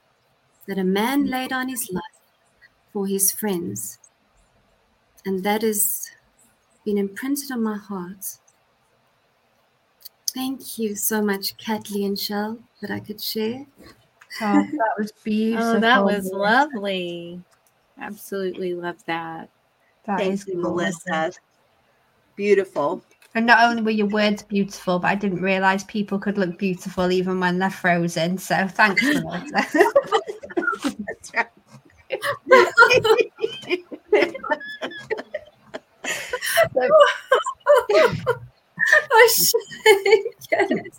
[0.66, 2.22] that a man laid down his life
[2.94, 4.00] for his friends.
[5.26, 6.10] And that has
[6.86, 8.38] been imprinted on my heart.
[10.34, 13.66] Thank you so much, Kathleen and Chelle, that I could share.
[14.42, 15.68] Oh, that was beautiful.
[15.76, 17.42] Oh, that was lovely.
[18.00, 19.50] Absolutely love that.
[20.06, 21.04] That Thank you, gorgeous.
[21.06, 21.34] Melissa.
[22.38, 23.04] Beautiful.
[23.36, 27.12] And not only were your words beautiful, but I didn't realize people could look beautiful
[27.12, 28.38] even when they're frozen.
[28.38, 29.68] So thanks, Melissa.
[31.06, 31.48] That's right.
[39.12, 40.98] I should get it.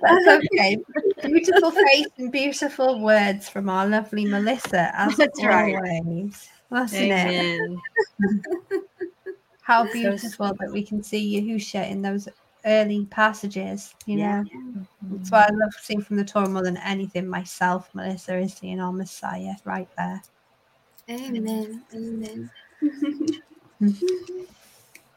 [0.00, 0.78] That's okay.
[1.22, 5.74] Beautiful face and beautiful words from our lovely Melissa, as That's right.
[5.74, 6.48] always.
[6.70, 7.78] Wasn't it?
[9.68, 9.86] Amen.
[9.86, 12.28] How So beautiful that we can see Yahusha in those
[12.64, 14.42] early passages, you Yeah.
[14.42, 14.86] know.
[15.02, 15.34] That's mm-hmm.
[15.34, 18.92] why I love seeing from the Torah more than anything myself, Melissa, is seeing our
[18.92, 20.22] Messiah right there.
[21.08, 21.82] Amen.
[21.94, 22.50] Amen.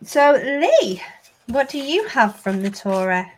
[0.06, 1.02] So, Leigh,
[1.48, 3.32] what do you have from the Torah?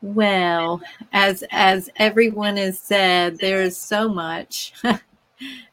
[0.00, 0.80] Well,
[1.12, 4.72] as as everyone has said, there is so much.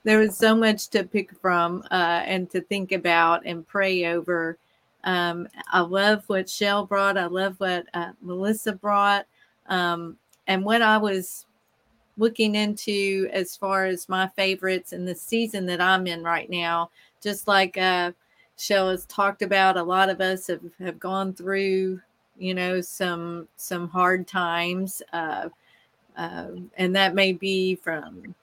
[0.04, 4.58] there is so much to pick from uh, and to think about and pray over.
[5.04, 7.18] Um, I love what Chelle brought.
[7.18, 9.26] I love what uh, Melissa brought,
[9.68, 10.18] um,
[10.48, 11.46] and what I was
[12.18, 16.92] looking into as far as my favorites in the season that I'm in right now.
[17.22, 18.12] Just like uh,
[18.58, 22.02] Chelle has talked about, a lot of us have, have gone through
[22.40, 25.50] you know some some hard times uh,
[26.18, 26.48] uh,
[26.78, 28.34] and that may be from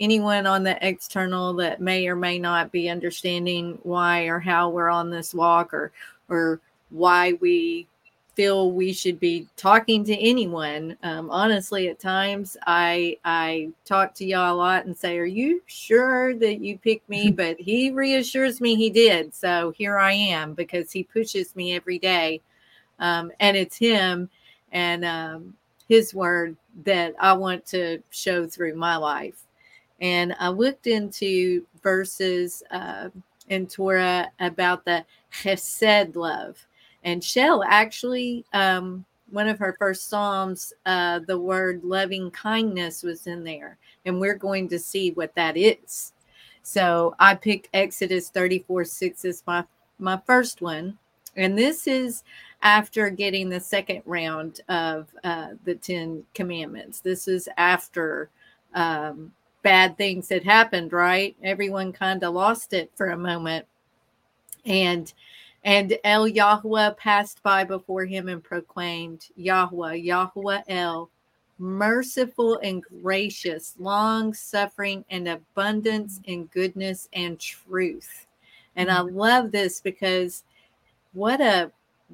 [0.00, 4.90] anyone on the external that may or may not be understanding why or how we're
[4.90, 5.92] on this walk or
[6.28, 7.86] or why we
[8.34, 14.24] feel we should be talking to anyone um, honestly at times i i talk to
[14.24, 18.60] Yah a lot and say are you sure that you picked me but he reassures
[18.60, 22.40] me he did so here i am because he pushes me every day
[23.00, 24.28] um, and it's him
[24.72, 25.54] and um,
[25.88, 29.44] his word that I want to show through my life.
[30.00, 33.08] And I looked into verses uh,
[33.48, 36.64] in Torah about the chesed love,
[37.04, 43.26] and Chelle actually, um, one of her first psalms, uh, the word loving kindness was
[43.26, 43.78] in there.
[44.04, 46.12] and we're going to see what that is.
[46.62, 49.64] So I picked Exodus 34 6 as my,
[49.98, 50.98] my first one.
[51.36, 52.24] And this is
[52.62, 57.00] after getting the second round of uh, the Ten Commandments.
[57.00, 58.30] This is after
[58.74, 59.32] um,
[59.68, 61.36] bad things had happened, right?
[61.42, 63.66] Everyone kind of lost it for a moment.
[64.64, 65.12] And
[65.62, 71.10] and El Yahweh passed by before him and proclaimed, Yahweh, Yahweh El,
[71.58, 76.24] merciful and gracious, long suffering and abundance mm.
[76.32, 78.26] in goodness and truth.
[78.74, 79.14] And I mm.
[79.14, 80.44] love this because
[81.12, 81.70] what a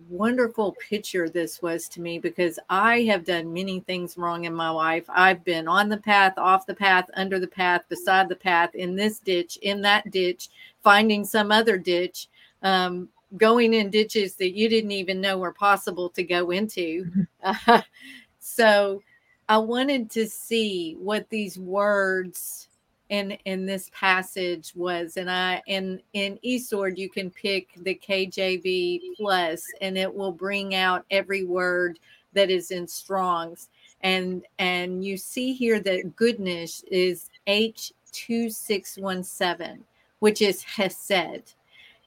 [0.09, 4.69] wonderful picture this was to me because I have done many things wrong in my
[4.69, 5.05] life.
[5.09, 8.97] I've been on the path, off the path, under the path, beside the path, in
[8.97, 10.49] this ditch, in that ditch,
[10.83, 12.29] finding some other ditch,
[12.63, 17.27] um, going in ditches that you didn't even know were possible to go into.
[17.43, 17.81] Uh,
[18.41, 19.03] so
[19.49, 22.69] I wanted to see what these words
[23.11, 28.99] in in this passage was and i in in eSword you can pick the kjv
[29.17, 31.99] plus and it will bring out every word
[32.35, 33.71] that is in strongs.
[34.03, 39.79] And and you see here that goodness is h2617
[40.19, 41.55] which is hesed.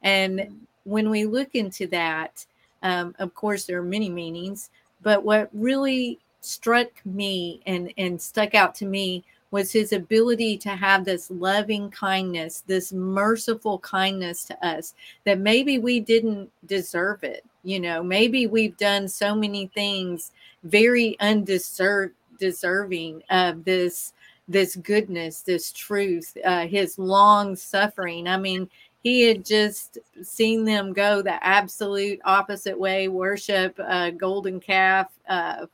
[0.01, 2.45] And when we look into that
[2.83, 4.69] um, of course there are many meanings
[5.01, 10.69] but what really struck me and and stuck out to me was his ability to
[10.69, 14.93] have this loving kindness, this merciful kindness to us
[15.25, 17.45] that maybe we didn't deserve it.
[17.63, 20.31] You know, maybe we've done so many things
[20.63, 24.13] very undeserved deserving of this
[24.49, 28.27] this goodness, this truth, uh, his long suffering.
[28.27, 28.69] I mean,
[29.03, 35.65] he had just seen them go the absolute opposite way, worship a golden calf, uh,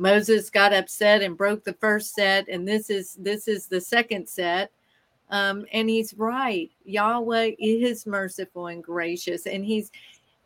[0.00, 4.26] Moses got upset and broke the first set, and this is this is the second
[4.26, 4.72] set.
[5.28, 6.70] Um, and he's right.
[6.84, 9.92] Yahweh is merciful and gracious, and he's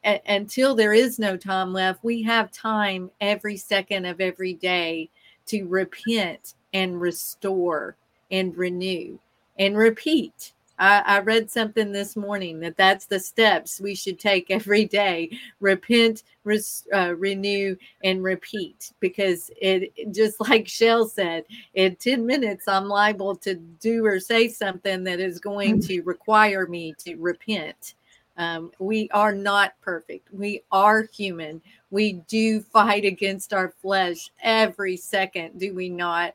[0.05, 2.03] a, until there is no time left.
[2.03, 5.09] We have time every second of every day
[5.47, 7.97] to repent and restore
[8.33, 9.21] and renew
[9.57, 10.53] and repeat.
[10.79, 15.31] I, I, read something this morning that that's the steps we should take every day.
[15.61, 18.93] Repent res, uh, renew and repeat.
[19.01, 21.45] Because it just like Chelle said
[21.75, 25.87] in 10 minutes i'm liable to do or say something that is going mm.
[25.87, 27.95] to require me to repent.
[28.37, 30.29] Um, we are not perfect.
[30.33, 31.63] We are human.
[31.91, 36.35] We do fight against our flesh every second do we not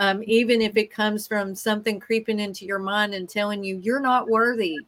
[0.00, 4.00] um, even if it comes from something creeping into your mind and telling you you're
[4.00, 4.78] not worthy,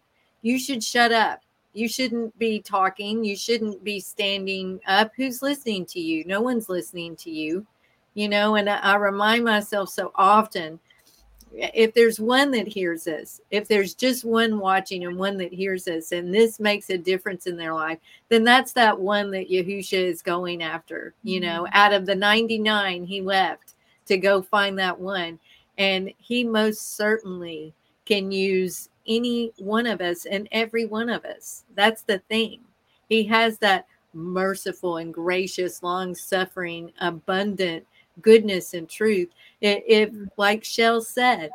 [0.40, 1.40] you should shut up.
[1.74, 3.22] You shouldn't be talking.
[3.22, 5.12] You shouldn't be standing up.
[5.14, 6.24] Who's listening to you?
[6.24, 7.66] No one's listening to you,
[8.14, 8.54] you know.
[8.54, 10.80] And I, I remind myself so often
[11.52, 15.86] if there's one that hears us, if there's just one watching and one that hears
[15.88, 17.98] us, and this makes a difference in their life,
[18.30, 21.12] then that's that one that Yahusha is going after.
[21.22, 21.76] You know, mm-hmm.
[21.76, 23.74] out of the 99, he left
[24.12, 25.38] to go find that one.
[25.78, 31.64] And he most certainly can use any one of us and every one of us.
[31.74, 32.60] That's the thing.
[33.08, 37.86] He has that merciful and gracious, long suffering, abundant
[38.20, 39.30] goodness and truth.
[39.62, 41.50] If, like Chelle said,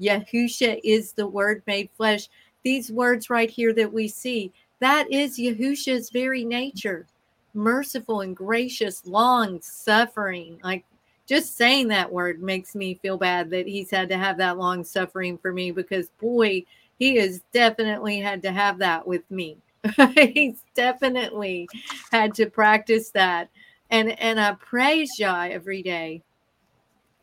[0.00, 2.28] Yahusha is the word made flesh,
[2.64, 7.06] these words right here that we see, that is Yahusha's very nature
[7.54, 10.84] merciful and gracious, long suffering, like
[11.30, 14.82] just saying that word makes me feel bad that he's had to have that long
[14.82, 16.60] suffering for me because boy,
[16.98, 19.56] he has definitely had to have that with me.
[20.16, 21.68] he's definitely
[22.10, 23.48] had to practice that.
[23.90, 26.20] And and I praise Yah every day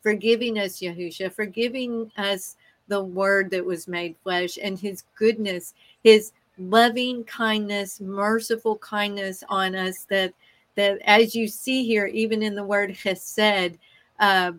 [0.02, 2.56] for giving us Yahusha, for giving us
[2.88, 9.74] the word that was made flesh and his goodness, his loving kindness, merciful kindness on
[9.74, 10.32] us that
[10.76, 13.76] that as you see here, even in the word chesed,
[14.18, 14.52] uh,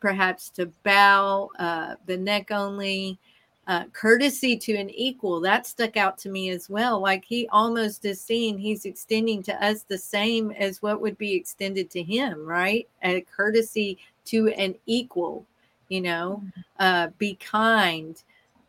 [0.00, 3.18] perhaps to bow uh, the neck only,
[3.66, 5.40] uh, courtesy to an equal.
[5.40, 7.00] That stuck out to me as well.
[7.00, 11.34] Like he almost is seeing he's extending to us the same as what would be
[11.34, 12.88] extended to him, right?
[13.04, 15.46] A courtesy to an equal,
[15.88, 16.60] you know, mm-hmm.
[16.80, 18.20] uh, be kind,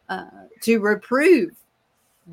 [0.10, 0.26] uh,
[0.62, 1.56] to reprove.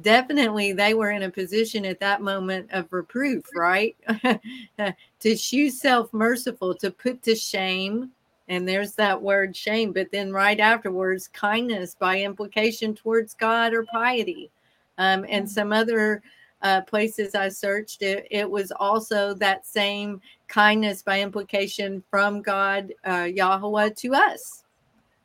[0.02, 3.96] Definitely, they were in a position at that moment of reproof, right?
[5.20, 8.10] to shew self merciful, to put to shame.
[8.48, 13.84] And there's that word shame, but then right afterwards, kindness by implication towards God or
[13.84, 14.50] piety.
[14.98, 15.48] Um, and mm.
[15.48, 16.22] some other
[16.62, 22.92] uh, places I searched, it, it, was also that same kindness by implication from God,
[23.06, 24.64] uh, Yahweh, to us.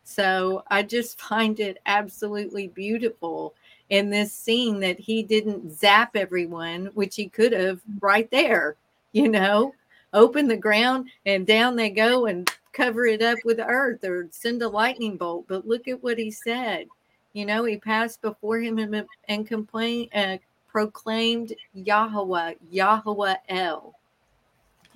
[0.03, 3.53] So I just find it absolutely beautiful
[3.94, 8.76] in this scene that he didn't zap everyone, which he could have right there,
[9.12, 9.72] you know,
[10.14, 14.64] open the ground and down they go and cover it up with earth or send
[14.64, 15.46] a lightning bolt.
[15.48, 16.88] But look at what he said.
[17.34, 20.38] You know, he passed before him and, and complained, uh,
[20.68, 23.94] proclaimed Yahweh, Yahweh El.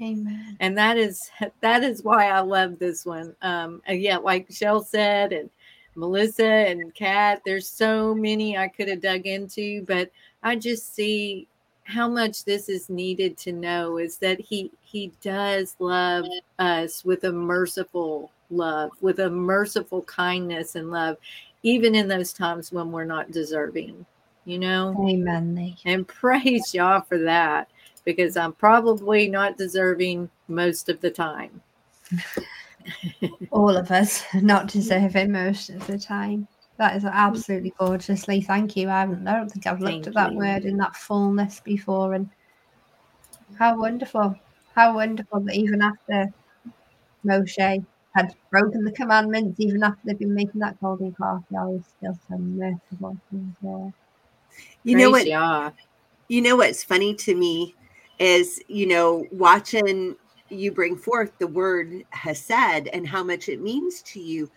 [0.01, 0.57] Amen.
[0.59, 1.29] And that is
[1.61, 3.35] that is why I love this one.
[3.43, 5.51] Um, yeah, like Chelle said, and
[5.97, 10.11] Melissa and Kat, there's so many I could have dug into, but
[10.43, 11.47] I just see
[11.83, 16.25] how much this is needed to know is that he he does love
[16.59, 21.17] us with a merciful love, with a merciful kindness and love,
[21.63, 24.05] even in those times when we're not deserving.
[24.45, 25.75] You know, Amen.
[25.85, 27.69] And praise Yah for that
[28.05, 31.61] because I'm probably not deserving most of the time.
[33.51, 36.47] All of us not deserving most of the time.
[36.77, 38.41] That is absolutely gorgeously.
[38.41, 38.89] Thank you.
[38.89, 39.27] I haven't.
[39.27, 40.37] I don't think I've looked Thank at that you.
[40.37, 42.29] word in that fullness before, and
[43.57, 44.35] how wonderful!
[44.75, 46.31] How wonderful that even after
[47.25, 47.83] Moshe
[48.15, 52.17] had broken the commandments, even after they'd been making that golden calf, Yah was still
[52.29, 53.17] so merciful.
[53.31, 53.93] to his.
[54.83, 55.27] You know Praise what?
[55.27, 55.71] Yah.
[56.27, 57.75] You know what's funny to me
[58.19, 60.15] is, you know, watching
[60.49, 64.49] you bring forth the word Hesed and how much it means to you,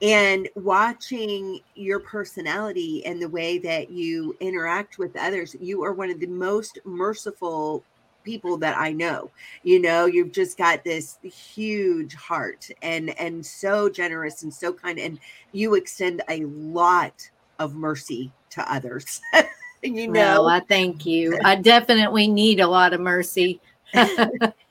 [0.00, 5.56] and watching your personality and the way that you interact with others.
[5.60, 7.84] You are one of the most merciful
[8.24, 9.30] people that I know.
[9.62, 14.98] You know, you've just got this huge heart and and so generous and so kind
[14.98, 15.18] and
[15.52, 17.28] you extend a lot
[17.58, 19.20] of mercy to others.
[19.82, 21.38] you know, Well, I thank you.
[21.44, 23.60] I definitely need a lot of mercy.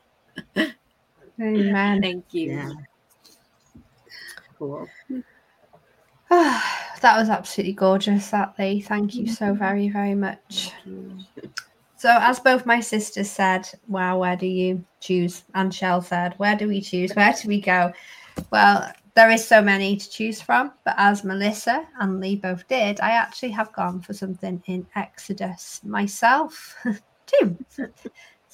[1.41, 2.01] Amen.
[2.01, 2.51] Thank you.
[2.51, 2.71] Yeah.
[4.57, 4.89] Cool.
[6.29, 8.81] that was absolutely gorgeous, that Leigh.
[8.81, 9.59] Thank you so mm-hmm.
[9.59, 10.71] very, very much.
[11.95, 15.43] So, as both my sisters said, wow, where do you choose?
[15.55, 17.15] And Chelle said, where do we choose?
[17.15, 17.93] Where do we go?
[18.51, 22.99] Well, there is so many to choose from, but as Melissa and Leigh both did,
[22.99, 26.75] I actually have gone for something in Exodus myself
[27.25, 27.57] too.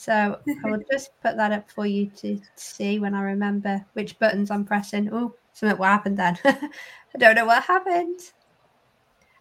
[0.04, 4.20] So I will just put that up for you to see when I remember which
[4.20, 5.10] buttons I'm pressing.
[5.14, 6.38] Oh, something what happened then.
[6.46, 8.20] I don't know what happened.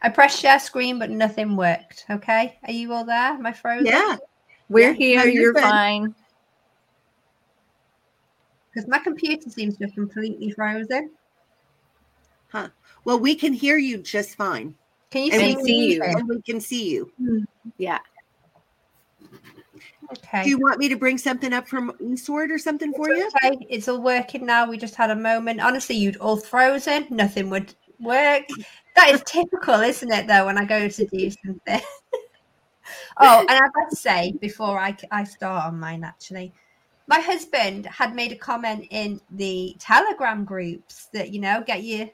[0.02, 2.04] I pressed share screen, but nothing worked.
[2.08, 2.60] Okay.
[2.62, 3.16] Are you all there?
[3.16, 3.86] Am I frozen?
[3.86, 4.18] Yeah.
[4.68, 5.16] We're Yeah, here.
[5.18, 6.14] no, you're you're fine.
[8.72, 11.10] Because my computer seems to have completely frozen.
[12.52, 12.68] Huh.
[13.04, 14.76] Well, we can hear you just fine.
[15.10, 16.02] Can you And see, me see you.
[16.04, 17.10] And we can see you.
[17.18, 17.38] Hmm.
[17.78, 17.98] Yeah.
[20.18, 20.44] Okay.
[20.44, 23.28] Do you want me to bring something up from eSword or something for you?
[23.36, 24.68] Okay, it's all working now.
[24.68, 25.60] We just had a moment.
[25.60, 27.06] Honestly, you'd all frozen.
[27.10, 28.44] Nothing would work.
[28.96, 30.26] That is typical, isn't it?
[30.26, 31.80] Though when I go to do something.
[33.18, 36.52] oh, and I'd like to say before I I start on mine, actually,
[37.06, 42.08] my husband had made a comment in the Telegram groups that you know get your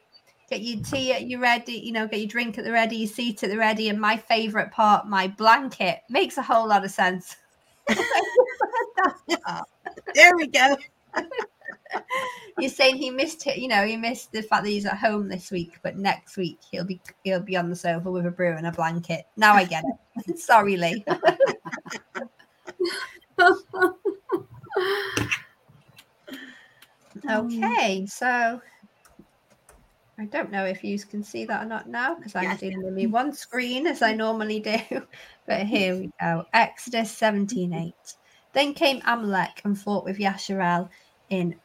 [0.48, 3.08] get your tea at your ready, you know, get your drink at the ready, your
[3.08, 6.90] seat at the ready, and my favorite part, my blanket, makes a whole lot of
[6.90, 7.36] sense.
[10.14, 10.76] There we go.
[12.58, 15.28] You're saying he missed it, you know, he missed the fact that he's at home
[15.28, 18.56] this week, but next week he'll be he'll be on the sofa with a brew
[18.56, 19.26] and a blanket.
[19.36, 19.84] Now I get
[20.26, 20.38] it.
[20.40, 21.04] Sorry, Leigh.
[27.30, 28.60] okay, so
[30.20, 32.60] I don't know if you can see that or not now because I'm Yes.
[32.60, 34.76] dealing with one screen as I normally do.
[35.46, 36.44] But here we go.
[36.52, 37.92] Exodus 17:8.
[38.52, 40.90] Then came Amalek and fought with Yasharel
[41.30, 41.58] in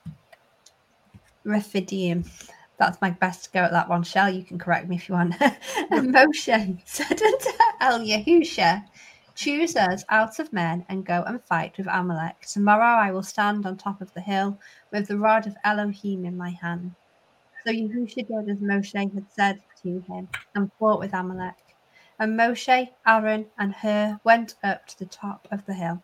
[1.43, 2.23] Rephidim.
[2.77, 4.03] That's my best go at that one.
[4.03, 5.35] Chelle, you can correct me if you want.
[5.41, 7.49] and Moshe said unto
[7.81, 8.83] El Yahusha,
[9.35, 12.41] Choose us out of men and go and fight with Amalek.
[12.41, 14.59] Tomorrow I will stand on top of the hill
[14.91, 16.95] with the rod of Elohim in my hand.
[17.65, 21.55] So Yahusha did as Moshe had said to him and fought with Amalek.
[22.19, 26.03] And Moshe, Aaron, and Hur went up to the top of the hill.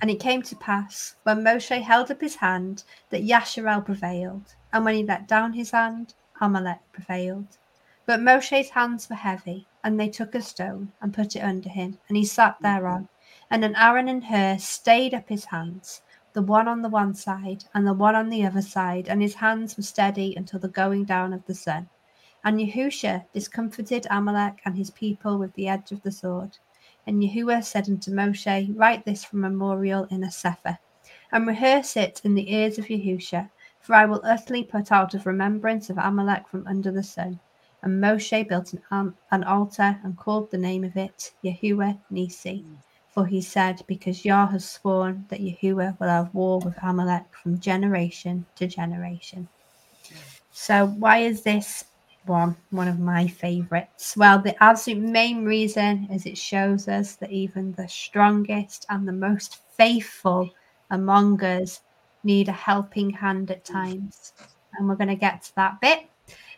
[0.00, 4.84] And it came to pass, when Moshe held up his hand, that Yasharel prevailed, and
[4.84, 7.56] when he let down his hand, Amalek prevailed.
[8.04, 11.98] But Moshe's hands were heavy, and they took a stone and put it under him,
[12.08, 13.08] and he sat thereon.
[13.50, 16.02] And then Aaron and Hur stayed up his hands,
[16.36, 19.36] the one on the one side and the one on the other side, and his
[19.36, 21.88] hands were steady until the going down of the sun.
[22.44, 26.58] And Yahusha discomfited Amalek and his people with the edge of the sword.
[27.06, 30.78] And Yahuwah said unto Moshe, Write this for memorial in a sefer,
[31.32, 33.48] and rehearse it in the ears of Yahusha,
[33.80, 37.40] For I will utterly put out of remembrance of Amalek from under the sun.
[37.80, 42.62] And Moshe built an, an altar and called the name of it Yahuwah Nisi.
[43.16, 47.58] For he said, Because Yah has sworn that Yahuwah will have war with Amalek from
[47.58, 49.48] generation to generation.
[50.50, 51.86] So, why is this
[52.26, 54.18] one one of my favorites?
[54.18, 59.12] Well, the absolute main reason is it shows us that even the strongest and the
[59.12, 60.50] most faithful
[60.90, 61.80] among us
[62.22, 64.34] need a helping hand at times.
[64.74, 66.00] And we're going to get to that bit.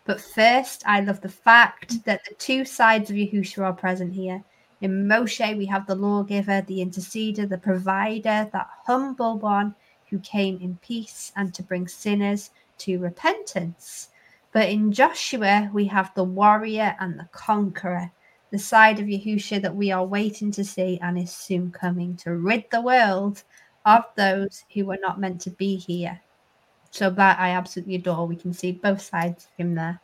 [0.06, 4.43] But first, I love the fact that the two sides of Yahushua are present here.
[4.81, 9.75] In Moshe, we have the lawgiver, the interceder, the provider, that humble one
[10.09, 14.11] who came in peace and to bring sinners to repentance.
[14.53, 18.13] But in Joshua, we have the warrior and the conqueror,
[18.51, 22.37] the side of Yahushua that we are waiting to see and is soon coming to
[22.37, 23.43] rid the world
[23.85, 26.21] of those who were not meant to be here.
[26.91, 28.27] So that I absolutely adore.
[28.27, 30.01] We can see both sides of him there.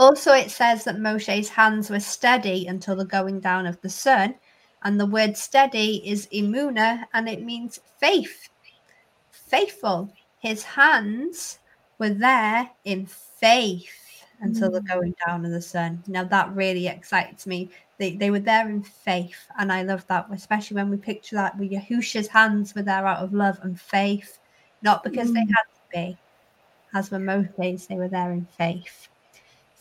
[0.00, 4.34] Also, it says that Moshe's hands were steady until the going down of the sun.
[4.82, 8.48] And the word steady is emunah and it means faith.
[9.30, 10.10] Faithful.
[10.38, 11.58] His hands
[11.98, 14.86] were there in faith until the hmm.
[14.86, 16.02] going down of the sun.
[16.06, 17.68] Now, that really excites me.
[17.98, 19.48] They, they were there in faith.
[19.58, 23.22] And I love that, especially when we picture that with Yahusha's hands were there out
[23.22, 24.38] of love and faith,
[24.80, 25.50] not because they hmm.
[25.50, 26.18] had to be.
[26.94, 29.10] As with Moses, they were there in faith.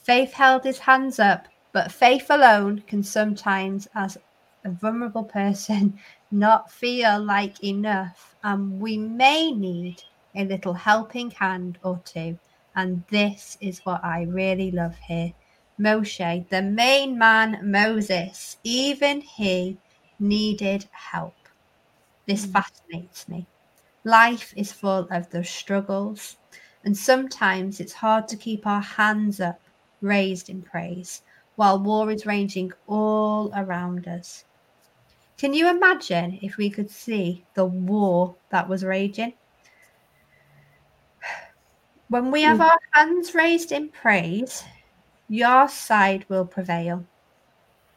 [0.10, 4.18] Faith held his hands up, but faith alone can sometimes, as
[4.66, 6.00] a vulnerable person,
[6.32, 8.36] not feel like enough.
[8.44, 10.02] And we may need
[10.34, 12.40] a little helping hand or two.
[12.76, 15.32] And this is what I really love here.
[15.80, 19.78] Moshe, the main man, Moses, even he
[20.20, 21.36] needed help.
[22.26, 22.54] This hmm.
[22.54, 23.46] fascinates me.
[24.04, 26.38] Life is full of those struggles,
[26.84, 29.62] and sometimes it's hard to keep our hands up,
[30.02, 31.24] raised in praise,
[31.56, 34.46] while war is raging all around us.
[35.38, 39.34] Can you imagine if we could see the war that was raging?
[42.10, 44.64] When we have our hands raised in praise,
[45.28, 47.06] your side will prevail.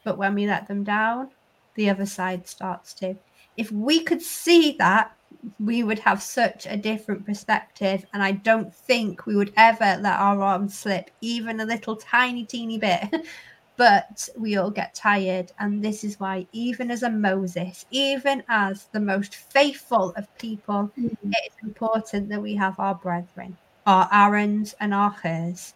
[0.04, 1.30] But when we let them down,
[1.74, 3.16] the other side starts to.
[3.56, 5.16] If we could see that,
[5.58, 8.04] we would have such a different perspective.
[8.12, 12.44] And I don't think we would ever let our arms slip even a little tiny,
[12.44, 13.08] teeny bit.
[13.76, 15.50] but we all get tired.
[15.58, 20.90] And this is why, even as a Moses, even as the most faithful of people,
[20.98, 21.10] mm.
[21.24, 23.56] it is important that we have our brethren,
[23.86, 25.74] our Aaron's and our Hurs.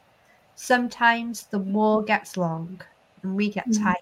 [0.54, 2.80] Sometimes the war gets long
[3.22, 3.82] and we get mm.
[3.82, 3.96] tired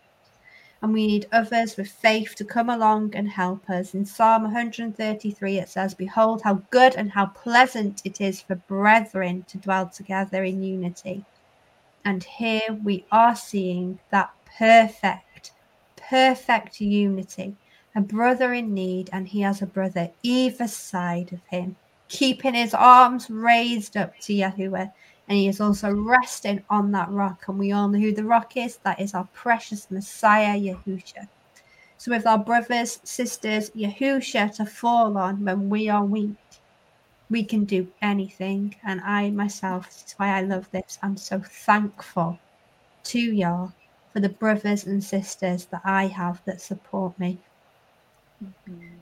[0.85, 3.94] and we need others with faith to come along and help us.
[3.94, 9.47] In Psalm 133, it says, Behold, how good and how pleasant it is for brethren
[9.48, 11.24] to dwell together in unity.
[12.05, 15.52] And here we are seeing that perfect,
[15.97, 17.56] perfect unity.
[17.97, 21.77] A brother in need, and he has a brother either side of him,
[22.09, 24.93] keeping his arms raised up to Yahuwah
[25.28, 27.44] and he is also resting on that rock.
[27.48, 28.78] And we all know who the rock is.
[28.84, 31.28] That is our precious Messiah, Yahusha.
[31.96, 36.36] So, with our brothers, sisters, Yahusha to fall on when we are weak,
[37.30, 38.74] we can do anything.
[38.84, 40.98] And I myself, this is why I love this.
[41.02, 42.38] I'm so thankful
[43.05, 43.68] to Yah
[44.12, 47.38] for the brothers and sisters that I have that support me.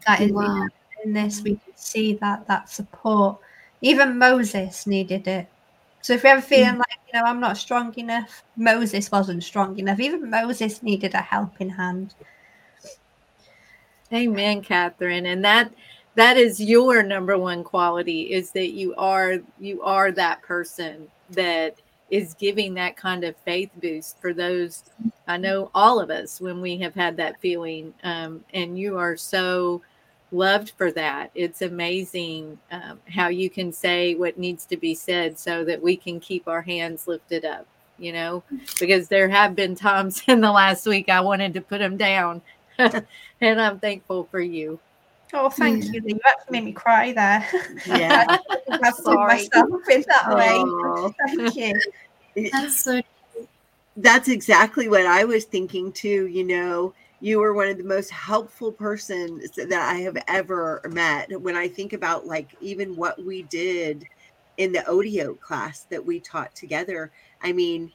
[0.06, 0.66] That is Wow.
[1.04, 3.38] in this, we can see that that support.
[3.80, 5.48] Even Moses needed it.
[6.02, 9.78] So if you're ever feeling like, you know, I'm not strong enough, Moses wasn't strong
[9.78, 10.00] enough.
[10.00, 12.14] Even Moses needed a helping hand.
[14.12, 15.26] Amen, Katherine.
[15.26, 15.72] And that
[16.16, 21.76] that is your number one quality is that you are you are that person that
[22.10, 24.82] is giving that kind of faith boost for those
[25.26, 27.94] I know all of us when we have had that feeling.
[28.02, 29.80] Um, and you are so
[30.32, 31.30] loved for that.
[31.34, 35.96] It's amazing um, how you can say what needs to be said so that we
[35.96, 37.66] can keep our hands lifted up,
[37.98, 38.42] you know,
[38.80, 42.42] because there have been times in the last week I wanted to put them down.
[42.78, 44.80] and I'm thankful for you.
[45.34, 46.02] Oh, thank you.
[46.04, 47.46] You actually made me cry there.
[47.86, 48.26] Yeah.
[48.50, 49.34] I think I've Sorry.
[49.34, 50.50] myself in that way.
[50.50, 51.12] Oh.
[51.26, 52.50] Thank you.
[52.52, 53.00] That's so
[53.96, 56.26] That's exactly what I was thinking too.
[56.26, 61.30] You know, you were one of the most helpful persons that I have ever met.
[61.40, 64.08] When I think about like even what we did
[64.56, 67.92] in the audio class that we taught together, I mean,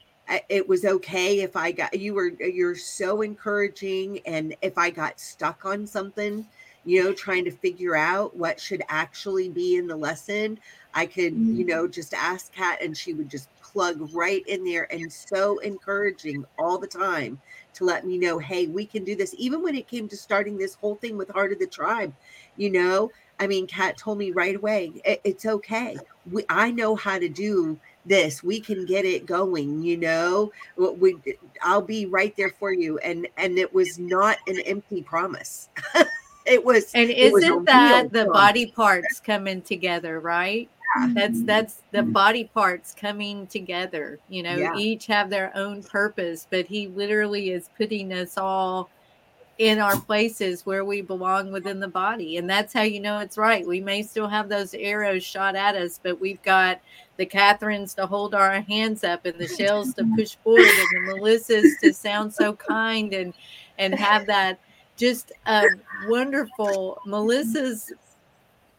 [0.49, 5.20] it was okay if I got you were you're so encouraging, and if I got
[5.20, 6.48] stuck on something,
[6.86, 10.58] you know, trying to figure out what should actually be in the lesson,
[10.94, 11.66] I could, you Mm.
[11.66, 16.44] know, just ask Kat and she would just plug right in there and so encouraging
[16.58, 17.41] all the time
[17.78, 19.34] to let me know, hey, we can do this.
[19.38, 22.14] Even when it came to starting this whole thing with Heart of the Tribe,
[22.56, 25.95] you know, I mean, Kat told me right away, it's okay.
[26.32, 28.44] We, I know how to do this.
[28.44, 30.52] We can get it going, you know.
[30.76, 31.18] We,
[31.62, 32.98] I'll be right there for you.
[32.99, 35.70] And and it was not an empty promise.
[36.45, 38.34] it was And it was isn't that the promise.
[38.34, 40.68] body parts coming together, right?
[40.96, 41.46] That's mm-hmm.
[41.46, 44.20] that's the body parts coming together.
[44.30, 44.76] You know, Yeah.
[44.76, 48.90] each have their own purpose, but he literally is putting us all
[49.58, 52.38] in our places where we belong within the body.
[52.38, 53.66] And that's how you know it's right.
[53.66, 56.80] We may still have those arrows shot at us, but we've got
[57.18, 60.16] the Katherines to hold our hands up and the Chelles to mm-hmm.
[60.16, 63.34] push forward and the Melissas to sound so kind and
[63.80, 64.60] and have that
[64.96, 65.64] just a
[66.08, 67.10] wonderful mm-hmm.
[67.10, 67.92] Melissa's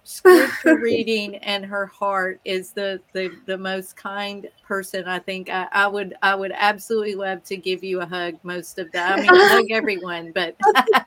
[0.09, 5.51] scripture reading and her heart is the the, the most kind person i think.
[5.51, 9.01] I, I would i would absolutely love to give you a hug most of the
[9.01, 11.05] i mean hug everyone but I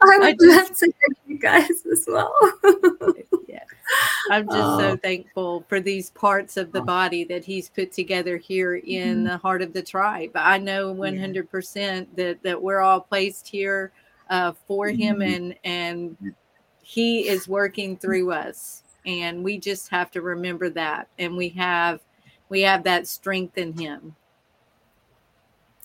[0.00, 2.32] I would just- love to hear you guys as well.
[3.48, 3.64] yeah
[4.30, 4.96] i'm just so Oh.
[5.02, 9.60] thankful for these parts of the body that he's put together here in the heart
[9.60, 10.30] of the tribe.
[10.36, 13.90] I know 100% that that we're all placed here
[14.30, 16.16] uh, for him and and
[16.94, 22.00] he is working through us and we just have to remember that and we have
[22.48, 24.14] we have that strength in him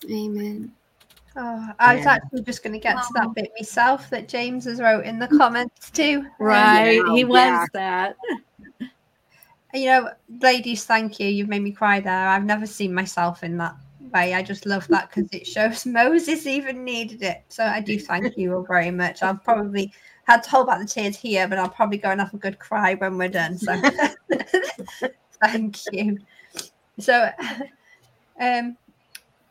[0.10, 0.72] Amen.
[1.36, 2.14] Oh, I was Yeah.
[2.14, 5.27] actually just going to get to that bit myself that James has wrote in the
[5.38, 6.19] comments too.
[6.19, 7.26] Um, right he yeah.
[7.27, 8.15] loves that
[9.73, 10.10] you know,
[10.41, 11.27] ladies, thank you.
[11.27, 12.27] You've made me cry there.
[12.27, 13.76] I've never seen myself in that
[14.14, 14.34] way.
[14.34, 17.44] I just love that because it shows Moses even needed it.
[17.49, 19.22] So I do thank you all very much.
[19.22, 19.94] I've probably
[20.30, 22.60] had to hold back the tears here, but I'll probably go and have a good
[22.60, 23.58] cry when we're done.
[23.58, 23.82] So
[25.42, 26.20] thank you.
[27.00, 27.32] So,
[28.40, 28.78] um,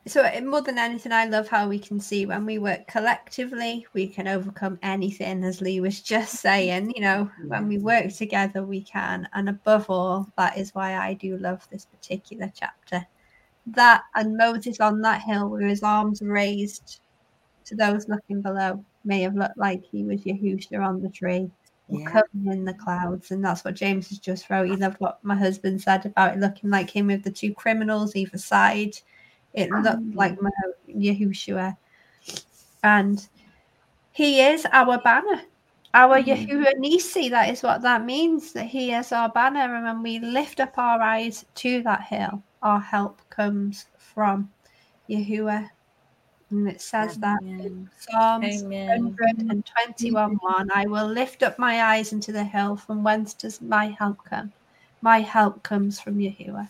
[0.07, 4.07] so more than anything, I love how we can see when we work collectively, we
[4.07, 5.43] can overcome anything.
[5.43, 9.29] As Leigh was just saying, you know, when we work together, we can.
[9.35, 13.05] And above all, that is why I do love this particular chapter.
[13.67, 17.01] That and Moses on that hill with his arms raised
[17.65, 21.51] to those looking below may have looked like he was Yahusha on the tree
[21.89, 22.05] Yeah.
[22.05, 23.31] coming in the clouds.
[23.31, 24.69] And that's what James has just wrote.
[24.69, 28.15] He loved what my husband said about it looking like him with the two criminals
[28.15, 28.95] either side.
[29.55, 30.15] It looked ah.
[30.15, 30.51] like my
[30.89, 31.77] Yahushua.
[32.85, 33.27] And
[34.13, 35.43] he is our banner.
[35.95, 36.51] Our mm-hmm.
[36.51, 39.75] Yahuwah Nisi, that is what that means, that he is our banner.
[39.75, 44.51] And when we lift up our eyes to that hill, our help comes from
[45.09, 45.71] Yahuwah.
[46.51, 47.91] And it says that in Amen.
[47.99, 49.05] Psalms Amen.
[49.05, 50.47] 121 mm-hmm.
[50.47, 50.71] 1.
[50.75, 52.77] I will lift up my eyes into the hill.
[52.77, 54.53] From whence does my help come?
[55.03, 56.69] My help comes from Yahuwah,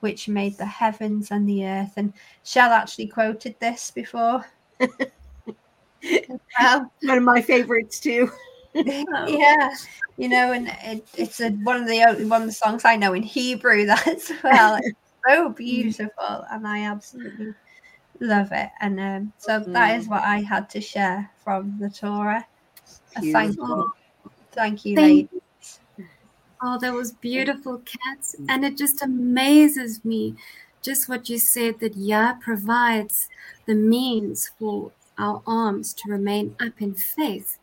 [0.00, 1.94] which made the heavens and the earth.
[1.96, 2.12] And
[2.44, 4.44] Chelle actually quoted this before.
[4.80, 8.30] well, One of my favorites too.
[8.76, 9.28] Oh.
[9.28, 9.70] yeah,
[10.16, 12.96] you know, and it, it's a, one of the only one of the songs I
[12.96, 14.80] know in Hebrew as well.
[14.82, 14.98] It's
[15.28, 15.56] so mm.
[15.56, 17.54] beautiful, and I absolutely
[18.20, 18.70] love it.
[18.80, 22.46] And um, so that is what I had to share from the Torah.
[23.14, 23.92] Thank you,
[24.52, 25.80] thank you, Thank ladies.
[26.62, 30.34] Oh, that was beautiful, cats, And it just amazes me
[30.82, 33.28] just what you said that Yah provides
[33.66, 37.58] the means for our arms to remain up in faith.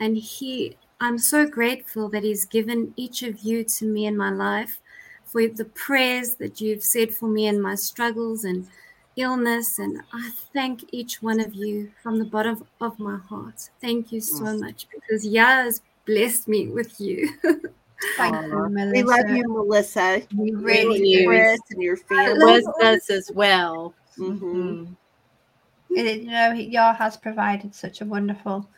[0.00, 4.30] And He, I'm so grateful that He's given each of you to me in my
[4.30, 4.80] life
[5.24, 8.66] for the prayers that you've said for me in my struggles and
[9.16, 9.78] illness.
[9.78, 13.70] And I thank each one of you from the bottom of my heart.
[13.80, 17.28] Thank you so much because Yah has blessed me with you.
[18.16, 18.92] Thank Aw, you, Melissa.
[18.92, 20.22] We love you, Melissa.
[20.36, 21.26] We You really and do.
[21.26, 22.34] Chris and your family.
[22.38, 24.40] was us as well Mhm.
[24.40, 24.96] Mhm.
[25.90, 28.68] It- you know, Yah has provided such a wonderful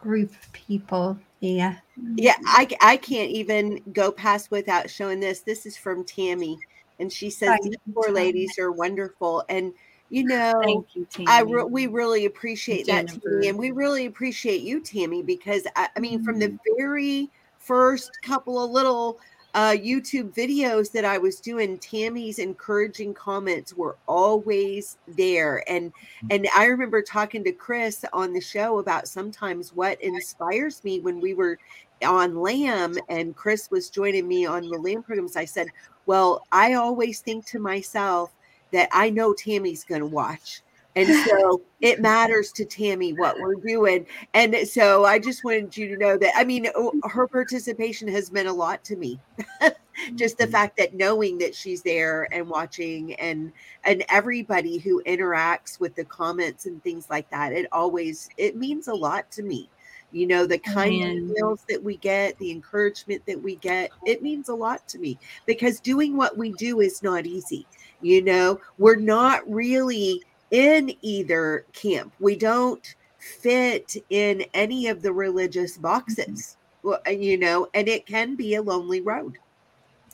[0.00, 1.82] group of people here.
[2.16, 5.40] Yeah, I, I can't even go past without showing this.
[5.40, 6.58] This is from Tammy,
[6.98, 9.72] and she says Thank these you, four ladies are wonderful, and
[10.10, 11.26] you know, thank you Tammy.
[11.28, 15.88] I re- we really appreciate that, Tammy, and we really appreciate you, Tammy, because I,
[15.96, 16.56] I mean, from the Mm-hmm.
[16.78, 19.18] very first couple of little
[19.54, 25.92] uh, YouTube videos that I was doing, Tammy's encouraging comments were always there, and
[26.30, 31.20] and I remember talking to Chris on the show about sometimes what inspires me when
[31.20, 31.58] we were
[32.04, 35.36] on Lamb, and Chris was joining me on the Lamb programs.
[35.36, 35.68] I said,
[36.04, 38.35] "Well, I always think to myself."
[38.72, 40.62] That I know Tammy's going to watch.
[40.96, 44.06] And so it matters to Tammy what we're doing.
[44.34, 48.32] And so I just wanted you to know that I mean oh, her participation has
[48.32, 49.20] meant a lot to me.
[50.14, 50.52] just the mm-hmm.
[50.52, 53.52] fact that knowing that she's there and watching and
[53.84, 58.88] and everybody who interacts with the comments and things like that, it always it means
[58.88, 59.68] a lot to me.
[60.12, 63.90] You know the oh, kind of emails that we get the encouragement that we get
[64.06, 65.18] it means a lot to me.
[65.44, 67.66] Because doing what we do is not easy
[68.00, 75.12] you know we're not really in either camp we don't fit in any of the
[75.12, 75.82] religious mm-hmm.
[75.82, 77.22] boxes mm-hmm.
[77.22, 79.38] you know and it can be a lonely road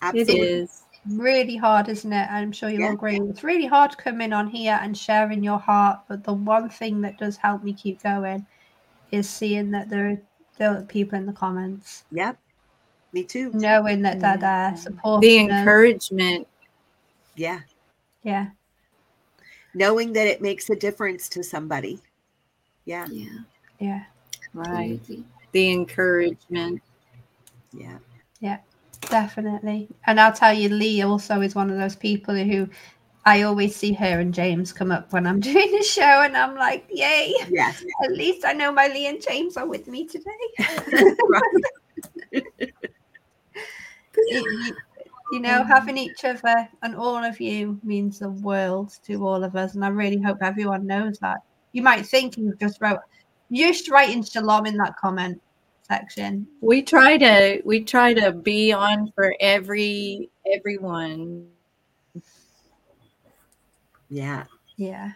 [0.01, 0.41] Absolutely.
[0.41, 2.93] it is really hard isn't it i'm sure you'll yeah.
[2.93, 7.01] agree it's really hard coming on here and sharing your heart but the one thing
[7.01, 8.47] that does help me keep going
[9.11, 10.09] is seeing that there
[10.61, 12.05] are people in the comments.
[12.11, 12.39] Yep.
[13.13, 13.51] Me too.
[13.53, 16.49] Knowing that they're there, supporting the encouragement.
[17.37, 17.61] Yeah.
[18.23, 18.49] Yeah.
[19.75, 21.99] Knowing that it makes a difference to somebody.
[22.85, 23.07] Yeah.
[23.11, 23.39] Yeah.
[23.79, 24.05] Yeah.
[24.55, 25.01] Right.
[25.53, 26.83] The encouragement.
[27.73, 27.99] Yeah.
[28.41, 28.59] Yeah.
[29.03, 29.89] Definitely.
[30.07, 32.69] And I'll tell you, Leigh also is one of those people who
[33.25, 36.57] I always see her and James come up when I'm doing the show, and I'm
[36.57, 37.35] like, "Yay!
[37.49, 40.31] Yes, at least I know my Leigh and James are with me today."
[45.33, 45.69] you, you know, mm-hmm.
[45.69, 49.85] having each other and all of you means the world to all of us, and
[49.85, 51.39] I really hope everyone knows that.
[51.73, 53.01] You might think you just wrote,
[53.49, 55.41] you just writing shalom in that comment
[55.89, 56.47] section.
[56.61, 61.49] We try to we try to be on for every everyone
[64.13, 64.45] yeah.
[64.77, 65.13] Yeah.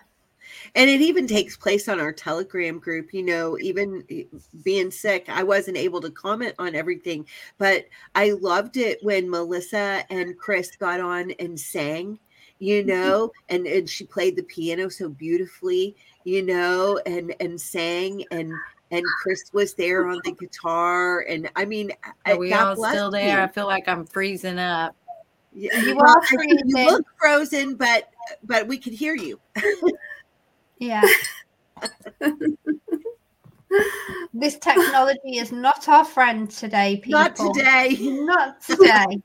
[0.74, 3.12] And it even takes place on our Telegram group.
[3.12, 4.24] You know, even eh,
[4.62, 7.26] being sick, I wasn't able to comment on everything,
[7.58, 12.18] but I loved it when Melissa and Chris got on and sang,
[12.58, 12.88] you mm-hmm.
[12.88, 18.52] know, and, and she played the piano so beautifully, you know, and and sang and
[18.90, 21.20] and Chris was there on the guitar.
[21.20, 21.92] And I mean,
[22.24, 23.42] are we God all still there?
[23.42, 24.94] I feel like I'm freezing up.
[25.52, 28.10] Yeah, you, well, you look frozen, but
[28.44, 29.40] but we could hear you.
[30.78, 31.02] yeah.
[34.34, 37.20] this technology is not our friend today, people.
[37.20, 37.96] Not today.
[38.00, 39.20] Not today.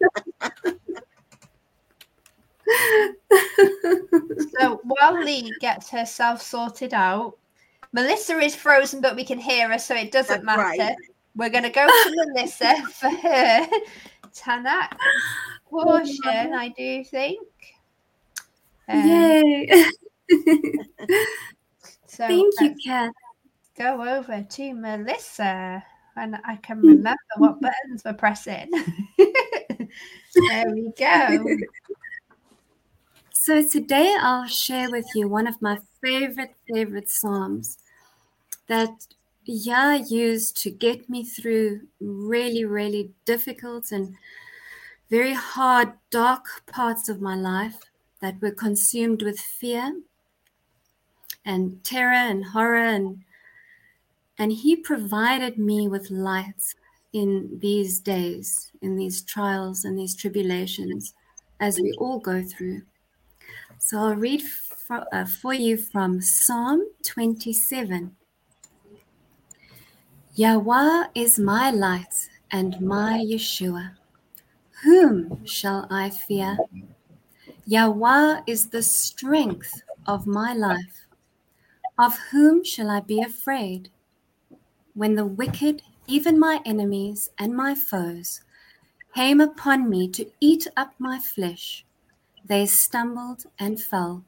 [4.60, 7.38] so while Leigh gets herself sorted out,
[7.94, 10.61] Melissa is frozen, but we can hear her, so it doesn't That's matter.
[10.61, 10.95] Right.
[11.36, 13.68] We're going to go to Melissa for her
[14.34, 14.98] Tanakh
[15.69, 17.48] portion, I do think.
[18.88, 19.86] Um, Yay!
[22.07, 23.11] so Thank you, Kat.
[23.77, 25.83] Go over to Melissa,
[26.15, 26.87] and I can hmm.
[26.87, 28.69] remember what buttons we're pressing.
[29.17, 31.45] there we go.
[33.43, 37.79] So today I'll share with you one of my favorite, favorite Psalms
[38.67, 39.07] that
[39.45, 44.15] Yah used to get me through really, really difficult and
[45.09, 47.79] very hard, dark parts of my life
[48.21, 49.91] that were consumed with fear
[51.45, 53.23] and terror and horror and
[54.38, 56.73] and he provided me with light
[57.13, 61.13] in these days in these trials and these tribulations
[61.59, 62.81] as we all go through.
[63.77, 68.15] So i'll read for, uh, for you from psalm 27
[70.35, 73.95] yahweh is my light and my yeshua.
[74.84, 76.57] Whom shall i fear?
[77.65, 81.01] Yahweh is the strength of my life.
[82.02, 83.90] Of whom shall I be afraid?
[84.95, 88.41] When the wicked, even my enemies and my foes,
[89.14, 91.86] came upon me to eat up my flesh,
[92.44, 94.23] they stumbled and fell.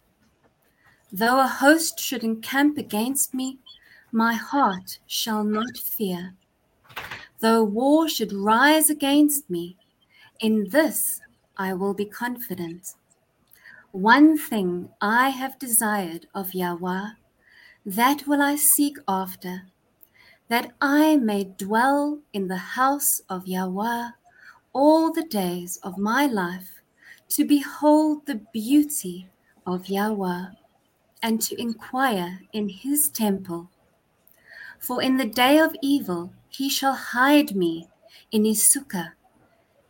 [1.11, 3.57] Though a host should encamp against me,
[4.11, 6.35] my heart shall not fear.
[7.39, 9.77] Though war should rise against me,
[10.39, 11.21] in this
[11.57, 12.93] I will be confident.
[13.91, 17.13] One thing I have desired of Yahweh,
[17.85, 19.63] that will I seek after,
[20.47, 24.09] that I may dwell in the house of Yahweh
[24.73, 26.81] all the days of my life,
[27.29, 29.27] to behold the beauty
[29.65, 30.45] of Yahweh,
[31.21, 33.69] and to inquire in his temple.
[34.79, 37.87] For in the day of evil he shall hide me
[38.31, 39.13] in his sukkah.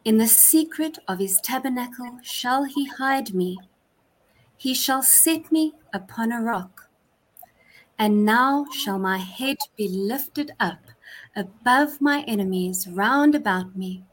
[0.05, 3.57] In the secret of his tabernacle shall he hide me
[4.63, 6.82] he shall set me upon a rock.
[7.99, 10.79] And now shall my head be lifted up
[11.35, 14.03] above my enemies round about me.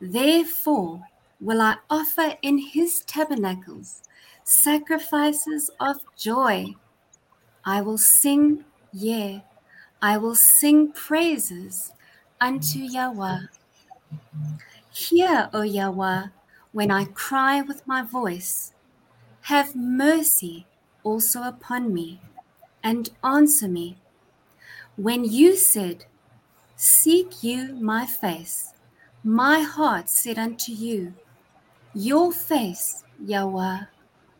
[0.00, 1.02] Therefore
[1.40, 4.02] will I offer in his tabernacles
[4.44, 6.74] sacrifices of joy.
[7.64, 9.44] I will sing, yea,
[10.02, 11.92] I will sing praises
[12.40, 13.40] unto Yahweh.
[14.90, 16.26] Hear, O Yahweh,
[16.72, 18.72] when I cry with my voice.
[19.42, 20.66] Have mercy
[21.02, 22.20] also upon me,
[22.82, 23.98] and answer me.
[24.96, 26.04] When you said,
[26.76, 28.72] Seek you my face,
[29.22, 31.14] my heart said unto you,
[31.94, 33.80] Your face, Yahweh,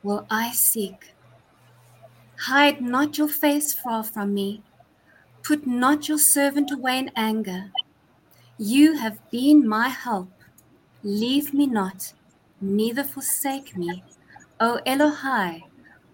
[0.03, 1.15] will I seek.
[2.39, 4.62] Hide not your face far from me.
[5.43, 7.71] Put not your servant away in anger.
[8.57, 10.31] You have been my help.
[11.03, 12.12] Leave me not,
[12.61, 14.03] neither forsake me,
[14.59, 15.62] O Elohai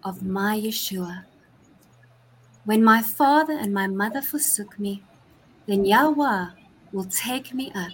[0.03, 1.25] of my Yeshua.
[2.67, 5.01] When my father and my mother forsook me,
[5.67, 6.47] then Yahweh
[6.91, 7.93] will take me up.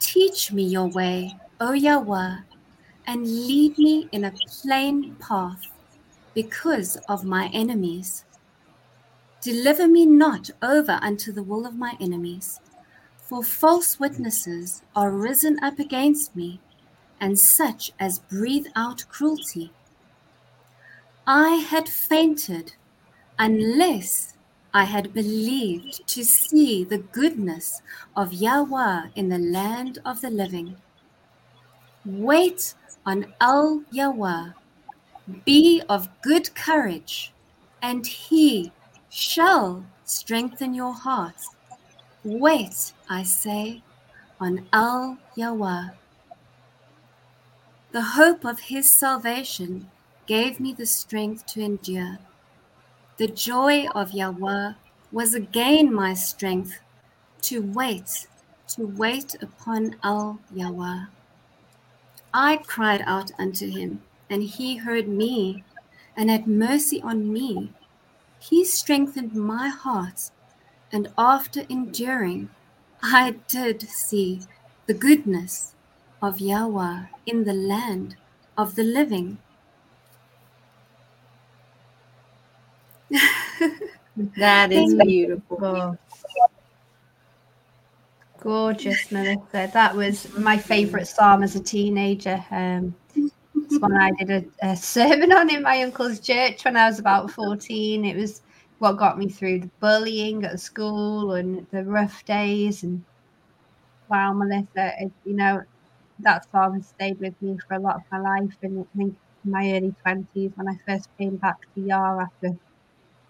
[0.00, 2.38] Teach me your way, O Yahweh,
[3.06, 5.62] and lead me in a plain path
[6.34, 8.24] because of my enemies.
[9.42, 12.58] Deliver me not over unto the will of my enemies,
[13.16, 16.58] for false witnesses are risen up against me,
[17.20, 19.72] and such as breathe out cruelty.
[21.28, 22.72] I had fainted
[23.38, 24.34] unless
[24.72, 27.80] I had believed to see the goodness
[28.14, 30.76] of Yahweh in the land of the living.
[32.04, 34.50] Wait on El Yahweh,
[35.44, 37.32] be of good courage,
[37.82, 38.72] and he
[39.08, 41.56] shall strengthen your hearts.
[42.22, 43.82] Wait, I say,
[44.40, 45.88] on El Yahweh.
[47.92, 49.90] The hope of his salvation
[50.26, 52.18] gave me the strength to endure.
[53.18, 54.74] The joy of Yahweh
[55.10, 56.80] was again my strength
[57.42, 58.26] to wait,
[58.68, 61.06] to wait upon El Yahweh.
[62.34, 65.64] I cried out unto him, and he heard me
[66.14, 67.72] and had mercy on me.
[68.38, 70.30] He strengthened my heart,
[70.92, 72.50] and after enduring,
[73.02, 74.42] I did see
[74.84, 75.74] the goodness
[76.20, 78.16] of Yahweh in the land
[78.58, 79.38] of the living.
[84.16, 85.98] That is Thank beautiful.
[88.40, 89.70] Gorgeous, Melissa.
[89.72, 92.42] That was my favourite psalm as a teenager.
[92.50, 96.86] Um, it's one I did a, a sermon on in my uncle's church when I
[96.86, 98.04] was about 14.
[98.04, 98.42] It was
[98.78, 102.84] what got me through the bullying at school and the rough days.
[102.84, 103.04] And
[104.08, 105.62] wow, Melissa, it, you know,
[106.20, 108.56] that psalm has stayed with me for a lot of my life.
[108.62, 112.56] And I think in my early 20s, when I first came back to Yah after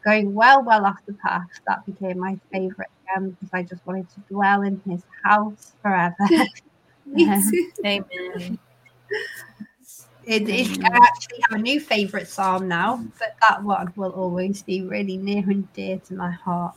[0.06, 4.08] going well, well off the path, that became my favourite again because I just wanted
[4.10, 6.14] to dwell in his house forever.
[7.16, 7.52] Um,
[7.84, 8.58] Amen.
[10.24, 10.68] It is.
[10.82, 15.16] I actually have a new favourite psalm now, but that one will always be really
[15.16, 16.74] near and dear to my heart.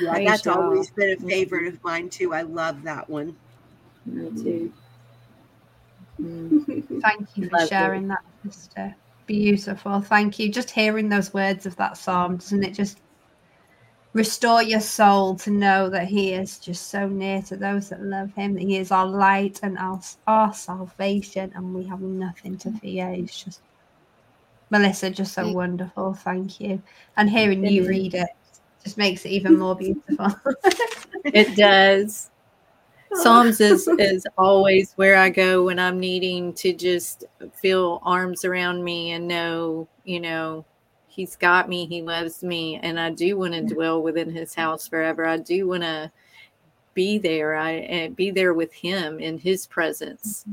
[0.00, 0.54] Yeah, that's Yah.
[0.54, 2.32] always been a favorite of mine too.
[2.32, 3.36] I love that one.
[4.06, 4.72] Me too.
[7.02, 7.68] Thank you for Lovely.
[7.68, 8.96] sharing that, sister.
[9.30, 10.00] Beautiful.
[10.00, 10.50] Thank you.
[10.50, 12.98] Just hearing those words of that psalm, doesn't it just
[14.12, 18.34] restore your soul to know that He is just so near to those that love
[18.34, 22.72] Him, that He is our light and our, our salvation, and we have nothing to
[22.72, 23.08] fear.
[23.10, 23.60] It's just,
[24.70, 26.14] Melissa, just so wonderful.
[26.14, 26.82] Thank you.
[27.16, 28.30] And hearing you read it
[28.82, 30.34] just makes it even more beautiful.
[31.24, 32.30] It does.
[33.14, 37.24] Psalms is is always where I go when I'm needing to just
[37.54, 40.64] feel arms around me and know, you know,
[41.08, 44.86] he's got me, he loves me, and I do want to dwell within his house
[44.86, 45.26] forever.
[45.26, 46.10] I do want to
[46.94, 47.54] be there.
[47.56, 50.44] I and be there with him in his presence.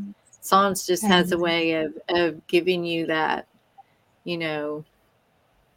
[0.41, 3.47] Psalms just has a way of of giving you that,
[4.23, 4.83] you know,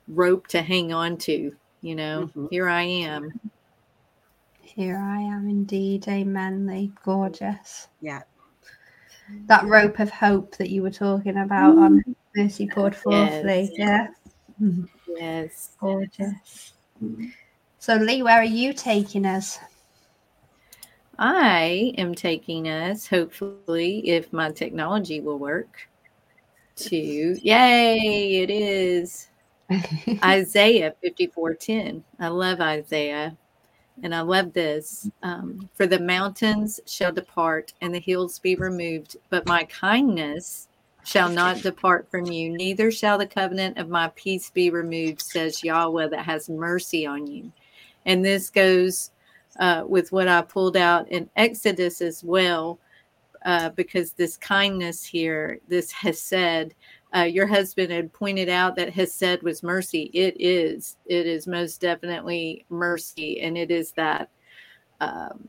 [0.09, 1.55] rope to hang on to.
[1.82, 2.51] You know, Mhm.
[2.51, 3.32] here I am.
[4.74, 6.06] Here I am indeed.
[6.09, 6.66] Amen.
[6.66, 6.92] Leigh.
[7.05, 7.88] Gorgeous.
[8.01, 8.22] Yeah.
[9.47, 12.14] that rope of hope that you were talking about on mm.
[12.36, 13.70] Mercy Poured Forth, Leigh.
[13.76, 14.09] Yeah.
[15.09, 15.70] Yes.
[15.80, 16.74] Gorgeous.
[17.02, 17.32] Mm.
[17.78, 19.59] So, Leigh, where are you taking us?
[21.18, 25.88] I am taking us, hopefully, if my technology will work,
[26.76, 29.28] to yay, it is
[30.24, 32.02] Isaiah 54:10.
[32.18, 33.36] I love Isaiah.
[34.02, 35.10] And I love this.
[35.22, 40.68] Um, For the mountains shall depart and the hills be removed, but my kindness
[41.05, 45.64] shall not depart from you, neither shall the covenant of my peace be removed, says
[45.64, 47.51] Yahweh that has mercy on you.
[48.06, 49.10] And this goes
[49.59, 52.78] uh, with what I pulled out in Exodus as well,
[53.44, 56.74] uh, because this kindness here, this hesed,
[57.15, 60.11] uh, your husband had pointed out that hesed was mercy.
[60.15, 60.97] It is.
[61.07, 64.31] It is most definitely mercy, and it is that
[65.01, 65.49] um,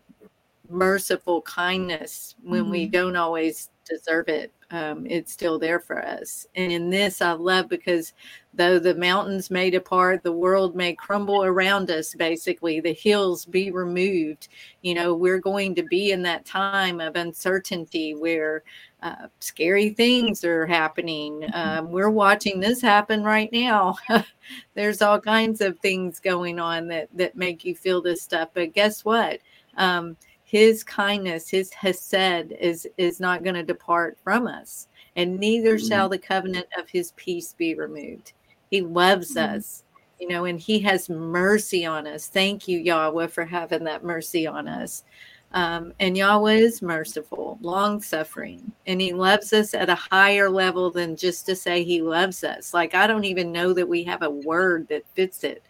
[0.69, 2.71] merciful kindness when mm-hmm.
[2.71, 4.51] we don't always deserve it.
[4.71, 6.47] Um, it's still there for us.
[6.55, 8.13] And in this, I love because
[8.53, 13.71] though the mountains may depart, the world may crumble around us, basically, the hills be
[13.71, 14.47] removed.
[14.81, 18.63] You know, we're going to be in that time of uncertainty where
[19.03, 21.41] uh, scary things are happening.
[21.41, 21.53] Mm-hmm.
[21.53, 23.97] Um, we're watching this happen right now.
[24.73, 28.49] There's all kinds of things going on that, that make you feel this stuff.
[28.53, 29.39] But guess what?
[29.77, 30.17] Um,
[30.51, 35.87] his kindness, his hesed is is not going to depart from us, and neither mm-hmm.
[35.87, 38.33] shall the covenant of his peace be removed.
[38.69, 39.55] He loves mm-hmm.
[39.55, 39.85] us,
[40.19, 42.27] you know, and he has mercy on us.
[42.27, 45.05] Thank you, Yahweh, for having that mercy on us.
[45.53, 50.91] Um, and Yahweh is merciful, long suffering, and He loves us at a higher level
[50.91, 52.73] than just to say He loves us.
[52.73, 55.63] Like, I don't even know that we have a word that fits it.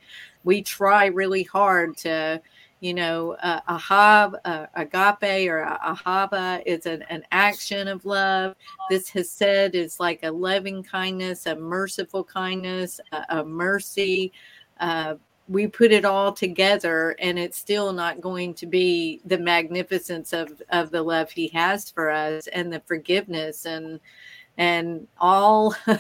[0.44, 2.42] We try really hard to
[2.82, 8.56] you know, uh, ahab, uh, agape, or ahava is an, an action of love.
[8.90, 14.34] This hesed is like a loving kindness, a merciful kindness, a, a mercy.
[14.80, 15.16] Uh,
[15.48, 20.60] we put it all together, and it's still not going to be the magnificence of
[20.72, 24.00] of the love He has for us, and the forgiveness, and
[24.58, 25.76] and all.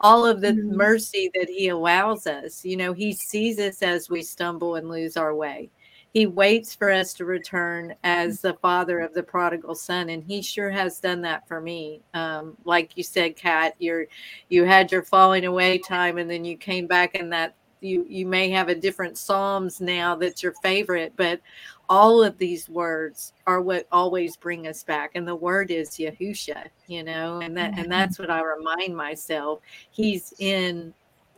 [0.00, 0.76] all of the mm-hmm.
[0.76, 5.14] mercy that he allows us you know he sees us as we stumble and lose
[5.14, 5.70] our way
[6.12, 10.40] he waits for us to return as the father of the prodigal son and he
[10.42, 14.06] sure has done that for me um, like you said kat you're
[14.48, 18.26] you had your falling away time and then you came back and that you you
[18.26, 21.40] may have a different psalms now that's your favorite but
[21.88, 26.64] all of these words are what always bring us back and the word is yahusha
[26.86, 27.90] you know and that and mm-hmm.
[27.90, 29.60] that's what i remind myself
[29.90, 30.92] he's in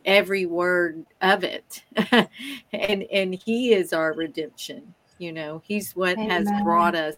[0.05, 1.83] every word of it
[2.73, 6.29] and and he is our redemption you know he's what Amen.
[6.29, 7.15] has brought us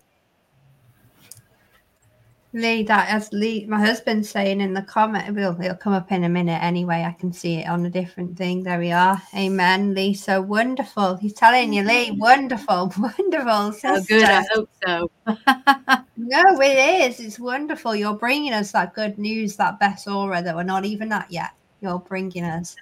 [2.56, 6.24] Leigh, that as Leigh, my husband's saying in the comment, will it'll come up in
[6.24, 7.04] a minute anyway.
[7.04, 8.62] I can see it on a different thing.
[8.62, 9.20] There we are.
[9.36, 10.14] Amen, Leigh.
[10.14, 11.16] So wonderful.
[11.16, 13.72] He's telling you, Leigh, wonderful, wonderful.
[13.72, 13.88] Sister.
[13.90, 14.24] Oh, good.
[14.26, 15.12] I hope so.
[16.16, 17.20] no, it is.
[17.20, 17.96] It's wonderful.
[17.96, 21.54] You're bringing us that good news, that Besorah that we're not even at yet
[21.84, 22.76] you're bringing us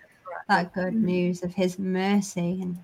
[0.48, 1.04] that good mm.
[1.04, 2.62] news of his mercy.
[2.62, 2.78] And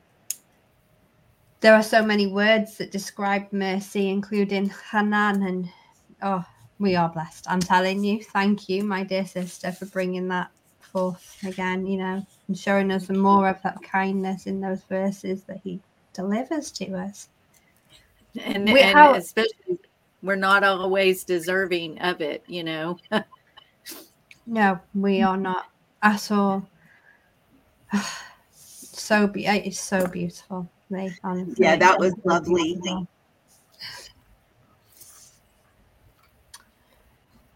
[1.60, 5.70] there are so many words that describe mercy including hanan and
[6.22, 6.44] oh
[6.80, 7.46] we are blessed.
[7.50, 12.26] I'm telling you thank you my dear sister for bringing that forth again you know
[12.48, 15.80] and showing us more of that kindness in those verses that he
[16.14, 17.30] delivers to us.
[18.44, 19.80] And, we, and how, especially
[20.22, 22.98] we're not always deserving of it you know?
[24.50, 25.66] No we are not
[26.08, 26.68] at all.
[28.52, 30.70] so be it's so beautiful.
[31.24, 31.56] honestly.
[31.58, 32.80] Yeah, that was lovely.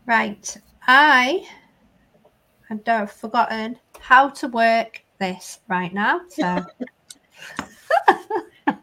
[0.06, 0.58] Right.
[0.88, 1.48] I
[2.70, 6.22] I don't have forgotten how to work this right now.
[6.30, 6.66] So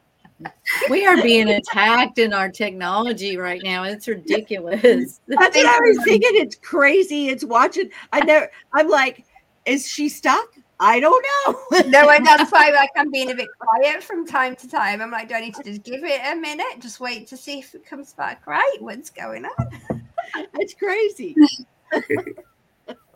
[0.90, 3.82] we are being attacked in our technology right now.
[3.84, 5.20] It's ridiculous.
[5.26, 6.30] That's what I was thinking.
[6.32, 7.28] It's crazy.
[7.28, 7.90] It's watching.
[8.12, 8.50] I never.
[8.72, 9.24] I'm like,
[9.68, 10.54] is she stuck?
[10.80, 11.80] I don't know.
[11.88, 15.00] no, and that's why like I'm being a bit quiet from time to time.
[15.02, 16.80] I'm like, do I need to just give it a minute?
[16.80, 18.76] Just wait to see if it comes back right.
[18.80, 20.02] What's going on?
[20.54, 21.34] It's crazy.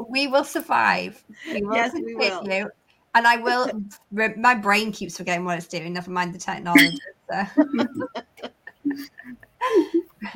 [0.09, 1.23] we will survive.
[1.53, 2.71] We will yes, we will.
[3.15, 3.71] And I will.
[4.11, 5.93] my brain keeps forgetting what it's doing.
[5.93, 6.99] Never mind the technology.
[7.31, 7.47] So.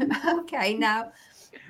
[0.40, 1.10] okay, now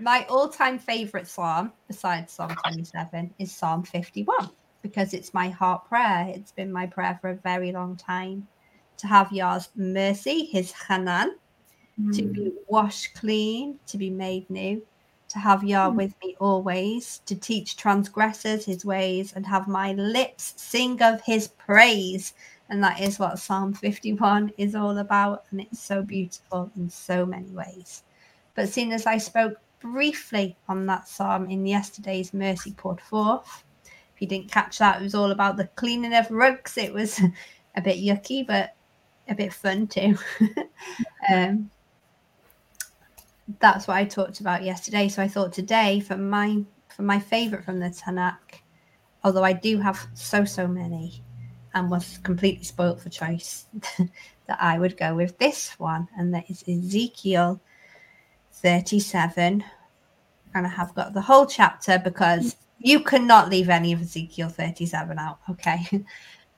[0.00, 4.50] my all-time favorite psalm besides psalm 27 is psalm 51
[4.82, 6.32] because it's my heart prayer.
[6.34, 8.46] It's been my prayer for a very long time.
[8.98, 11.36] To have Yah's mercy his hanan
[12.00, 12.16] mm.
[12.16, 14.82] to be washed clean to be made new.
[15.30, 15.96] To have Yah mm.
[15.96, 21.48] with me always to teach transgressors his ways and have my lips sing of his
[21.48, 22.34] praise.
[22.68, 27.26] And that is what psalm 51 is all about and it's so beautiful in so
[27.26, 28.02] many ways.
[28.54, 29.58] But seeing as I spoke
[29.92, 33.64] briefly on that psalm in yesterday's Mercy Poured Forth.
[33.84, 36.76] If you didn't catch that, it was all about the cleaning of rugs.
[36.76, 37.20] It was
[37.76, 38.74] a bit yucky, but
[39.28, 40.16] a bit fun too.
[41.32, 41.70] um,
[43.60, 45.08] that's what I talked about yesterday.
[45.08, 48.60] So I thought today for my for my favorite from the Tanakh,
[49.22, 51.22] although I do have so so many,
[51.74, 53.66] and was completely spoilt for choice,
[53.98, 57.60] that I would go with this one, and that is Ezekiel
[58.52, 59.62] 37
[60.54, 65.18] and I have got the whole chapter because You cannot leave any of Ezekiel 37
[65.18, 65.86] out, okay?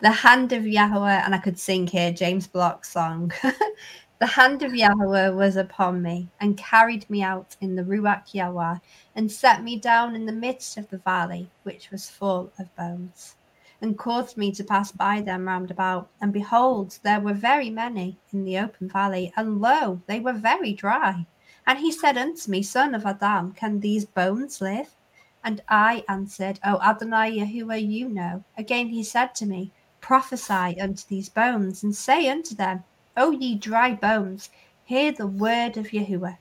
[0.01, 3.32] the hand of Yahweh, and I could sing here James Block's song.
[4.19, 8.78] the hand of Yahweh was upon me and carried me out in the Ruach Yahweh
[9.15, 13.36] and set me down in the midst of the valley, which was full of bones,
[13.81, 16.09] and caused me to pass by them round about.
[16.20, 20.73] And behold, there were very many in the open valley, and lo, they were very
[20.73, 21.27] dry.
[21.69, 24.97] And he said unto me, Son of Adam, can these bones live?
[25.45, 28.43] And I answered, O Adonai Yahuwah, you know.
[28.57, 29.70] Again he said to me,
[30.01, 32.85] Prophesy unto these bones, and say unto them,
[33.19, 34.49] O ye dry bones,
[34.86, 36.39] hear the word of Yahuwah.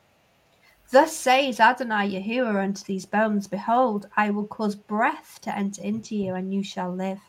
[0.91, 6.15] Thus says Adonai Yahuwah unto these bones, Behold, I will cause breath to enter into
[6.15, 7.19] you, and you shall live.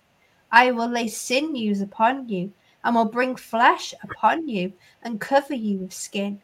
[0.53, 2.53] I will lay sinews upon you,
[2.85, 6.43] and will bring flesh upon you, and cover you with skin,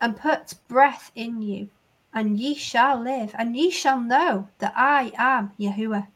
[0.00, 1.68] and put breath in you,
[2.12, 6.08] and ye shall live, and ye shall know that I am Yahuwah.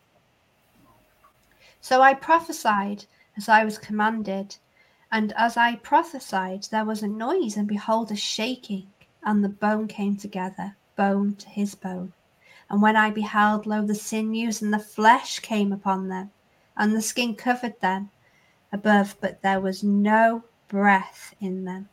[1.80, 4.56] So I prophesied as I was commanded,
[5.10, 8.88] and as I prophesied, there was a noise, and behold, a shaking,
[9.22, 12.12] and the bone came together, bone to his bone.
[12.68, 16.30] And when I beheld, lo, the sinews and the flesh came upon them,
[16.76, 18.10] and the skin covered them
[18.72, 21.88] above, but there was no breath in them.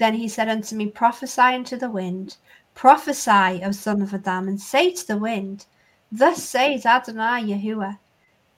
[0.00, 2.38] Then he said unto me, Prophesy unto the wind,
[2.74, 5.66] prophesy, O son of Adam, and say to the wind,
[6.10, 7.98] Thus says Adonai Yahuwah,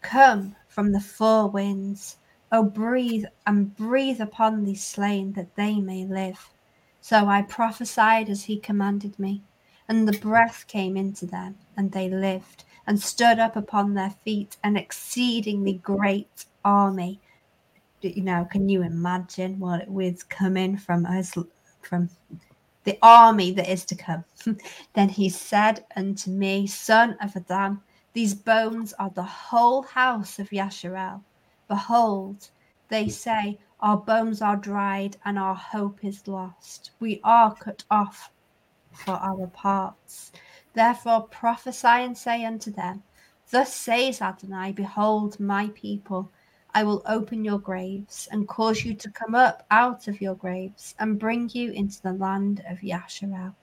[0.02, 2.18] Come from the four winds,
[2.52, 6.52] O breathe and breathe upon these slain, that they may live.
[7.00, 9.42] So I prophesied as he commanded me,
[9.88, 14.58] and the breath came into them, and they lived, and stood up upon their feet,
[14.62, 17.20] an exceedingly great army
[18.04, 21.34] you know, can you imagine what it was coming from us,
[21.80, 22.10] from
[22.84, 24.24] the army that is to come?
[24.94, 30.50] then he said unto me, Son of Adam, these bones are the whole house of
[30.50, 31.22] Yasharel.
[31.68, 32.50] Behold,
[32.88, 36.90] they say, Our bones are dried and our hope is lost.
[37.00, 38.30] We are cut off
[38.92, 40.32] for our parts.
[40.74, 43.02] Therefore prophesy and say unto them,
[43.50, 46.30] Thus says Adonai, Behold, my people
[46.74, 50.94] I will open your graves and cause you to come up out of your graves
[50.98, 53.54] and bring you into the land of Yasharel.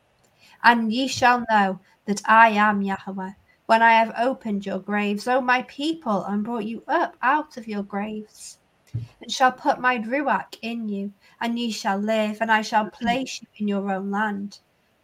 [0.63, 3.31] And ye shall know that I am Yahweh
[3.65, 7.67] when I have opened your graves, O my people, and brought you up out of
[7.67, 8.59] your graves,
[8.93, 13.41] and shall put my Ruach in you, and ye shall live, and I shall place
[13.41, 14.59] you in your own land.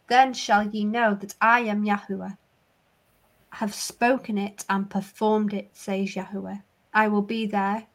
[0.08, 2.32] Then shall ye know that I am Yahweh,
[3.50, 6.58] have spoken it and performed it, says Yahweh.
[6.94, 7.86] I will be there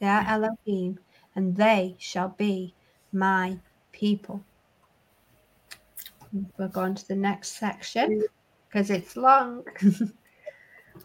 [0.00, 0.98] their Elohim,
[1.34, 2.74] and they shall be
[3.12, 3.58] my
[3.92, 4.42] people.
[6.58, 8.22] We're going to the next section
[8.68, 9.64] because it's long.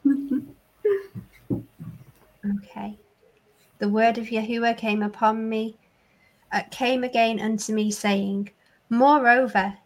[2.63, 2.97] okay.
[3.79, 5.77] The word of Yahuwah came upon me,
[6.51, 8.49] uh, came again unto me, saying,
[8.89, 9.77] Moreover,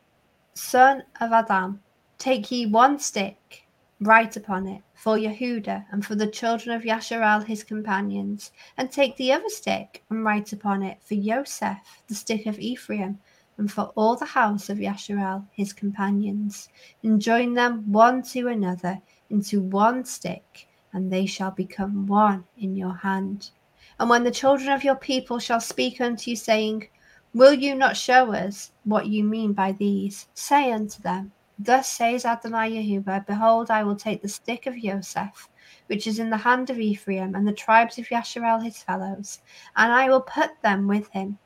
[0.53, 1.81] son of Adam,
[2.17, 3.65] take ye one stick,
[4.01, 9.15] write upon it for Yehuda and for the children of Yasharal his companions, and take
[9.15, 11.77] the other stick and write upon it for Joseph,
[12.09, 13.17] the stick of Ephraim,
[13.57, 16.67] and for all the house of Yasharal his companions,
[17.01, 18.99] and join them one to another
[19.29, 23.51] into one stick, and they shall become one in your hand.
[23.99, 26.89] And when the children of your people shall speak unto you, saying,
[27.33, 30.27] Will you not show us what you mean by these?
[30.33, 31.31] Say unto them,
[31.61, 35.49] Thus says Adonai Yehuwah, Behold, I will take the stick of Joseph,
[35.87, 39.41] which is in the hand of Ephraim, and the tribes of Yasharel his fellows,
[39.75, 41.37] and I will put them with him,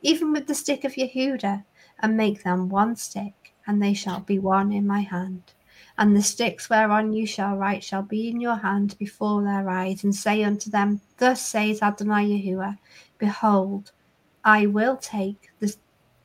[0.00, 1.64] even with the stick of Yehuda,
[2.00, 5.54] and make them one stick, and they shall be one in my hand.
[5.96, 10.02] And the sticks whereon you shall write shall be in your hand before their eyes,
[10.02, 12.78] and say unto them, Thus says Adonai Yehuwah,
[13.16, 13.92] Behold,
[14.42, 15.72] I will take the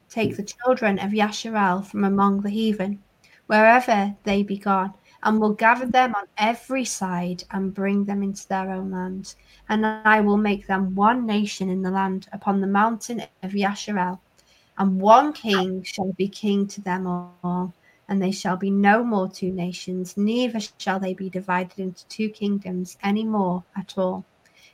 [0.10, 3.04] take the children of Yasharel from among the heathen
[3.48, 4.94] wherever they be gone,
[5.24, 9.36] and will gather them on every side and bring them into their own land.
[9.68, 14.20] And I will make them one nation in the land upon the mountain of Yasharel,
[14.78, 17.74] and one king shall be king to them all.
[18.10, 22.30] And they shall be no more two nations, neither shall they be divided into two
[22.30, 24.24] kingdoms any more at all.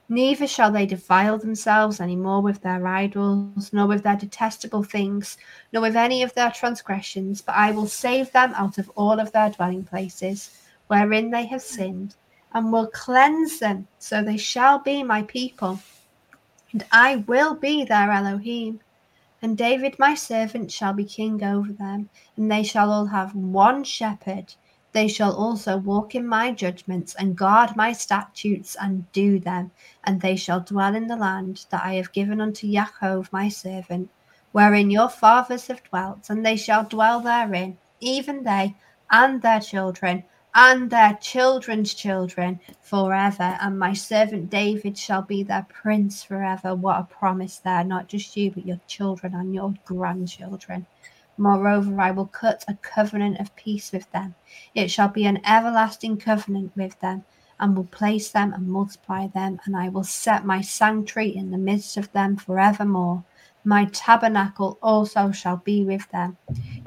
[0.10, 5.38] Neither shall they defile themselves any more with their idols, nor with their detestable things,
[5.72, 9.32] nor with any of their transgressions, but I will save them out of all of
[9.32, 12.16] their dwelling places, wherein they have sinned,
[12.54, 15.80] and will cleanse them, so they shall be my people,
[16.74, 18.82] and I will be their Elohim.
[19.42, 23.84] And David my servant shall be king over them, and they shall all have one
[23.84, 24.54] shepherd,
[24.94, 29.72] They shall also walk in my judgments and guard my statutes and do them,
[30.04, 34.10] and they shall dwell in the land that I have given unto Yaakov my servant,
[34.52, 38.76] wherein your fathers have dwelt, and they shall dwell therein, even they
[39.10, 40.24] and their children
[40.56, 43.58] and their children's children forever.
[43.60, 46.76] And my servant David shall be their prince forever.
[46.76, 50.86] What a promise there, not just you, but your children and your grandchildren.
[51.38, 54.36] Moreover, I will cut a covenant of peace with them.
[54.76, 57.24] It shall be an everlasting covenant with them,
[57.60, 61.58] and will place them and multiply them, and I will set my sanctuary in the
[61.58, 63.24] midst of them forevermore.
[63.66, 66.38] My tabernacle also shall be with them.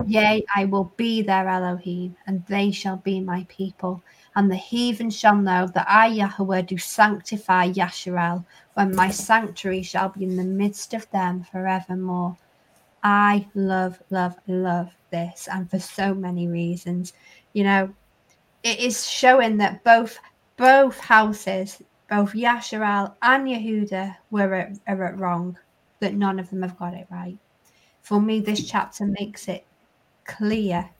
[0.06, 4.02] Yea, I will be their Elohim, and they shall be my people.
[4.36, 8.44] And the heathen shall know that I, Yahweh, do sanctify Yasharel,
[8.74, 12.36] when my sanctuary shall be in the midst of them forevermore.
[13.08, 17.12] I love, love, love this, and for so many reasons.
[17.52, 17.94] You know,
[18.64, 20.18] it is showing that both
[20.56, 21.80] both houses,
[22.10, 25.56] both Yasharal and Yehuda, were at, are at wrong.
[26.00, 27.38] That none of them have got it right.
[28.02, 29.64] For me, this chapter makes it
[30.24, 30.90] clear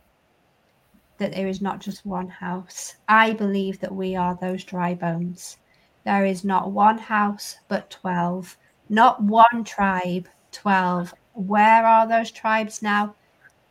[1.18, 2.94] that there is not just one house.
[3.08, 5.56] I believe that we are those dry bones.
[6.04, 8.56] There is not one house, but 12.
[8.88, 11.12] Not one tribe, 12.
[11.36, 13.14] Where are those tribes now?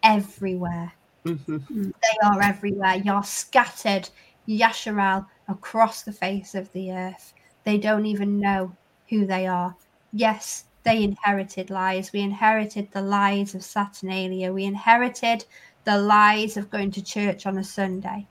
[0.04, 0.94] Everywhere.
[1.26, 1.66] Mhm.
[1.68, 2.96] They are everywhere.
[2.96, 4.08] You're scattered,
[4.48, 7.34] Yasharal, across the face of the earth.
[7.64, 8.76] They don't even know
[9.10, 9.76] who they are.
[10.14, 12.14] Yes, they inherited lies.
[12.14, 14.54] We inherited the lies of Saturnalia.
[14.54, 15.46] We inherited
[15.84, 18.28] the lies of going to church on a Sunday.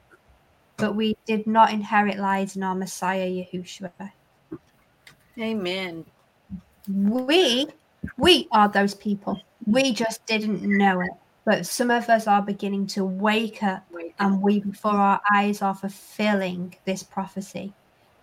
[0.77, 4.13] But we did not inherit lies in our Messiah, Yahushua.
[5.39, 6.05] Amen.
[6.89, 7.67] we
[8.17, 9.41] we are those people.
[9.67, 11.11] We just didn't know it.
[11.45, 14.15] But some of us are beginning to wake up Wait.
[14.19, 17.75] and we before our eyes are fulfilling this prophecy.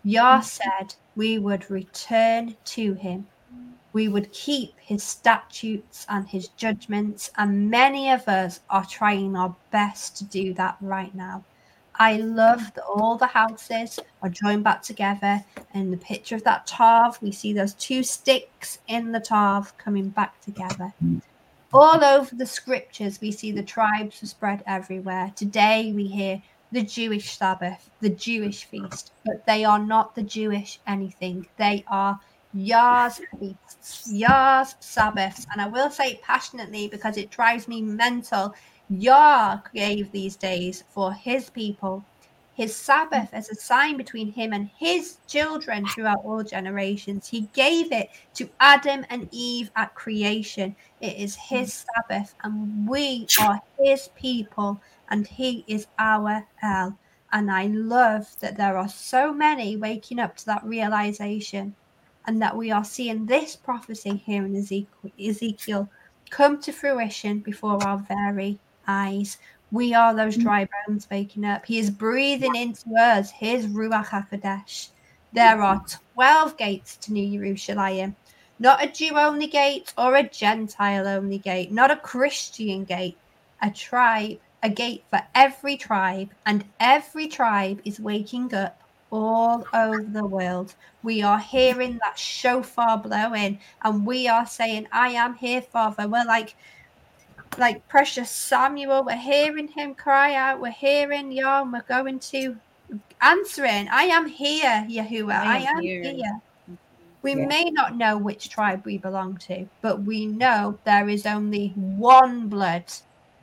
[0.03, 0.43] Yah mm.
[0.43, 3.27] said we would return to him.
[3.93, 9.55] We would keep his statutes and his judgments and many of us are trying our
[9.69, 11.43] best to do that right now
[12.01, 15.45] I love that all the houses are joined back together.
[15.75, 20.09] In the picture of that tarv, we see those two sticks in the tarv coming
[20.09, 20.95] back together.
[21.71, 25.31] All over the scriptures, we see the tribes are spread everywhere.
[25.35, 26.41] Today, we hear
[26.71, 31.45] the Jewish Sabbath, the Jewish feast, but they are not the Jewish anything.
[31.57, 32.19] They are
[32.51, 35.45] Yah's feasts, Yah's Sabbaths.
[35.51, 38.55] And I will say it passionately because it drives me mental
[38.97, 42.03] Yah gave these days for his people,
[42.55, 47.25] his Sabbath as a sign between him and his children throughout all generations.
[47.25, 50.75] He gave it to Adam and Eve at creation.
[50.99, 56.97] It is his Sabbath, and we are his people, and he is our El.
[57.31, 61.75] And I love that there are so many waking up to that realization,
[62.27, 65.89] and that we are seeing this prophecy here in Ezekiel, Ezekiel
[66.29, 69.37] come to fruition before our very eyes.
[69.71, 70.43] We are those mm.
[70.43, 71.65] dry bones waking up.
[71.65, 74.89] He is breathing into us his Ruach HaKodesh.
[75.33, 76.13] There are mm-hmm.
[76.15, 78.15] 12 gates to New Jerusalem.
[78.59, 83.17] Not a Jew only gate or a Gentile only gate, not a Christian gate,
[83.61, 88.81] a tribe, a gate for every tribe, and every tribe is waking up
[89.11, 90.75] all over the world.
[91.01, 96.07] We are hearing that shofar blowing, and we are saying, I am here, Father.
[96.07, 96.55] We're like,
[97.57, 99.03] like precious Samuel.
[99.03, 100.61] We're hearing him cry out.
[100.61, 102.57] We're hearing Yah, and we're going to
[103.21, 103.87] answering.
[103.89, 105.33] I am here, Yahuwah.
[105.33, 106.41] I, I am am here." here.
[107.23, 107.45] We Yeah.
[107.45, 112.47] may not know which tribe we belong to, but we know there is only one
[112.47, 112.85] blood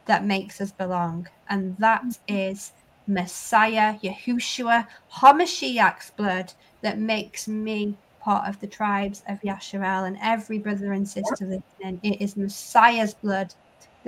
[0.07, 2.35] that makes us belong, and that mm-hmm.
[2.35, 2.73] is
[3.07, 6.53] Messiah, Yahushua, Hamashiach's blood
[6.83, 12.01] that makes me part of the tribes of Yasharel and every brother and sister listening.
[12.03, 13.55] It is Messiah's blood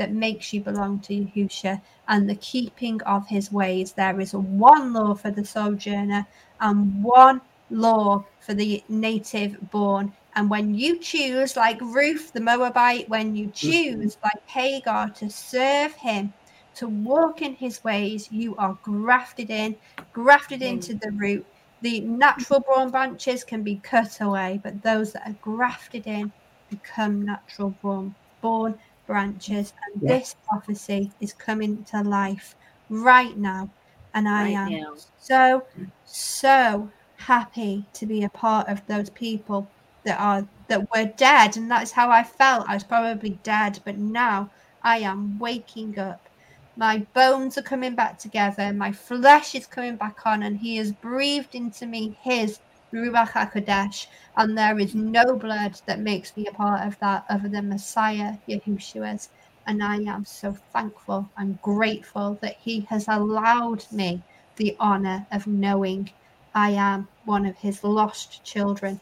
[0.01, 1.79] that makes you belong to Yahushua
[2.09, 3.93] and the keeping of his ways.
[3.93, 6.27] There is one law for the sojourner
[6.59, 10.15] and one law for the native born.
[10.37, 13.53] And when you choose, like Ruth the Moabite, when you mm-hmm.
[13.53, 16.33] choose, like Hagar, to serve him,
[16.77, 19.77] to walk in his ways, you are grafted in,
[20.15, 20.77] grafted mm-hmm.
[20.77, 21.45] into the root.
[21.83, 26.33] The natural born branches can be cut away, but those that are grafted in
[26.71, 28.79] become natural born, born
[29.11, 29.73] branches.
[29.95, 30.19] And Yeah.
[30.19, 32.55] this prophecy is coming to life
[32.89, 33.69] right now.
[34.15, 34.95] And I Right am now.
[35.19, 35.63] so,
[36.05, 39.71] so happy to be a part of those people
[40.05, 41.57] that are that were dead.
[41.57, 42.69] And that's how I felt.
[42.69, 44.51] I was probably dead, but now
[44.83, 46.29] I am waking up.
[46.77, 48.73] My bones are coming back together.
[48.73, 52.61] My flesh is coming back on, and He has breathed into me His
[52.93, 54.07] Ruach HaKodesh.
[54.37, 58.35] And there is no blood that makes me a part of that other than Messiah
[58.49, 59.29] Yahushua's.
[59.67, 64.23] And I am so thankful and grateful that He has allowed me
[64.57, 66.11] the honor of knowing
[66.55, 69.01] I am one of His lost children,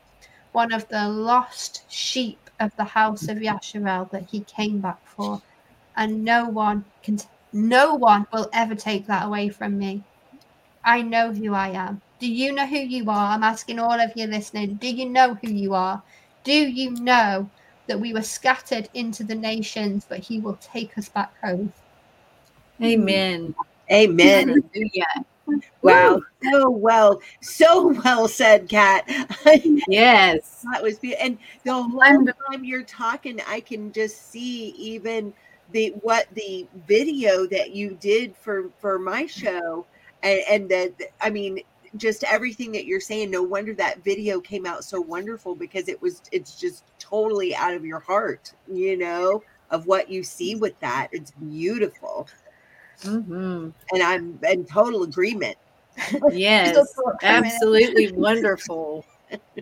[0.52, 5.40] one of the lost sheep of the house of Yasharel that He came back for.
[5.96, 7.18] And no one can,
[7.52, 10.02] no one will ever take that away from me.
[10.84, 12.02] I know who I am.
[12.18, 13.32] Do you know who you are?
[13.32, 14.74] I'm asking all of you listening.
[14.74, 16.02] Do you know who you are?
[16.44, 17.48] Do you know
[17.86, 21.72] that we were scattered into the nations, but he will take us back home?
[22.82, 23.54] Amen.
[23.90, 24.48] Amen.
[24.48, 25.24] Hallelujah.
[25.82, 26.20] Wow.
[26.42, 29.08] So well, so well said, Kat.
[29.88, 30.64] Yes.
[30.72, 31.24] That was beautiful.
[31.24, 35.32] And the whole time you're talking, I can just see even
[35.72, 39.86] the what the video that you did for for my show,
[40.22, 41.60] and, and the I mean,
[41.96, 43.30] just everything that you're saying.
[43.30, 47.74] No wonder that video came out so wonderful because it was it's just totally out
[47.74, 51.08] of your heart, you know, of what you see with that.
[51.12, 52.28] It's beautiful,
[53.02, 55.56] hmm and I'm in total agreement.
[56.30, 56.94] Yes.
[56.94, 57.52] for a minute.
[57.52, 59.04] Absolutely wonderful.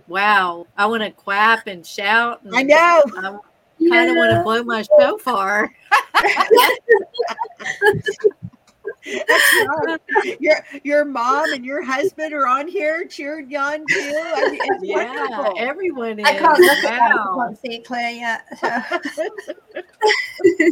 [0.07, 0.67] Wow.
[0.77, 2.43] I want to clap and shout.
[2.43, 3.03] And I know.
[3.17, 3.39] I
[3.89, 5.73] kind of want to blow my shofar.
[10.41, 14.33] Your your mom and your husband are on here cheering you on too.
[14.35, 15.55] I mean, it's Yeah, wonderful.
[15.59, 16.41] I everyone is.
[16.41, 17.03] can't look at.
[17.03, 17.35] I Wow.
[17.37, 18.45] can't see it clear yet.
[18.59, 18.83] So.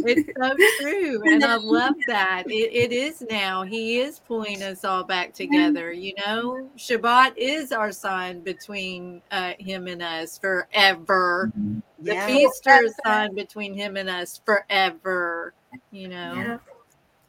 [0.07, 1.21] It's so true.
[1.31, 2.43] And I love that.
[2.47, 3.63] It, it is now.
[3.63, 5.91] He is pulling us all back together.
[5.91, 11.51] You know, Shabbat is our sign between uh, him and us forever.
[11.99, 12.27] The Yeah.
[12.27, 15.53] a sign between him and us forever.
[15.91, 16.57] You know, Yeah,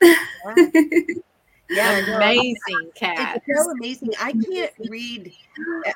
[1.71, 3.43] no, amazing Kat.
[3.47, 4.13] It's so amazing.
[4.21, 5.33] I can't read.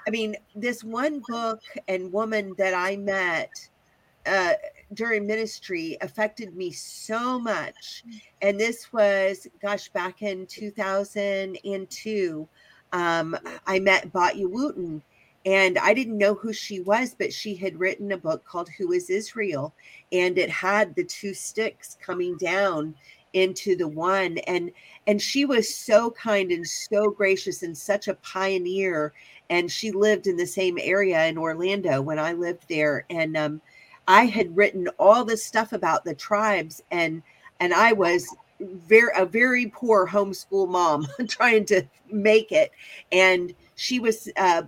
[0.06, 3.68] I mean, this one book and woman that I met
[4.26, 4.54] uh,
[4.94, 8.04] during ministry affected me so much.
[8.42, 12.48] And this was, gosh, back in 2002.
[12.92, 15.00] Um, I met Batya Wootten,
[15.46, 18.92] and I didn't know who she was, but she had written a book called Who
[18.92, 19.72] is Israel?
[20.12, 22.94] And it had the two sticks coming down
[23.32, 24.38] into the one.
[24.38, 24.70] And
[25.06, 29.12] and she was so kind and so gracious and such a pioneer
[29.50, 33.60] and she lived in the same area in orlando when i lived there and um,
[34.08, 37.22] i had written all this stuff about the tribes and
[37.58, 38.26] and i was
[38.60, 42.70] very a very poor homeschool mom trying to make it
[43.12, 44.62] and she was uh,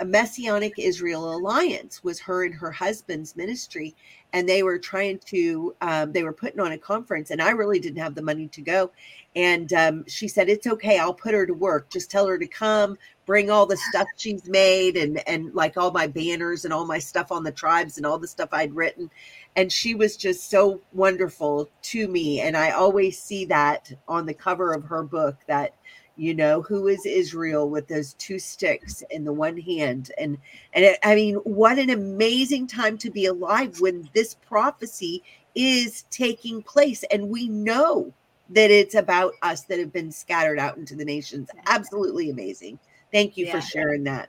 [0.00, 3.94] a messianic israel alliance was her and her husband's ministry
[4.32, 7.78] and they were trying to um, they were putting on a conference and i really
[7.78, 8.90] didn't have the money to go.
[9.36, 11.90] And um, she said it's okay i'll put her to work.
[11.90, 15.90] Just tell her to come bring all the stuff she's made and and like all
[15.92, 19.10] my banners and all my stuff on the tribes and all the stuff i'd written.
[19.56, 24.34] And she was just so wonderful to me and i always see that on the
[24.34, 25.74] cover of her book that
[26.20, 30.36] you know who is israel with those two sticks in the one hand and
[30.74, 35.22] and it, i mean what an amazing time to be alive when this prophecy
[35.54, 38.12] is taking place and we know
[38.50, 42.78] that it's about us that have been scattered out into the nations absolutely amazing
[43.10, 43.58] thank you Yeah.
[43.58, 44.28] for sharing that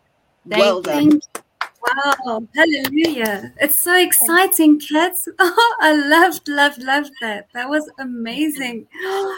[0.49, 1.19] Thank well done
[1.83, 3.51] Wow, hallelujah.
[3.59, 5.27] It's so exciting, kids.
[5.39, 7.47] Oh, I loved, loved, loved that.
[7.55, 8.85] That was amazing.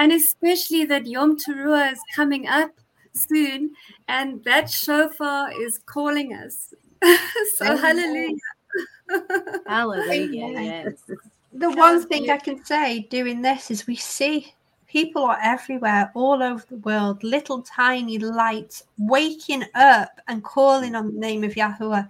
[0.00, 2.70] And especially that Yom Teruah is coming up
[3.12, 3.72] soon
[4.08, 6.72] and that shofar is calling us.
[7.56, 7.76] so, Amen.
[7.76, 9.60] hallelujah.
[9.66, 10.44] Hallelujah.
[10.46, 10.64] Amen.
[10.86, 11.18] Yes.
[11.52, 14.54] The one thing I can say doing this is we see
[14.88, 21.12] people are everywhere, all over the world, little tiny lights waking up and calling on
[21.12, 22.08] the name of Yahuwah.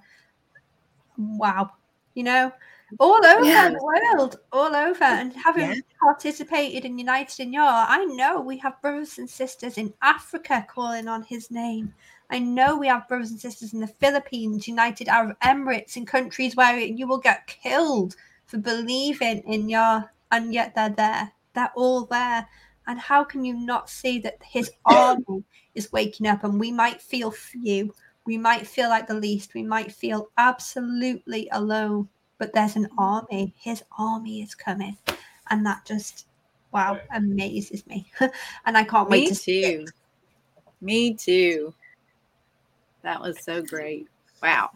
[1.19, 1.73] Wow.
[2.15, 2.53] You know,
[2.99, 3.69] all over Yeah.
[3.71, 3.81] the
[4.15, 5.05] world, all over.
[5.05, 5.75] And having Yeah.
[6.01, 11.09] participated in United in Yah, I know we have brothers and sisters in Africa calling
[11.09, 11.95] on his name.
[12.31, 16.57] I know we have brothers and sisters in the Philippines, United Arab Emirates, in countries
[16.57, 18.15] where you will get killed
[18.47, 21.33] for believing in Yah, and yet they're there.
[21.55, 22.49] They're all there.
[22.87, 25.45] And how can you not see that his army
[25.75, 26.45] is waking up?
[26.45, 27.95] And we might feel few,
[28.27, 32.09] we might feel like the least, we might feel absolutely alone,
[32.41, 33.55] but there's an army.
[33.57, 34.97] His army is coming.
[35.51, 36.27] And that just,
[36.73, 38.11] wow, amazes me.
[38.67, 39.85] and I can't wait Me to see too.
[39.85, 39.91] it.
[40.81, 41.75] Me too.
[43.03, 44.09] That was so great.
[44.43, 44.71] Wow.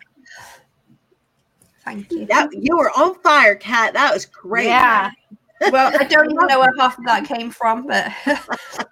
[1.84, 2.26] Thank you.
[2.26, 5.10] that you were on fire kat that was great Yeah.
[5.70, 8.12] Well, I don't even know where half of that came from, but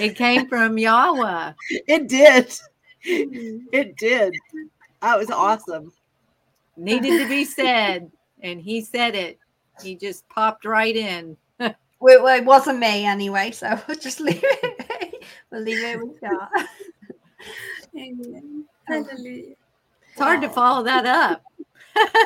[0.00, 1.52] It came from Yahweh.
[1.70, 2.48] It did.
[3.06, 3.60] Mm.
[3.72, 4.34] It did.
[5.02, 5.92] That was awesome.
[6.76, 8.10] Needed to be said.
[8.42, 9.38] And he said it.
[9.82, 11.36] He just popped right in.
[11.58, 15.24] well, it wasn't me anyway, so we'll just leave it.
[15.50, 16.68] we'll leave it with that.
[18.86, 19.54] Hallelujah.
[20.10, 21.42] It's hard to follow that up.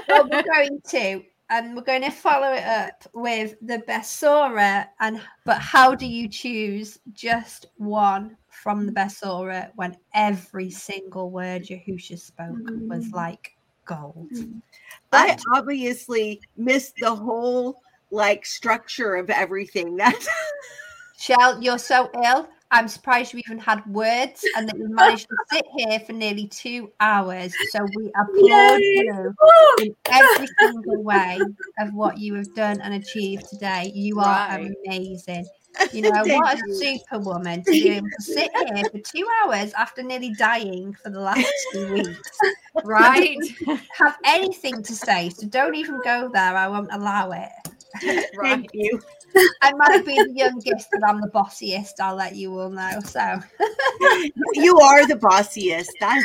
[0.08, 4.86] well, we're going to, and we're going to follow it up with the Besorah.
[5.00, 11.62] And but how do you choose just one from the Besorah when every single word
[11.64, 12.56] Yahusha spoke
[12.88, 13.14] was Mm.
[13.14, 13.52] like
[13.88, 14.30] gold?
[14.32, 14.62] Mm.
[15.12, 19.96] I obviously missed the whole like structure of everything.
[19.96, 20.14] That
[21.18, 22.48] Chelle, you're so ill.
[22.70, 26.46] I'm surprised you even had words and that you managed to sit here for nearly
[26.48, 27.56] two hours.
[27.70, 29.34] So we applaud you
[29.80, 31.40] in every single way
[31.78, 33.90] of what you have done and achieved today.
[33.94, 34.74] You are Right.
[34.86, 35.48] amazing.
[35.92, 40.02] You know, what a superwoman to be able to sit here for two hours after
[40.02, 42.30] nearly dying for the last two weeks.
[42.84, 43.38] Right?
[43.98, 46.56] Have anything to say, so don't even go there.
[46.56, 47.50] I won't allow it.
[48.36, 48.60] right.
[48.60, 49.00] thank you.
[49.62, 52.00] I might be the youngest, but I'm the bossiest.
[52.00, 53.00] I'll let you all know.
[53.04, 53.20] So
[54.54, 55.88] You are the bossiest.
[56.00, 56.24] That's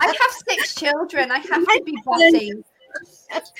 [0.00, 1.30] I have six children.
[1.30, 2.52] I have to be bossy.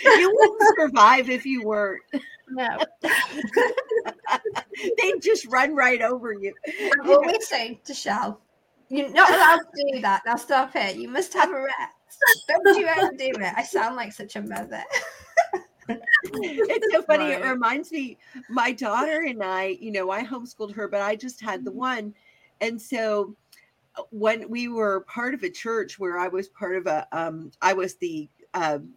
[0.05, 2.03] you wouldn't survive if you weren't.
[2.51, 2.79] No,
[4.99, 6.55] They'd just run right over you.
[7.01, 8.39] I'm always saying to Chelle,
[8.89, 10.23] you're not allowed to do that.
[10.27, 10.97] Now stop it.
[10.97, 12.19] You must have a rest.
[12.49, 13.53] Don't you ever do it.
[13.57, 14.83] I sound like such a mother.
[15.89, 17.27] it's so funny.
[17.27, 21.41] It reminds me, my daughter and I, you know, I homeschooled her, but I just
[21.41, 22.15] had the one.
[22.61, 23.35] And so
[23.97, 27.51] uh, when we were part of a church where I was part of a, um,
[27.63, 28.91] I was the um,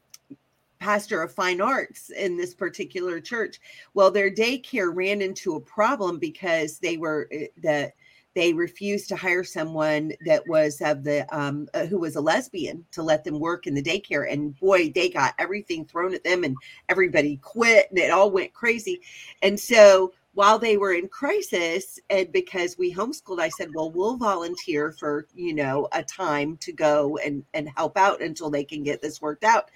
[0.80, 3.60] pastor of fine arts in this particular church.
[3.94, 7.94] Well, their daycare ran into a problem because they were uh, the
[8.34, 12.86] they refused to hire someone that was of the um uh, who was a lesbian
[12.92, 16.44] to let them work in the daycare and boy they got everything thrown at them
[16.44, 16.56] and
[16.90, 19.02] everybody quit and it all went crazy.
[19.42, 24.16] And so while they were in crisis and because we homeschooled i said well we'll
[24.16, 28.84] volunteer for you know a time to go and and help out until they can
[28.84, 29.70] get this worked out.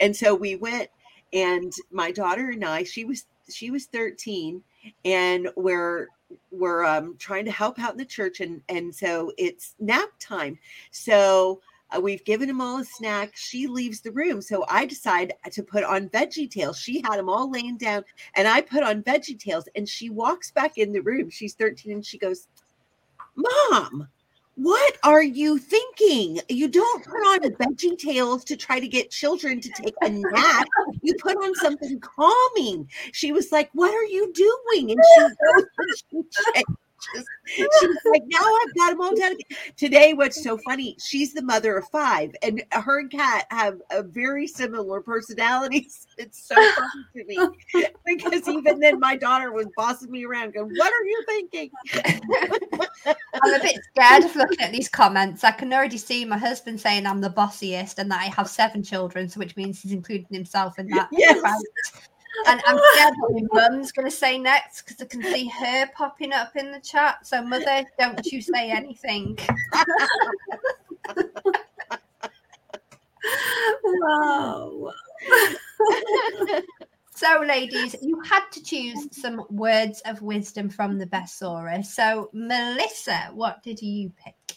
[0.00, 0.90] And so we went
[1.32, 4.62] and my daughter and i she was she was 13
[5.04, 6.08] and we're
[6.52, 10.58] we're um, trying to help out in the church and and so it's nap time.
[10.90, 11.60] So
[11.94, 13.32] uh, we've given them all a snack.
[13.34, 14.40] She leaves the room.
[14.40, 16.76] So i decide to put on VeggieTales.
[16.76, 18.04] She had them all laying down
[18.34, 21.30] and i put on VeggieTales and she walks back in the room.
[21.30, 22.48] She's 13 and she goes
[23.36, 24.08] mom
[24.56, 26.40] what are you thinking?
[26.48, 30.68] You don't put on a VeggieTales to try to get children to take a nap.
[31.02, 32.88] You put on something calming.
[33.12, 34.90] She was like, What are you doing?
[34.90, 36.22] And she
[36.56, 36.64] and
[37.00, 37.22] she.
[37.80, 39.36] She's like, Now I've got them all again."
[39.76, 44.02] Today, what's so funny, she's the mother of five, and her and Kat have a
[44.02, 46.06] very similar personalities.
[46.20, 47.38] It's so funny to me
[48.04, 51.70] because even then, my daughter was bossing me around, going, What are you thinking?
[53.42, 55.44] I'm a bit scared of looking at these comments.
[55.44, 58.82] I can already see my husband saying I'm the bossiest and that I have seven
[58.82, 61.08] children, so which means he's including himself in that.
[61.10, 61.40] Yes.
[61.42, 62.09] Right.
[62.46, 65.86] And I'm scared what my mum's going to say next because I can see her
[65.94, 67.26] popping up in the chat.
[67.26, 69.38] So, mother, don't you say anything.
[73.84, 74.92] Wow.
[77.20, 81.84] So, ladies, you had to choose some words of wisdom from the Besorah.
[81.84, 84.56] So, Melissa, what did you pick?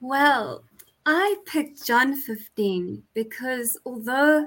[0.00, 0.62] Well,
[1.04, 4.46] I picked John 15 because although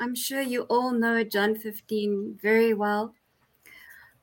[0.00, 3.14] I'm sure you all know John 15 very well,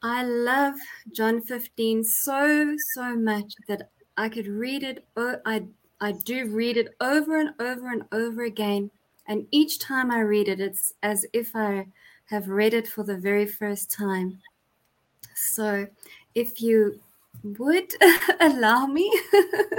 [0.02, 0.76] I love
[1.12, 5.04] John 15 so, so much that I could read it.
[5.18, 5.64] I
[6.02, 8.92] I do read it over and over and over again.
[9.28, 11.88] And each time I read it, it's as if I
[12.26, 14.40] have read it for the very first time.
[15.34, 15.88] So
[16.36, 17.00] if you
[17.44, 17.94] would
[18.40, 19.12] allow me,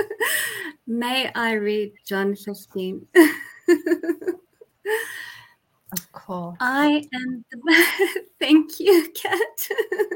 [0.86, 3.06] may I read John 15?
[5.96, 6.56] Of course.
[6.60, 9.68] I am the thank you, Kat.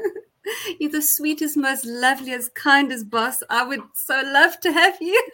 [0.79, 3.41] You're the sweetest, most loveliest, kindest boss.
[3.49, 5.27] I would so love to have you.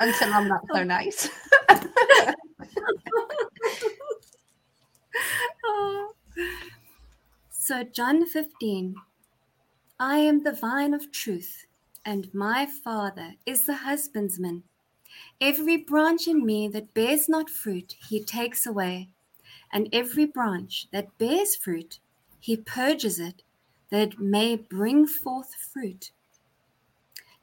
[0.00, 0.84] Until I'm not so oh.
[0.84, 1.28] nice.
[5.64, 6.12] Oh.
[7.50, 8.94] So, John 15
[9.98, 11.66] I am the vine of truth,
[12.04, 14.62] and my Father is the husbandman.
[15.40, 19.08] Every branch in me that bears not fruit, he takes away.
[19.72, 21.98] And every branch that bears fruit,
[22.38, 23.42] he purges it,
[23.90, 26.10] that it may bring forth fruit.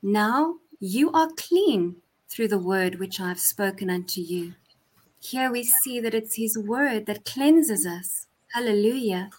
[0.02, 1.98] Now you are clean
[2.30, 4.53] through the word which I have spoken unto you.
[5.19, 8.28] Here we see that it's his word that cleanses us.
[8.53, 9.32] Hallelujah.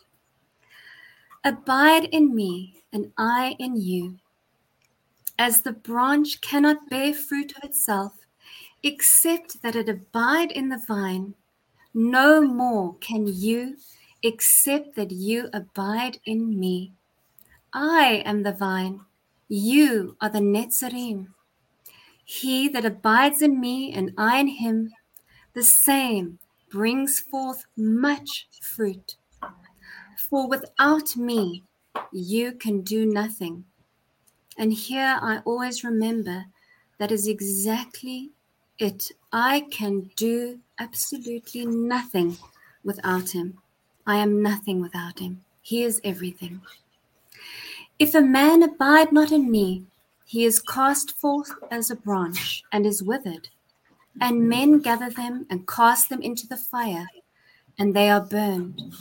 [1.44, 4.18] Abide in me, and I in you.
[5.38, 8.14] As the branch cannot bear fruit of itself,
[8.82, 11.34] except that it abide in the vine,
[11.94, 13.76] no more can you,
[14.22, 16.92] except that you abide in me.
[17.72, 19.00] I am the vine,
[19.48, 21.28] you are the netzarim.
[22.24, 24.92] He that abides in me and I in him,
[25.54, 26.38] the same
[26.70, 29.16] brings forth much fruit.
[30.28, 31.64] For without me,
[32.12, 33.64] you can do nothing.
[34.58, 36.46] And here I always remember
[36.98, 38.32] that is exactly
[38.78, 39.10] it.
[39.32, 42.38] I can do absolutely nothing
[42.84, 43.58] without him.
[44.06, 45.44] I am nothing without him.
[45.62, 46.60] He is everything.
[47.98, 49.84] If a man abide not in me,
[50.24, 53.48] he is cast forth as a branch and is withered.
[54.20, 57.06] And men gather them and cast them into the fire,
[57.78, 58.94] and they are burned.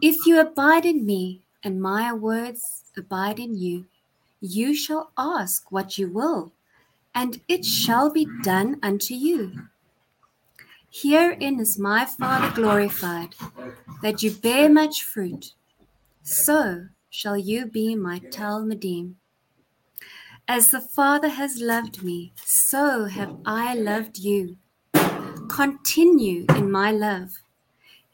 [0.00, 3.86] If you abide in me, and my words abide in you,
[4.40, 6.52] you shall ask what you will,
[7.14, 9.68] and it shall be done unto you.
[10.90, 13.34] Herein is my Father glorified,
[14.02, 15.52] that you bear much fruit.
[16.22, 19.14] So shall you be my Talmidim.
[20.48, 24.56] As the Father has loved me, so have I loved you.
[25.48, 27.30] Continue in my love.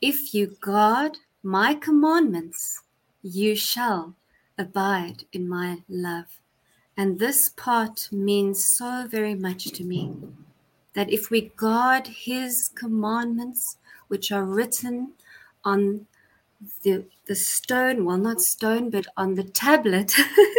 [0.01, 2.83] If you guard my commandments,
[3.23, 4.15] you shall
[4.57, 6.41] abide in my love.
[6.99, 10.17] And this part means so very much to me
[10.95, 13.77] that if we guard his commandments,
[14.09, 15.13] which are written
[15.65, 16.09] on
[16.83, 20.13] the, the stone, well, not stone, but on the tablet,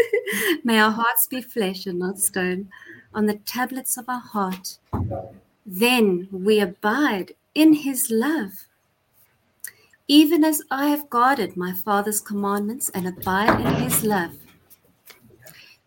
[0.64, 2.70] may our hearts be flesh and not stone,
[3.14, 4.78] on the tablets of our heart,
[5.66, 8.66] then we abide in his love.
[10.08, 14.38] Even as I have guarded my Father's commandments and abide in his love.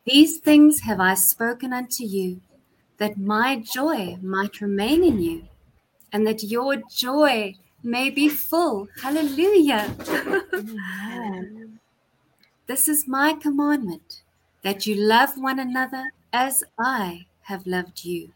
[0.05, 2.41] These things have I spoken unto you,
[2.99, 5.49] that my joy might remain in you,
[6.13, 7.55] and that your joy
[7.85, 8.89] may be full.
[9.01, 9.95] Hallelujah.
[12.67, 14.23] this is my commandment,
[14.63, 18.33] that you love one another as I have loved you.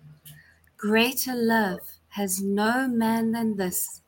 [0.76, 1.80] Greater love
[2.10, 4.02] has no man than this,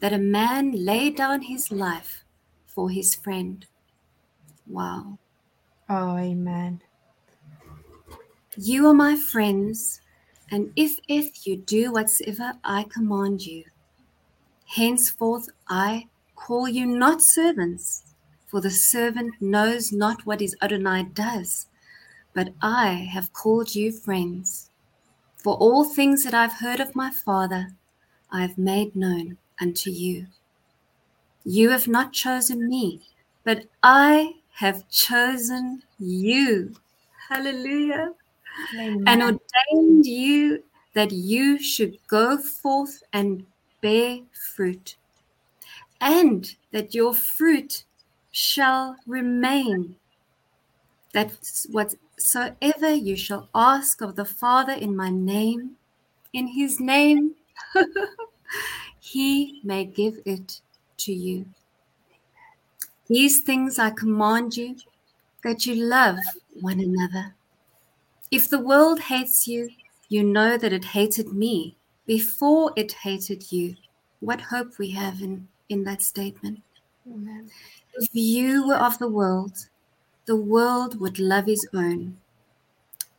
[0.00, 2.24] that a man lay down his life
[2.66, 3.64] for his friend.
[4.66, 5.18] Wow.
[5.88, 6.82] Oh, amen.
[8.56, 10.00] You are my friends,
[10.50, 13.66] and if if you do whatsoever I command you,
[14.74, 18.02] henceforth I call you not servants,
[18.48, 21.68] for the servant knows not what his Adonai does,
[22.34, 24.70] but I have called you friends.
[25.36, 27.76] For all things that I've heard of my Father,
[28.32, 30.26] I have made known unto you.
[31.44, 33.02] You have not chosen me,
[33.44, 36.74] but I have chosen you.
[37.28, 38.14] Hallelujah
[39.06, 40.62] and ordained you
[40.94, 43.46] that you should go forth and
[43.80, 44.18] bear
[44.54, 44.96] fruit,
[46.00, 47.84] and that your fruit
[48.30, 49.96] shall remain.
[51.12, 51.32] That
[51.70, 55.76] whatsoever you shall ask of the Father in my name,
[56.32, 57.34] in his name,
[59.00, 60.60] he may give it
[60.98, 61.46] to you.
[63.08, 64.76] These things I command you
[65.42, 66.18] that you love
[66.60, 67.34] one another.
[68.30, 69.70] If the world hates you,
[70.08, 71.76] you know that it hated me
[72.06, 73.76] before it hated you.
[74.20, 76.60] What hope we have in, in that statement.
[77.06, 77.50] Amen.
[77.94, 79.56] If you were of the world,
[80.26, 82.18] the world would love his own.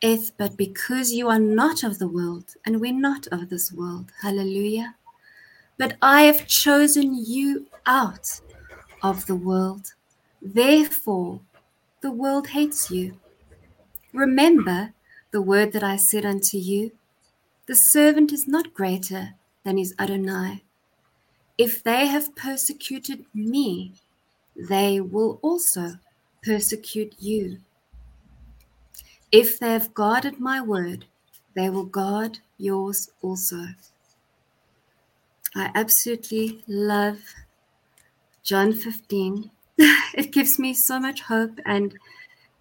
[0.01, 4.11] If, but because you are not of the world, and we're not of this world,
[4.21, 4.95] hallelujah.
[5.77, 8.39] But I have chosen you out
[9.03, 9.93] of the world.
[10.41, 11.41] Therefore,
[12.01, 13.19] the world hates you.
[14.13, 14.93] Remember
[15.31, 16.91] the word that I said unto you,
[17.65, 20.63] the servant is not greater than his Adonai.
[21.57, 23.93] If they have persecuted me,
[24.55, 25.99] they will also
[26.43, 27.59] persecute you.
[29.31, 31.05] If they have guarded my word,
[31.55, 33.67] they will guard yours also.
[35.55, 37.19] I absolutely love
[38.43, 39.51] John 15.
[39.77, 41.93] it gives me so much hope and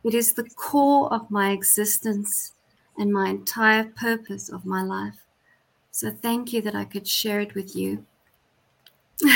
[0.04, 2.52] it is the core of my existence
[3.00, 5.24] and my entire purpose of my life.
[5.90, 8.06] So thank you that I could share it with you.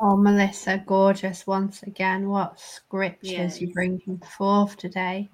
[0.00, 2.28] Oh, Melissa, gorgeous once again.
[2.28, 3.74] What scriptures you Yes.
[3.74, 5.30] bringing forth today?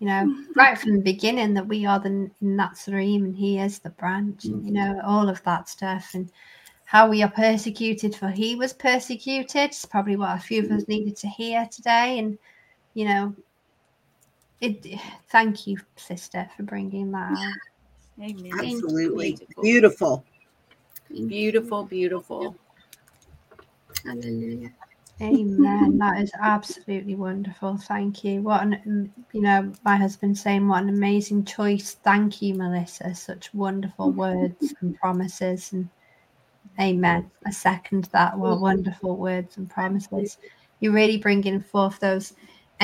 [0.00, 3.90] You know, right from the beginning that we are the Nazarene and He is the
[3.90, 4.96] branch, and you mm-hmm.
[4.96, 6.32] know, all of that stuff, and
[6.84, 9.70] how we are persecuted for He was persecuted.
[9.70, 10.90] It's probably what a few of us mm-hmm.
[10.90, 12.36] needed to hear today, and
[12.94, 13.36] you know,
[14.64, 15.00] it.
[15.30, 17.54] Thank you, sister, for bringing that out.
[18.22, 18.52] Amen.
[18.58, 19.32] Absolutely.
[19.62, 19.62] Beautiful.
[19.62, 20.24] Beautiful.
[21.10, 22.56] Beautiful, beautiful.
[24.04, 24.70] Hallelujah.
[25.22, 25.98] Amen.
[25.98, 27.76] That is absolutely wonderful.
[27.76, 28.42] Thank you.
[28.42, 31.96] What an, you know, my husband saying, what an amazing choice.
[32.02, 33.14] Thank you, Melissa.
[33.14, 35.72] Such wonderful words and promises.
[35.72, 35.88] And
[36.80, 37.30] amen.
[37.46, 38.36] I second that.
[38.36, 40.38] What wonderful words and promises.
[40.80, 42.32] You're really bringing forth those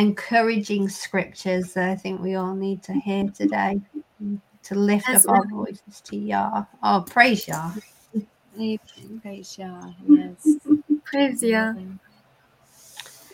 [0.00, 3.80] encouraging scriptures that I think we all need to hear today
[4.62, 6.64] to lift As up our voices to Yah.
[6.82, 7.72] Oh, praise Yah.
[9.22, 9.90] Praise Yah.
[10.08, 10.56] Yes.
[11.04, 11.74] Praise Yah.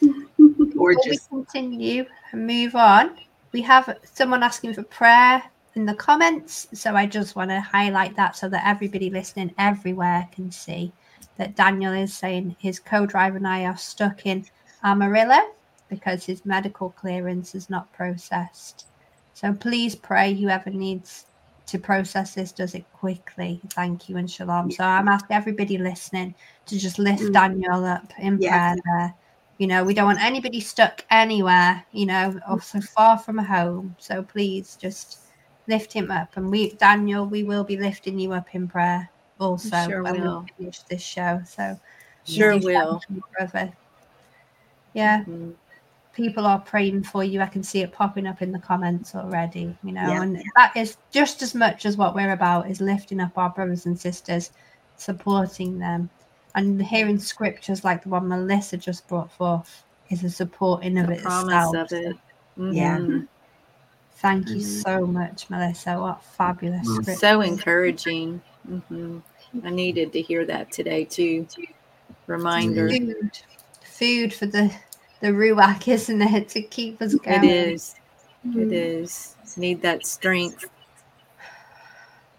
[0.01, 1.29] Before we Gorgeous.
[1.29, 3.17] continue and move on,
[3.53, 5.43] we have someone asking for prayer
[5.77, 6.67] in the comments.
[6.75, 10.93] So I just want to highlight that so that everybody listening everywhere can see
[11.37, 14.45] that Daniel is saying his co driver and I are stuck in
[14.83, 15.56] Amarillo
[15.89, 18.87] because his medical clearance is not processed.
[19.35, 21.27] So please pray whoever needs
[21.67, 23.61] to process this does it quickly.
[23.71, 24.71] Thank you and shalom.
[24.71, 26.35] So I'm asking everybody listening
[26.67, 27.33] to just lift Mm.
[27.33, 29.15] Daniel up in prayer there.
[29.59, 33.97] You know, we don't want anybody stuck anywhere, you know, or so far from home.
[33.99, 35.19] So please just
[35.67, 36.37] lift him up.
[36.37, 40.43] And we, Daniel, we will be lifting you up in prayer also Sure when will.
[40.59, 41.41] we finish this show.
[41.47, 41.79] So
[42.25, 43.01] Sure will.
[43.37, 43.73] brother.
[44.95, 45.55] Yeah, Mhm.
[46.17, 47.41] People are praying for you.
[47.43, 50.23] I can see it popping up in the comments already, you know, Yeah.
[50.23, 53.85] and that is just as much as what we're about is lifting up our brothers
[53.85, 54.51] and sisters,
[54.97, 56.09] supporting them,
[56.55, 61.13] and hearing scriptures like the one Melissa just brought forth is a supporting of The
[61.15, 61.45] itself.
[61.49, 62.17] promise of it.
[62.57, 62.97] Yeah.
[62.99, 63.29] Mhm.
[64.15, 64.83] Thank you Mm.
[64.83, 66.01] so much, Melissa.
[66.01, 67.15] What fabulous scripture.
[67.17, 68.41] So encouraging.
[68.67, 69.19] hmm
[69.63, 71.47] I needed to hear that today too.
[72.27, 72.89] Reminder.
[72.91, 73.39] Food,
[73.85, 74.73] food for the
[75.21, 77.45] the ruach, isn't it, to keep us going?
[77.45, 77.95] It is.
[78.57, 78.73] It Mm.
[78.73, 79.37] is.
[79.57, 80.71] Need that strength.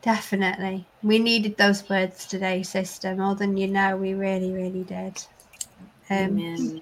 [0.01, 0.87] Definitely.
[1.03, 3.97] We needed those words today, sister, more than you know.
[3.97, 5.21] We really, really did.
[6.09, 6.81] Um, Amen.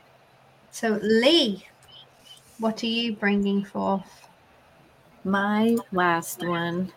[0.72, 1.66] so, Leigh,
[2.60, 4.28] what are you bringing forth?
[5.24, 6.92] My last one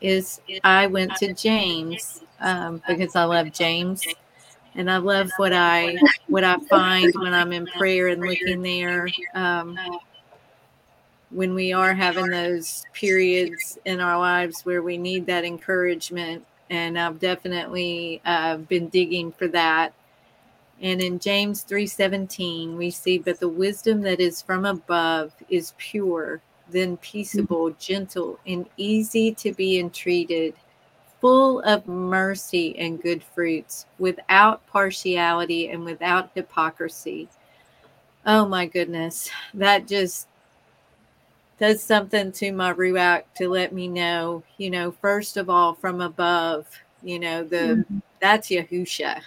[0.00, 4.04] is I went to James um, because I love James,
[4.74, 5.98] and I love what I
[6.28, 9.08] what I find when I'm in prayer and looking there.
[9.34, 9.78] Um,
[11.30, 16.98] when we are having those periods in our lives where we need that encouragement, and
[16.98, 19.92] I've definitely uh, been digging for that.
[20.80, 26.40] And in James 3:17, we see, "But the wisdom that is from above is pure,
[26.70, 30.54] then peaceable, gentle, and easy to be entreated,
[31.24, 37.30] full of mercy and good fruits, without partiality and without hypocrisy."
[38.26, 40.28] Oh my goodness, that just
[41.58, 46.02] does something to my ruach to let me know, you know, first of all, from
[46.02, 46.66] above,
[47.02, 47.98] you know, the mm-hmm.
[48.20, 49.22] that's Yahusha.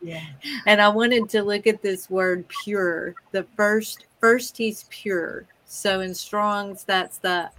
[0.00, 0.20] Yeah.
[0.66, 3.14] and I wanted to look at this word pure.
[3.32, 5.44] The first first he's pure.
[5.66, 7.50] So in Strong's that's the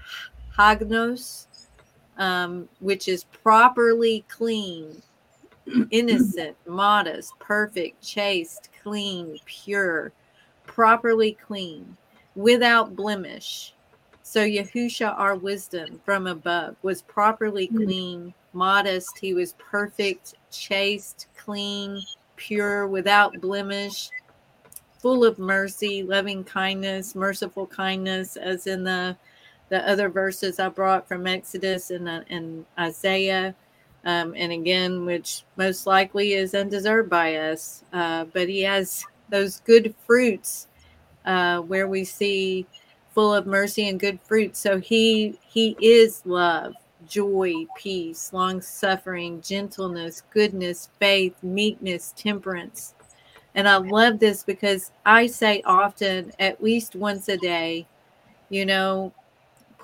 [0.58, 1.48] hagnos,
[2.18, 5.02] um, which is properly clean,
[5.92, 10.12] innocent, modest, perfect, chaste, clean, pure,
[10.66, 11.96] properly clean,
[12.36, 13.74] without blemish.
[14.24, 17.86] So Yahusha, our wisdom from above, was properly Mm.
[17.86, 19.18] clean, modest.
[19.18, 22.02] He was perfect, chaste, clean,
[22.36, 24.10] pure, without blemish,
[25.00, 29.16] full of mercy, loving kindness, merciful kindness, as in the
[29.70, 33.56] the other verses I brought from Exodus and, uh, and Isaiah,
[34.06, 37.84] um, and again, which most likely is undeserved by us.
[37.92, 40.68] Uh, but he has those good fruits
[41.26, 42.68] uh, where we see
[43.14, 44.56] full of mercy and good fruit.
[44.56, 46.76] So he he is love,
[47.08, 52.94] joy, peace, long suffering, gentleness, goodness, faith, meekness, temperance.
[53.56, 57.88] And I love this because I say often, at least once a day,
[58.50, 59.14] you know,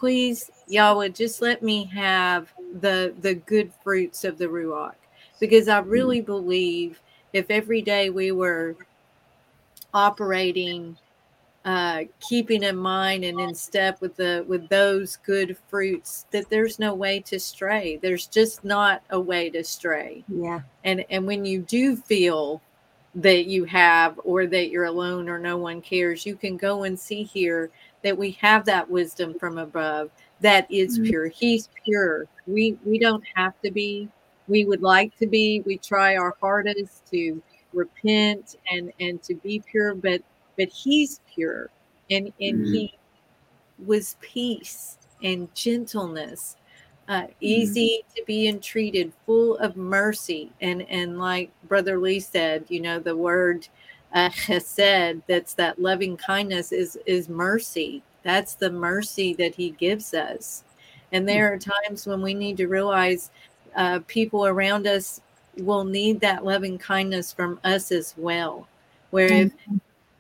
[0.02, 2.52] please, Yahweh, just let me have
[2.82, 4.96] the the good fruits of the Ruach.
[5.40, 7.00] Because I really believe
[7.34, 8.76] if every day we were
[9.94, 10.98] operating
[11.64, 16.80] uh, keeping in mind and in step with the with those good fruits that there's
[16.80, 20.62] no way to stray there's just not a way to stray Yeah.
[20.84, 22.62] and and when you do feel
[23.14, 27.00] that you have or that you're alone or no one cares you can go and
[27.00, 27.70] see here
[28.04, 30.10] that we have that wisdom from above
[30.42, 31.06] that is Mhm.
[31.06, 31.28] pure.
[31.28, 32.28] He's pure.
[32.48, 34.10] We we don't have to be.
[34.48, 35.62] We would like to be.
[35.66, 37.42] We try our hardest to
[37.74, 40.22] repent and and to be pure but
[40.58, 41.70] but he's pure.
[42.10, 42.72] And and Mhm.
[42.74, 42.94] he
[43.86, 46.58] was peace and gentleness
[47.08, 50.52] uh, easy to be entreated full of mercy.
[50.62, 53.68] And and like brother lee said you know the word
[54.14, 58.04] uh, chesed that's that loving kindness is is mercy.
[58.24, 60.64] That's the mercy that he gives us.
[61.12, 63.32] And there are times when we need to realize
[63.76, 65.22] uh, people around us
[65.58, 68.68] will need that loving kindness from us as well.
[69.10, 69.52] Where if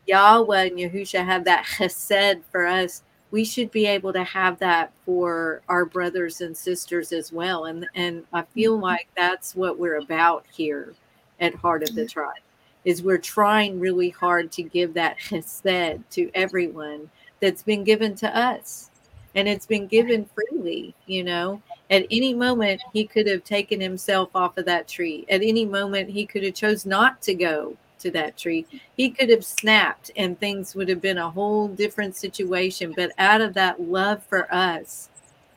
[0.07, 4.91] Yahweh and Yahusha have that chesed for us, we should be able to have that
[5.05, 7.65] for our brothers and sisters as well.
[7.65, 10.93] And and I feel like that's what we're about here
[11.39, 12.41] at Heart of the Tribe.
[12.85, 17.09] Is we're trying really hard to give that chesed to everyone
[17.39, 18.89] that's been given to us.
[19.35, 21.61] And it's been given freely, you know.
[21.89, 25.25] At any moment he could have taken himself off of that tree.
[25.29, 28.65] At any moment he could have chose not to go to that tree
[28.97, 33.41] he could have snapped and things would have been a whole different situation but out
[33.41, 35.09] of that love for us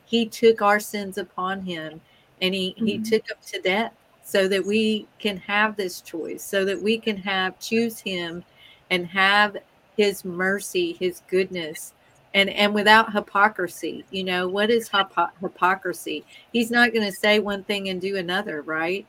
[0.05, 1.99] he took our sins upon him
[2.43, 3.09] and he he Mhm.
[3.09, 3.93] took up to death
[4.25, 8.43] so that we can have this choice so that we can have choose him
[8.89, 9.55] and have
[9.95, 11.93] his mercy his goodness
[12.33, 16.25] and and without hypocrisy you know what is hypo- hypocrisy?
[16.51, 19.05] He's not going to say one thing and do another right?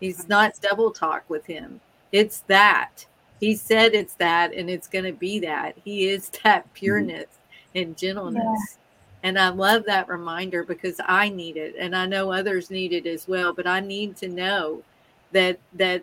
[0.00, 1.80] He's not double talk with him.
[2.12, 3.04] It's that.
[3.40, 5.76] He said it's that and it's going to be that.
[5.84, 6.74] He is that mm-hmm.
[6.74, 7.26] pureness
[7.74, 8.78] and gentleness
[9.22, 13.06] and i love that reminder because i need it and i know others need it
[13.06, 14.82] as well but i need to know
[15.32, 16.02] that that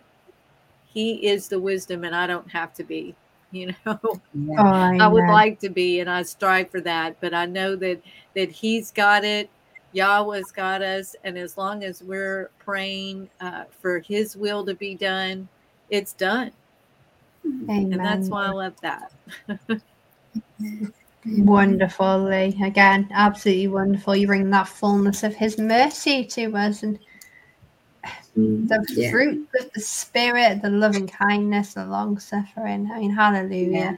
[0.86, 3.14] he is the wisdom and i don't have to be
[3.52, 4.56] you know Yeah.
[4.58, 7.16] Oh, I would like to be, and I strive for that.
[7.20, 8.00] But I know that
[8.34, 9.48] that He's got it.
[9.92, 14.94] Yahweh's got us, and as long as we're praying uh, for His will to be
[14.94, 15.48] done,
[15.90, 16.52] it's done.
[17.44, 17.92] Amen.
[17.92, 19.12] And that's why I love that.
[21.28, 22.56] Wonderful, Leigh.
[22.62, 24.14] Again, absolutely wonderful.
[24.14, 26.98] You bring that fullness of His mercy to us and
[28.36, 29.10] mm, the Yeah.
[29.10, 32.90] fruit of the Spirit, the loving kindness, the long suffering.
[32.92, 33.70] I mean, hallelujah.
[33.70, 33.96] Yeah.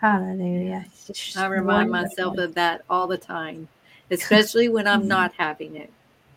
[0.00, 0.86] Hallelujah.
[1.36, 1.90] I remind wonderful.
[1.90, 3.68] myself of that all the time,
[4.10, 5.08] especially when I'm mm.
[5.08, 5.90] not having it.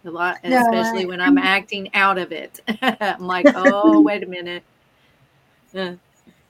[0.06, 2.60] A lot, and No, especially I- when I'm acting out of it.
[2.82, 4.64] I'm like, oh, wait a minute.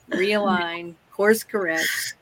[0.10, 2.15] Realign, course correct.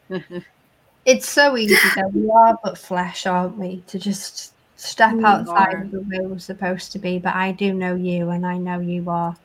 [1.05, 2.07] It's so easy though.
[2.09, 3.83] We are but flesh, aren't we?
[3.87, 5.81] To just step We outside are.
[5.81, 7.17] of the way we're supposed to be.
[7.19, 9.35] But I do know you, and I know you are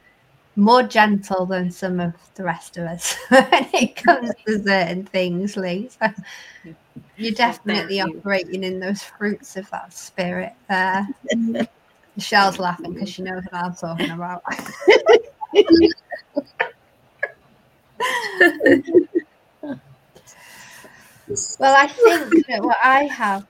[0.57, 5.57] more gentle than some of the rest of us when it comes to certain things,
[5.57, 5.89] Leigh.
[5.89, 6.09] So
[7.17, 8.05] you're definitely you.
[8.05, 11.07] operating in those fruits of that spirit there.
[12.17, 14.43] Michelle's laughing because she knows what I'm talking about.
[21.59, 23.47] Well, I think that what I have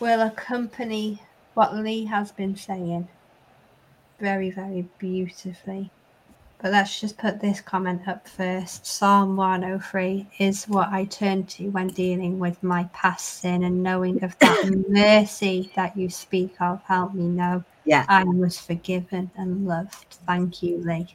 [0.00, 1.22] will accompany
[1.54, 3.08] what Leigh has been saying
[4.20, 5.90] very, very beautifully.
[6.58, 8.86] But let's just put this comment up first.
[8.86, 14.22] Psalm 103 is what I turn to when dealing with my past sin and knowing
[14.24, 16.82] of that mercy that you speak of.
[16.84, 18.06] Help me know Yeah.
[18.08, 20.18] I was forgiven and loved.
[20.26, 21.14] Thank you, Leigh.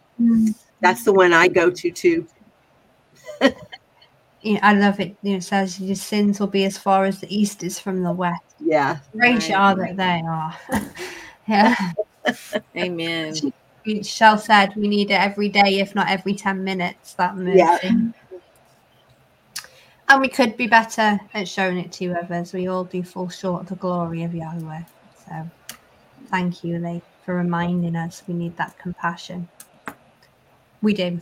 [0.80, 2.28] That's the one I go to too.
[4.42, 5.16] You know, I love it.
[5.22, 8.04] You know, it says your sins will be as far as the east is from
[8.04, 8.42] the west.
[8.60, 8.98] Yeah.
[9.14, 9.52] Great Right.
[9.52, 10.58] are that they are.
[11.48, 11.76] yeah.
[12.78, 13.34] Amen.
[14.04, 17.58] Chelle said we need it every day, if not every 10 minutes, that mercy.
[17.58, 18.12] Yeah.
[20.10, 22.54] And we could be better at showing it to others.
[22.54, 24.84] We all do fall short of the glory of Yahweh.
[25.26, 25.50] So
[26.28, 29.48] thank you, Leigh, for reminding us we need that compassion.
[30.82, 31.22] We do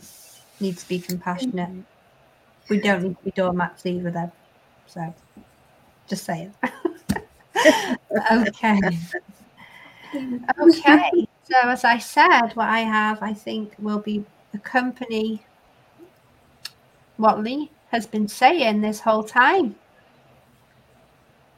[0.58, 1.70] need to be compassionate.
[2.70, 4.32] We don't need to be doormats either, though.
[4.86, 5.14] So
[6.08, 6.54] just saying.
[8.32, 8.80] okay.
[10.58, 11.28] Okay.
[11.44, 14.24] So as I said, what I have, I think, will be
[14.54, 15.42] accompany
[17.16, 19.74] what Leigh has been saying this whole time.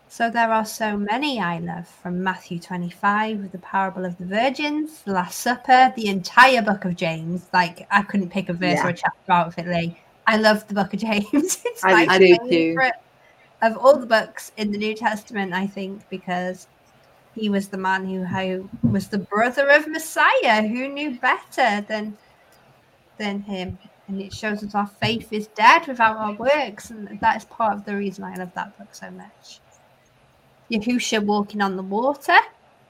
[0.09, 4.27] So there are so many I love from Matthew 25 with the parable of the
[4.27, 7.47] virgins, the Last Supper, the entire book of James.
[7.55, 8.87] Like I couldn't pick a verse Yeah.
[8.87, 10.02] or a chapter out of it, Leigh.
[10.27, 11.63] I love the book of James.
[11.65, 12.37] It's I my too.
[12.49, 12.95] favorite
[13.63, 16.67] of all the books in the New Testament, I think, because
[17.35, 22.17] he was the man who, who was the brother of Messiah, who knew better than
[23.19, 23.79] than him.
[24.09, 27.75] And it shows us our faith is dead without our works, and that is part
[27.75, 29.61] of the reason I love that book so much.
[30.71, 32.39] Yahusha walking on the water.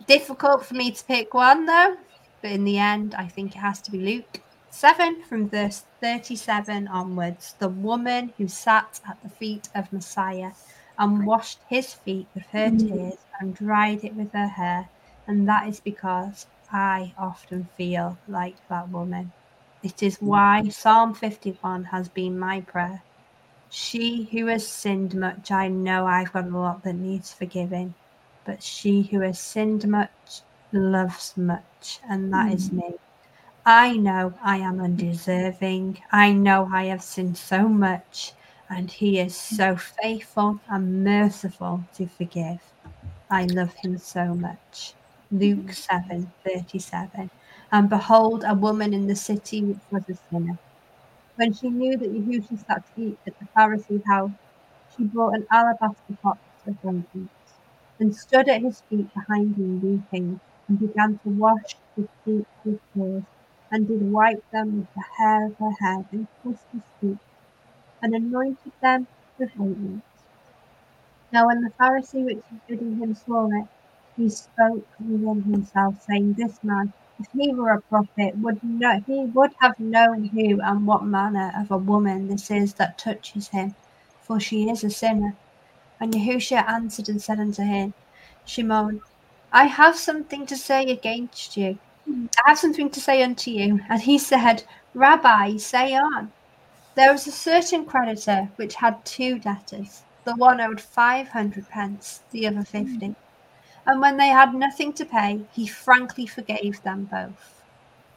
[0.06, 1.96] Difficult for me to pick one though,
[2.40, 4.40] but in the end, I think it has to be Luke
[4.74, 7.54] 7 from verse 37 onwards.
[7.58, 10.52] The woman who sat at the feet of Messiah
[10.98, 12.78] and washed his feet with her mm.
[12.78, 14.88] tears and dried it with her hair.
[15.26, 19.32] And that is because I often feel like that woman.
[19.82, 20.22] It is mm.
[20.22, 23.02] why Psalm 51 has been my prayer.
[23.68, 27.94] She who has sinned much, I know I've got a lot that needs forgiving,
[28.46, 30.40] but she who has sinned much
[30.72, 32.76] loves much, and that is mm.
[32.78, 32.94] me.
[33.66, 36.00] I know I am undeserving.
[36.12, 38.34] I know I have sinned so much,
[38.70, 42.72] and He is so faithful and merciful to forgive.
[43.28, 44.94] I love Him so much.
[45.32, 47.30] Luke 7 37.
[47.72, 50.60] And behold, a woman in the city which was a sinner.
[51.36, 54.32] When she knew that Yahushua sat to eat at the Pharisee's house,
[54.96, 57.30] she brought an alabaster box of ointment
[58.00, 62.80] and stood at his feet behind him weeping, and began to wash his feet with
[62.94, 63.24] tears,
[63.72, 67.18] and did wipe them with the hair of her head, and kissed his feet,
[68.02, 69.08] and anointed them
[69.38, 70.02] with ointment.
[71.32, 73.66] Now when the Pharisee which was bidding him saw it,
[74.16, 79.24] he spoke within himself, saying, This man, if he were a prophet, would know he
[79.26, 83.74] would have known who and what manner of a woman this is that touches him,
[84.20, 85.36] for she is a sinner.
[86.00, 87.94] And Yahushua answered and said unto him,
[88.44, 89.00] Shimon,
[89.52, 91.78] I have something to say against you.
[92.08, 93.80] I have something to say unto you.
[93.88, 94.64] And he said,
[94.94, 96.32] Rabbi, say on.
[96.94, 100.02] There was a certain creditor which had two debtors.
[100.24, 103.14] The one owed five hundred pence, the other fifty.
[103.86, 107.62] And when they had nothing to pay, he frankly forgave them both.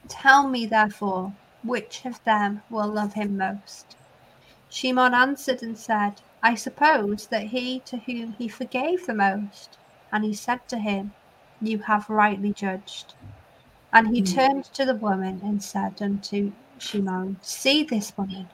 [0.07, 1.33] Tell me, therefore,
[1.63, 3.95] which of them will love him most?
[4.69, 9.77] Shimon answered and said, I suppose that he to whom he forgave the most.
[10.11, 11.13] And he said to him,
[11.61, 13.13] You have rightly judged.
[13.95, 14.25] And he hmm.
[14.25, 18.49] turned to the woman and said unto Shimon, See this woman.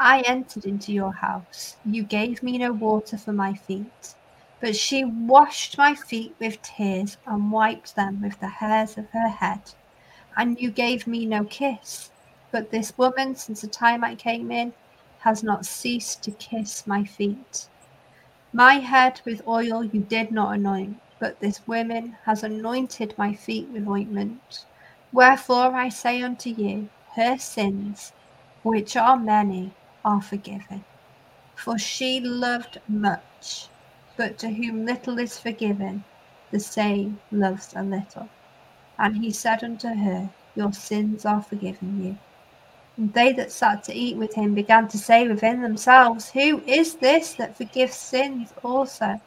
[0.00, 1.76] I entered into your house.
[1.84, 4.14] You gave me no water for my feet,
[4.60, 9.28] but she washed my feet with tears and wiped them with the hairs of her
[9.28, 9.60] head.
[10.34, 12.10] And you gave me no kiss,
[12.50, 14.72] but this woman, since the time I came in,
[15.18, 17.68] has not ceased to kiss my feet.
[18.54, 23.66] My head with oil you did not anoint, but this woman has anointed my feet
[23.68, 24.66] with ointment.
[25.10, 28.12] Wherefore I say unto you, her sins,
[28.62, 29.72] which are many,
[30.04, 30.84] are forgiven.
[31.54, 33.68] For she loved much,
[34.18, 36.04] but to whom little is forgiven,
[36.50, 38.28] the same loves a little.
[38.98, 42.18] And he said unto her, Your sins are forgiven you.
[42.98, 46.96] And they that sat to eat with him began to say within themselves, Who is
[46.96, 49.22] this that forgives sins also?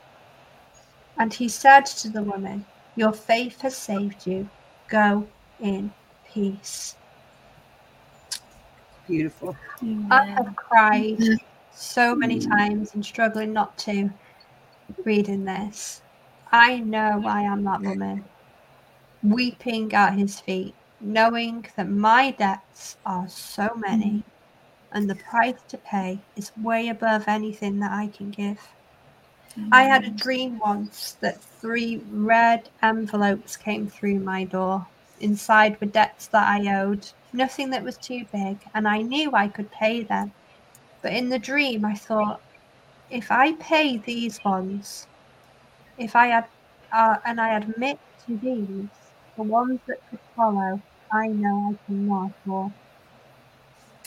[1.18, 2.66] And he said to the woman,
[2.96, 4.50] Your faith has saved you.
[4.88, 5.28] Go
[5.60, 5.92] in
[6.32, 6.96] peace.
[9.08, 9.56] Beautiful.
[10.12, 11.20] I have cried
[11.74, 14.10] so many times and struggling not to
[15.06, 16.02] reading this.
[16.52, 18.26] I know I am that woman,
[19.24, 24.24] weeping at his feet, knowing that my debts are so many
[24.92, 28.60] and the price to pay is way above anything that I can give.
[29.72, 34.86] I had a dream once that three red envelopes came through my door.
[35.20, 39.48] Inside were debts that I owed, nothing that was too big, and I knew I
[39.48, 40.32] could pay them.
[41.02, 42.42] But in the dream, I thought,
[43.10, 45.08] if I pay these ones,
[45.98, 46.46] if I had,
[46.92, 48.88] uh, and I admit to these,
[49.36, 50.82] the ones that could follow,
[51.12, 52.72] I know I cannot afford.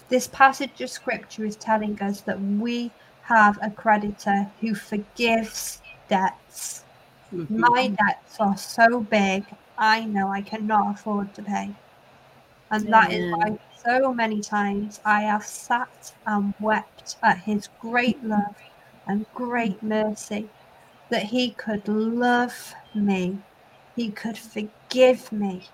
[0.08, 2.90] This passage of scripture is telling us that we
[3.30, 6.84] have a creditor who forgives debts.
[7.32, 7.60] Mm-hmm.
[7.60, 9.44] My debts are so big,
[9.78, 11.70] I know I cannot afford to pay.
[12.72, 18.22] And that is why so many times I have sat and wept at his great
[18.24, 18.56] love
[19.06, 20.48] and great mercy
[21.08, 23.38] that he could love me,
[23.96, 25.68] he could forgive me.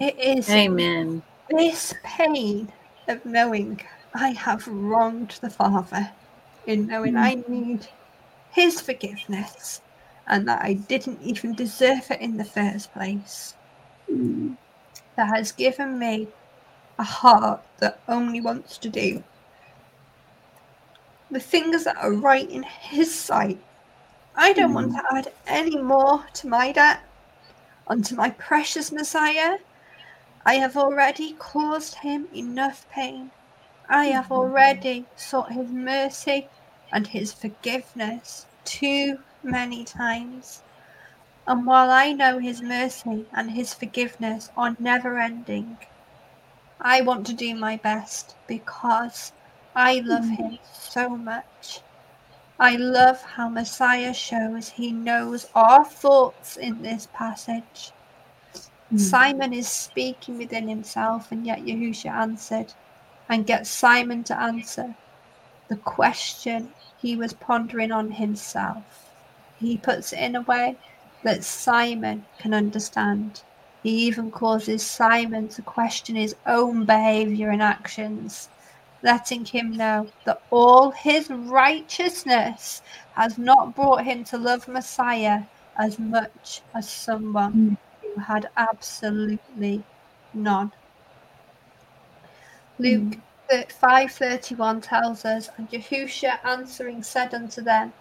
[0.00, 1.22] It is Amen.
[1.48, 2.72] this pain
[3.08, 3.80] of knowing
[4.14, 6.10] I have wronged the Father,
[6.66, 7.52] in knowing I hmm.
[7.52, 7.88] need
[8.50, 9.80] His forgiveness,
[10.26, 13.54] and that I didn't even deserve it in the first place,
[14.06, 14.54] hmm.
[15.16, 16.28] that has given me
[16.98, 19.22] a heart that only wants to do
[21.30, 23.58] the things that are right in His sight.
[24.34, 24.96] I don't want hmm.
[24.96, 27.00] to add any more to my debt.
[27.86, 29.58] Unto my precious Messiah,
[30.44, 33.30] I have already caused him enough pain.
[33.90, 36.48] I have already sought his mercy
[36.92, 40.62] and his forgiveness too many times.
[41.46, 45.78] And while I know his mercy and his forgiveness are never ending,
[46.80, 49.32] I want to do my best because
[49.74, 51.80] I love him so much.
[52.60, 57.92] I love how Messiah shows he knows our thoughts in this passage.
[58.90, 58.98] Hmm.
[58.98, 62.74] Simon is speaking within himself, and yet Yahusha answered
[63.28, 64.94] and get Simon to answer
[65.68, 69.12] the question he was pondering on himself.
[69.58, 70.76] He puts it in a way
[71.24, 73.42] that Simon can understand.
[73.82, 78.48] He even causes Simon to question his own behavior and actions,
[79.02, 82.82] letting him know that all his righteousness
[83.14, 85.42] has not brought him to love Messiah
[85.76, 87.76] as much as someone mm.
[88.02, 89.84] who had absolutely
[90.34, 90.72] none.
[92.78, 93.18] Luke
[93.50, 93.72] mm.
[93.72, 97.92] five thirty one tells us, and Yahusha answering said unto them,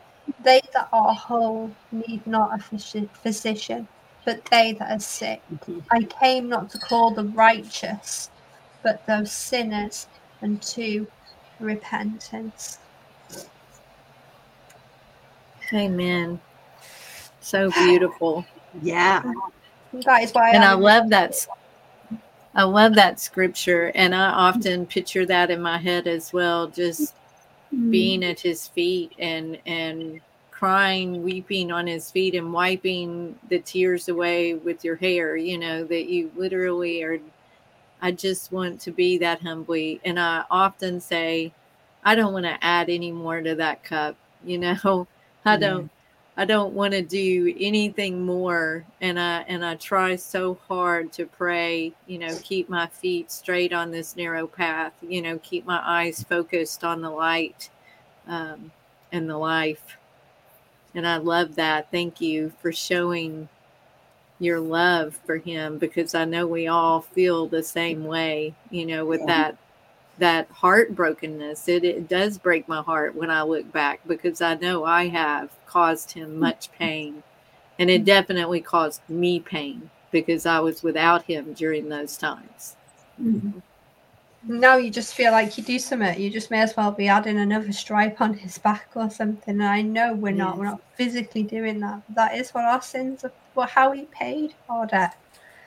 [0.44, 3.88] They that are whole need not a physician,
[4.26, 5.42] but they that are sick.
[5.54, 5.80] Mm-hmm.
[5.92, 8.30] I came not to call the righteous,
[8.84, 10.08] but those sinners
[10.42, 11.08] unto
[11.60, 12.80] repentance.
[15.74, 16.40] Amen.
[17.42, 18.46] So beautiful.
[18.82, 19.24] Yeah.
[20.06, 21.36] That is why and I I'm- love that.
[22.58, 26.66] I love that scripture, and I often picture that in my head as well.
[26.68, 27.14] Just
[27.72, 27.92] mm-hmm.
[27.92, 30.20] being at his feet and and
[30.50, 35.38] crying, weeping on his feet, and wiping the tears away with your hair.
[35.38, 37.20] You know that you literally are.
[38.02, 41.54] I just want to be that humbly, and I often say,
[42.04, 44.16] I don't want to add any more to that cup.
[44.44, 45.08] You know,
[45.46, 45.92] I don't.
[46.38, 51.26] I don't want to do anything more and I and I try so hard to
[51.26, 55.82] pray, you know, keep my feet straight on this narrow path, you know, keep my
[55.84, 57.72] eyes focused on the light
[58.28, 58.72] um,
[59.12, 59.98] and the life.
[60.94, 61.90] And I love that.
[61.92, 63.50] Thank you for showing
[64.40, 69.06] your love for him because I know we all feel the same way, you know,
[69.06, 69.28] with Yeah.
[69.28, 69.58] that
[70.20, 71.68] that heartbrokenness.
[71.68, 75.50] It, it does break my heart when I look back because I know I have
[75.66, 76.40] caused him mm-hmm.
[76.40, 77.24] much pain.
[77.80, 82.76] And it definitely caused me pain because I was without him during those times.
[83.22, 83.60] Mm-hmm.
[84.44, 86.20] now you just feel like you do something.
[86.20, 89.56] You just may as well be adding another stripe on his back or something.
[89.60, 90.58] And I know we're not.
[90.58, 92.02] We're not physically doing that.
[92.10, 93.32] That is what our sins are.
[93.56, 95.18] Well, how he paid our debt,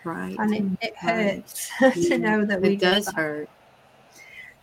[0.05, 0.37] Right.
[0.39, 1.45] and it, it Right.
[1.45, 1.70] hurts
[2.09, 3.15] to know that we It does that.
[3.17, 3.49] hurt.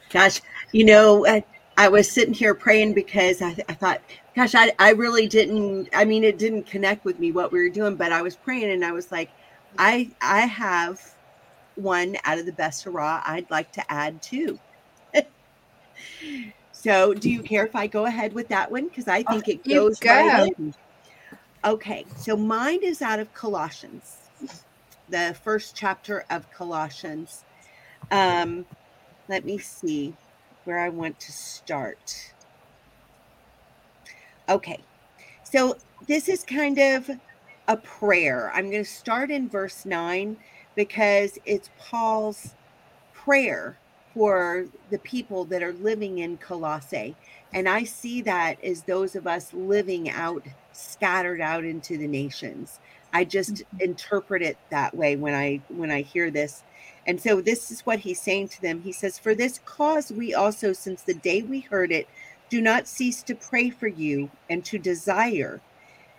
[0.09, 1.43] Gosh, you know, I,
[1.77, 4.01] I was sitting here praying because I, I thought,
[4.35, 7.69] gosh, I, I really didn't, I mean, it didn't connect with me what we were
[7.69, 9.29] doing, but I was praying and I was like,
[9.77, 10.99] I, I have
[11.75, 14.59] one out of the Besorah I'd like to add too.
[16.71, 18.87] so do you care if I go ahead with that one?
[18.87, 20.53] Because I think it you goes right go.
[20.57, 20.73] in.
[21.65, 24.17] Okay, so mine is out of Colossians,
[25.09, 27.43] the first chapter of Colossians.
[28.11, 28.65] Um,
[29.27, 30.13] let me see
[30.63, 32.33] where I want to start.
[34.49, 34.79] Okay,
[35.43, 37.09] so this is kind of
[37.67, 38.51] a prayer.
[38.53, 40.37] I'm going to start in verse 9
[40.75, 42.53] because it's Paul's
[43.13, 43.77] prayer
[44.13, 47.15] for the people that are living in Colossae.
[47.53, 52.79] And I see that as those of us living out, scattered out into the nations.
[53.13, 53.81] I just mm-hmm.
[53.81, 56.63] interpret it that way when I when I hear this.
[57.07, 58.81] And so this is what he's saying to them.
[58.81, 62.07] He says, For this cause we also, since the day we heard it,
[62.49, 65.61] do not cease to pray for you and to desire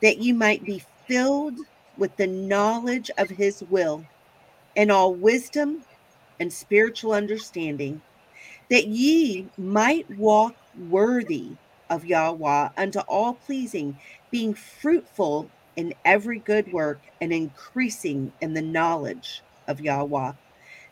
[0.02, 1.58] that you might be filled
[1.98, 4.04] with the knowledge of his will
[4.76, 5.82] and all wisdom
[6.40, 8.00] and spiritual understanding,
[8.70, 10.54] that ye might walk
[10.88, 11.50] worthy
[11.90, 13.98] of Yahweh unto all pleasing,
[14.30, 20.32] being fruitful in every good work and increasing in the knowledge of Yahweh,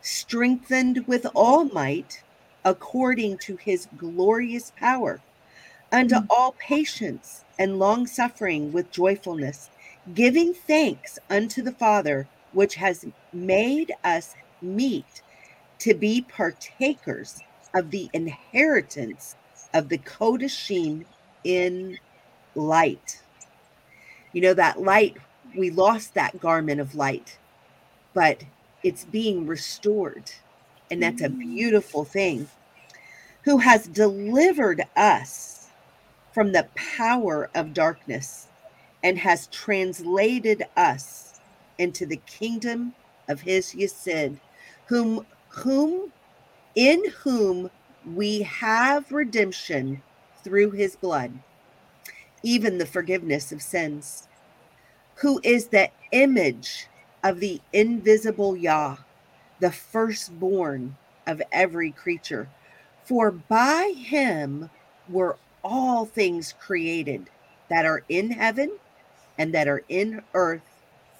[0.07, 2.23] strengthened with all might
[2.63, 5.19] according to his glorious power,
[5.91, 6.27] unto mm.
[6.29, 9.69] all patience and long suffering with joyfulness,
[10.13, 15.21] giving thanks unto the Father, which has made us meet
[15.79, 17.41] to be partakers
[17.73, 19.35] of the inheritance
[19.73, 21.05] of the Kodashim
[21.43, 21.97] in
[22.55, 23.21] light.
[24.33, 25.17] You know, that light,
[25.55, 27.37] we lost that garment of light,
[28.13, 28.43] but
[28.83, 30.31] it's being restored.
[30.89, 31.39] And that's a mm.
[31.39, 32.47] beautiful thing.
[33.43, 35.69] Who has delivered us
[36.33, 38.47] from the power of darkness
[39.03, 41.39] and has translated us
[41.77, 42.93] into the kingdom
[43.27, 44.37] of his Yesod,
[44.85, 46.11] whom whom
[46.75, 47.69] in whom
[48.13, 50.01] we have redemption
[50.43, 51.31] through his blood,
[52.43, 54.27] even the forgiveness of sins,
[55.15, 56.87] who is the image
[57.23, 58.97] of the invisible Yah,
[59.59, 62.49] the firstborn of every creature.
[63.05, 64.69] For by him
[65.09, 67.29] were all things created
[67.69, 68.77] that are in heaven
[69.37, 70.61] and that are in earth,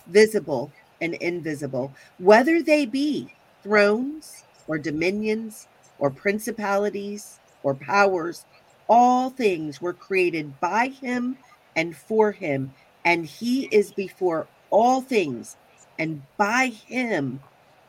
[0.08, 5.68] visible and invisible, whether they be thrones or dominions
[6.00, 8.46] or principalities or powers,
[8.88, 11.38] all things were created by him
[11.76, 12.74] and for him,
[13.06, 15.58] and he is before all things,
[16.00, 17.40] and by him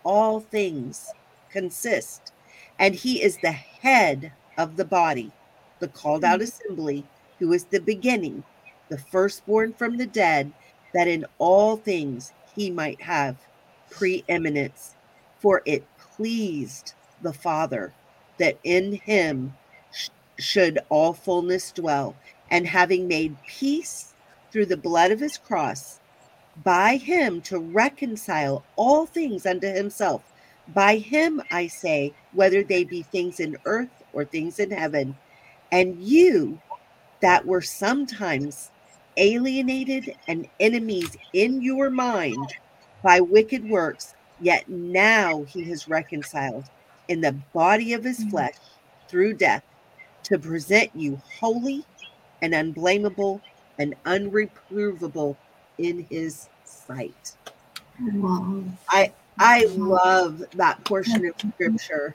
[0.05, 1.13] all things
[1.51, 2.33] consist.
[2.79, 5.33] And he is the head of the body,
[5.81, 6.45] the called out mm-hmm.
[6.45, 7.07] assembly,
[7.39, 8.45] who is the beginning,
[8.89, 10.53] the firstborn from the dead,
[10.95, 13.37] that in all things he might have
[13.91, 14.95] preeminence.
[15.39, 17.93] For it pleased the Father
[18.39, 19.55] that in him
[19.93, 22.17] sh- should all fullness dwell,
[22.51, 24.15] and having made peace
[24.51, 26.01] through the blood of his cross,
[26.65, 30.23] by him to reconcile all things unto himself.
[30.75, 35.17] By him, I say, whether they be things in earth or things in heaven.
[35.73, 36.61] And you
[37.21, 38.71] that were sometimes
[39.17, 42.55] alienated and enemies in your mind
[43.03, 46.65] by wicked works, yet now he has reconciled
[47.09, 48.31] in the body of his mm-hmm.
[48.31, 48.57] flesh
[49.09, 49.65] through death
[50.25, 51.85] to present you holy
[52.43, 53.41] and unblameable
[53.79, 55.37] and unreprovable
[55.79, 57.33] in his sight.
[58.01, 58.65] Wow.
[58.91, 62.15] I I love that portion of scripture.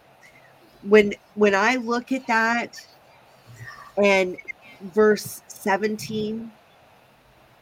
[0.83, 2.85] When when I look at that
[3.98, 4.38] and
[4.93, 6.51] verse 17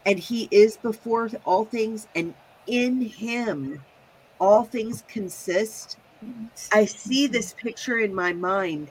[0.05, 2.33] and he is before all things and
[2.67, 3.81] in him
[4.39, 5.97] all things consist.
[6.73, 8.89] I see this picture in my mind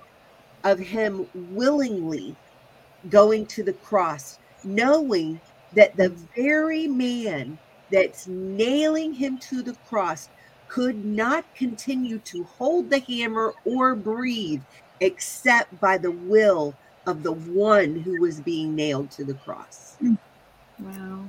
[0.65, 2.37] of him willingly
[3.09, 5.41] going to the cross, knowing
[5.74, 7.58] that the very man
[7.90, 10.28] that's nailing him to the cross
[10.68, 14.62] could not continue to hold the hammer or breathe
[15.00, 16.74] except by the will
[17.07, 19.97] of the one who was being nailed to the cross.
[20.02, 20.18] Mm.
[20.78, 21.24] Wow.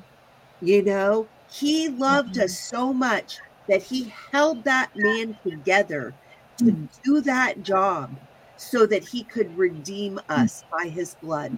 [0.62, 2.44] You know, he loved mm-hmm.
[2.44, 6.14] us so much that he held that man together
[6.58, 6.88] to mm.
[7.04, 8.16] do that job
[8.58, 10.78] so that he could redeem us mm.
[10.78, 11.58] by his blood.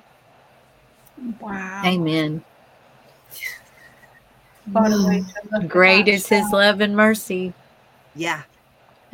[1.40, 1.82] Wow.
[1.86, 2.44] Amen.
[4.72, 7.54] What a way to look at Great is his love and mercy.
[8.16, 8.44] Yeah.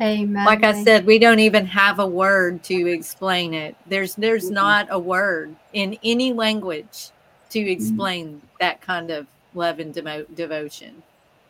[0.00, 0.46] Amen.
[0.46, 3.76] Like I said, we don't even have a word to explain it.
[3.86, 4.54] There's there's Mm-mm.
[4.54, 7.10] not a word in any language
[7.50, 11.02] to explain that kind of love and demo- devotion.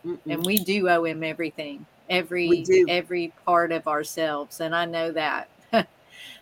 [0.05, 0.19] Mm-mm.
[0.29, 5.49] And we do owe him everything, every every part of ourselves, and I know that.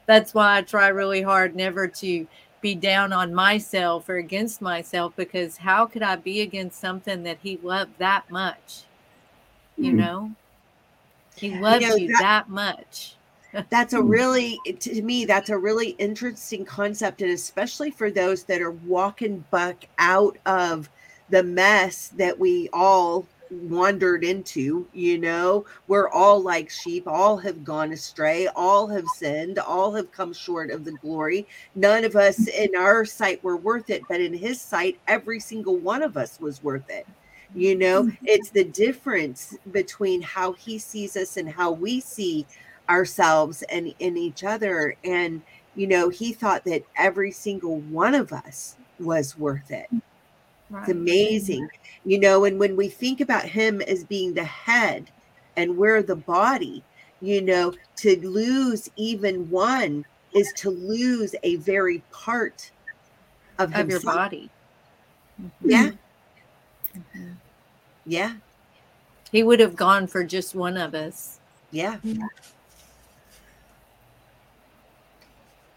[0.07, 2.27] That's why I try really hard never to
[2.61, 7.39] be down on myself or against myself because how could I be against something that
[7.43, 8.85] he loved that much?
[9.77, 9.97] You Mm.
[9.97, 10.33] know?
[11.37, 13.15] He loves know, you that- that much.
[13.71, 17.23] That's a really, to me, that's a really interesting concept.
[17.23, 20.91] And especially for those that are walking back out of
[21.31, 27.65] the mess that we all wandered into, you know, we're all like sheep, all have
[27.65, 31.47] gone astray, all have sinned, all have come short of the glory.
[31.75, 35.77] None of us in our sight were worth it, but in his sight, every single
[35.77, 37.07] one of us was worth it.
[37.55, 38.25] You know, mm-hmm.
[38.27, 42.47] it's the difference between how he sees us and how we see
[42.91, 44.95] ourselves and in each other.
[45.05, 45.43] And
[45.75, 49.89] you know he thought that every single one of us was worth it
[50.71, 51.69] it's amazing
[52.05, 55.11] you know and when we think about him as being the head
[55.57, 56.83] and we're the body
[57.21, 62.71] you know to lose even one is to lose a very part
[63.59, 64.15] of, Of your himself.
[64.15, 64.51] body.
[65.65, 65.91] yeah
[66.97, 67.35] Mhm.
[68.07, 68.35] yeah
[69.33, 71.39] He would have gone for just one of us.
[71.71, 71.99] yeah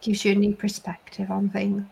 [0.02, 1.84] gives you a new perspective on things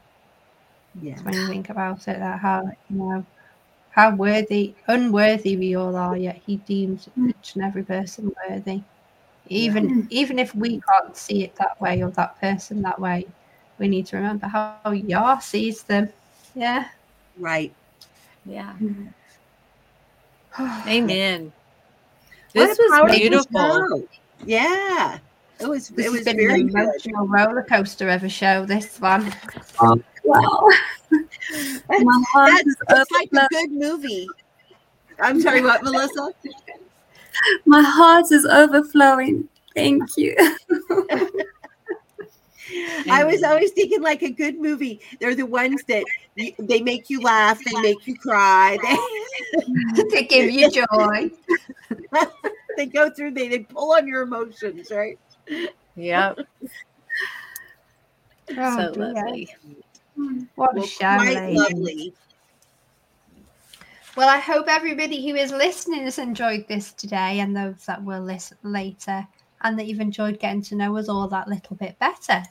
[1.01, 2.19] yeah when you think about it.
[2.19, 3.25] That how you know
[3.91, 8.81] how worthy, unworthy we all are, yet He deems each and every person worthy.
[9.47, 13.27] Even even if we can't see it that way or that person that way,
[13.77, 16.09] we need to remember how Yah sees them.
[16.55, 16.87] Yeah.
[17.37, 17.73] right
[18.45, 18.73] Yeah.
[20.59, 20.87] Amen.
[20.87, 21.53] Amen.
[22.53, 23.47] This was beautiful.
[23.53, 24.07] show.
[24.45, 25.19] Yeah.
[25.59, 26.79] It was This it was been very an good.
[26.79, 28.65] emotional roller coaster of a show.
[28.65, 29.33] This one.
[29.79, 30.67] Um, wow.
[31.11, 34.27] My heart That's, is that's like a good movie.
[35.19, 36.31] I'm sorry, what, Melissa?
[37.65, 39.49] My heart is overflowing.
[39.75, 40.35] Thank you.
[43.09, 45.01] I was always thinking like a good movie.
[45.19, 46.03] They're the ones that
[46.35, 51.31] you, they make you laugh, they make you cry, they to give you joy.
[52.77, 55.17] they go through, they, they pull on your emotions, right?
[55.95, 56.39] Yep.
[58.57, 59.13] Oh, so dear.
[59.13, 59.49] lovely.
[60.55, 62.13] What a Well, show, lovely.
[64.15, 68.21] Well, I hope everybody who is listening has enjoyed this today and those that will
[68.21, 69.25] listen later,
[69.61, 72.43] and that you've enjoyed getting to know us all that little bit better.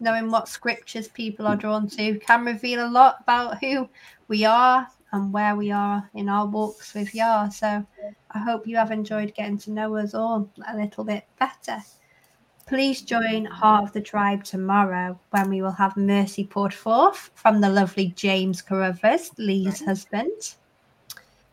[0.00, 3.88] Knowing what scriptures people are drawn to can reveal a lot about who
[4.28, 7.48] we are and where we are in our walks with Yah.
[7.48, 7.86] So
[8.32, 11.78] I hope you have enjoyed getting to know us all a little bit better.
[12.66, 17.60] Please join Heart of the Tribe tomorrow when we will have Mercy poured forth from
[17.60, 20.56] the lovely James Caruthers, Leigh's husband.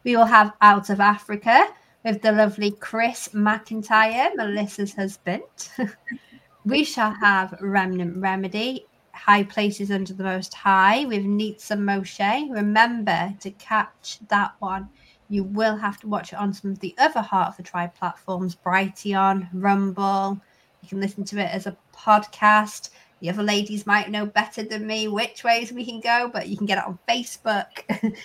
[0.04, 1.68] We will have Out of Africa
[2.04, 5.44] with the lovely Chris McIntyre, Melissa's husband.
[6.66, 12.52] we shall have Remnant Remedy, High Places Under the Most High with Nitsa Moshe.
[12.52, 14.90] Remember to catch that one.
[15.30, 17.94] You will have to watch it on some of the other Heart of the Tribe
[17.94, 20.42] platforms, Brighteon, Rumble.
[20.84, 22.90] You can listen to it as a podcast.
[23.22, 26.58] The other ladies might know better than me which ways we can go, but you
[26.58, 27.68] can get it on Facebook.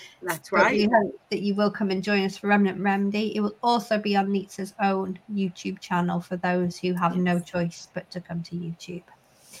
[0.21, 0.73] That's right.
[0.73, 3.33] we hope that you will come and join us for Remnant Remedy.
[3.33, 7.87] It will also be on Nitsa's own YouTube channel for those who have no choice
[7.93, 9.03] but to come to YouTube.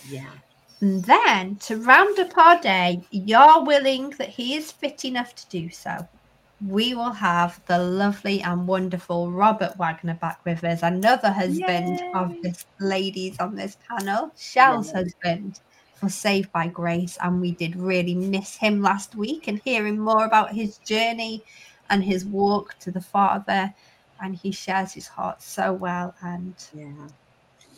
[0.09, 0.29] Yeah.
[0.81, 5.47] And then to round up our day, you're willing that he is fit enough to
[5.47, 6.05] do so.
[6.65, 12.35] We will have the lovely and wonderful Robert Wagner back with us, another husband of
[12.41, 14.93] this ladies on this panel, Chelle's Yay.
[14.93, 15.61] husband
[15.93, 17.17] for Saved by Grace.
[17.21, 21.43] And we did really miss him last week and hearing more about his journey
[21.89, 23.73] and his walk to the Father.
[24.19, 26.13] And he shares his heart so well.
[26.21, 27.07] And Yeah.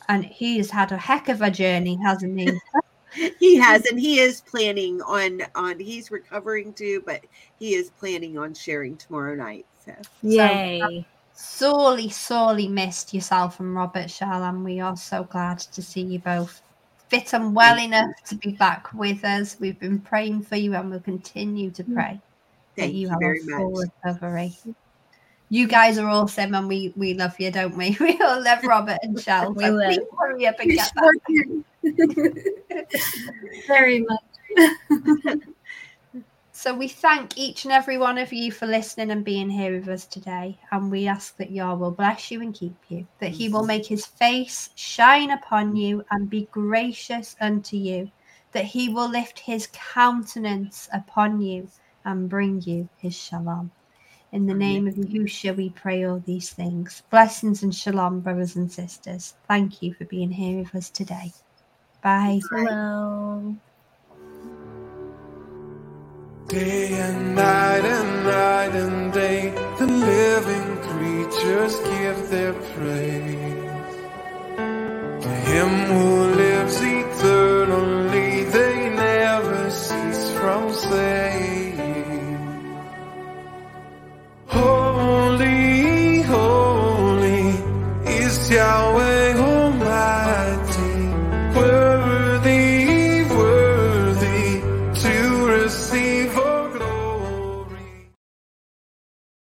[0.10, 2.62] and he's had a heck of a journey, hasn't he?
[3.40, 5.80] He has, and he is planning on on.
[5.80, 7.22] He's recovering too, but
[7.60, 9.66] he is planning on sharing tomorrow night.
[9.86, 11.06] So uh, Yay.
[11.34, 14.64] sorely, sorely missed yourself and Robert Shalom.
[14.64, 16.62] We are so glad to see you both
[17.10, 19.58] fit and well Thank enough to be back with us.
[19.60, 21.94] We've been praying for you and we'll continue to mm.
[21.94, 22.22] pray
[22.78, 23.90] that you you have very a full much.
[24.06, 24.54] recovery.
[25.50, 27.98] You guys are awesome and we, we love you, don't we?
[28.00, 29.54] We all love Robert and Chelle.
[29.54, 29.84] We So will.
[29.84, 31.20] please hurry up and You get sure that.
[31.28, 31.66] do.
[33.68, 35.38] Very much.
[36.54, 39.88] So we thank each and every one of you for listening and being here with
[39.88, 40.60] us today.
[40.72, 43.88] And we ask that Yah will bless you and keep you, that he will make
[43.88, 48.12] his face shine upon you and be gracious unto you,
[48.52, 51.68] that he will lift his countenance upon you
[52.06, 53.72] and bring you his shalom.
[54.32, 57.02] In the name of Yahushua, we pray all these things.
[57.10, 59.34] Blessings and shalom, brothers and sisters.
[59.48, 61.32] Thank you for being here with us today.
[62.04, 62.42] Bye.
[62.50, 63.58] Hello.
[66.48, 73.96] Day and night and night and day, the living creatures give their praise.
[75.24, 76.12] To him who
[76.44, 82.58] lives eternally, they never cease from saying,
[84.48, 87.50] Holy, holy
[88.22, 89.11] is Yahweh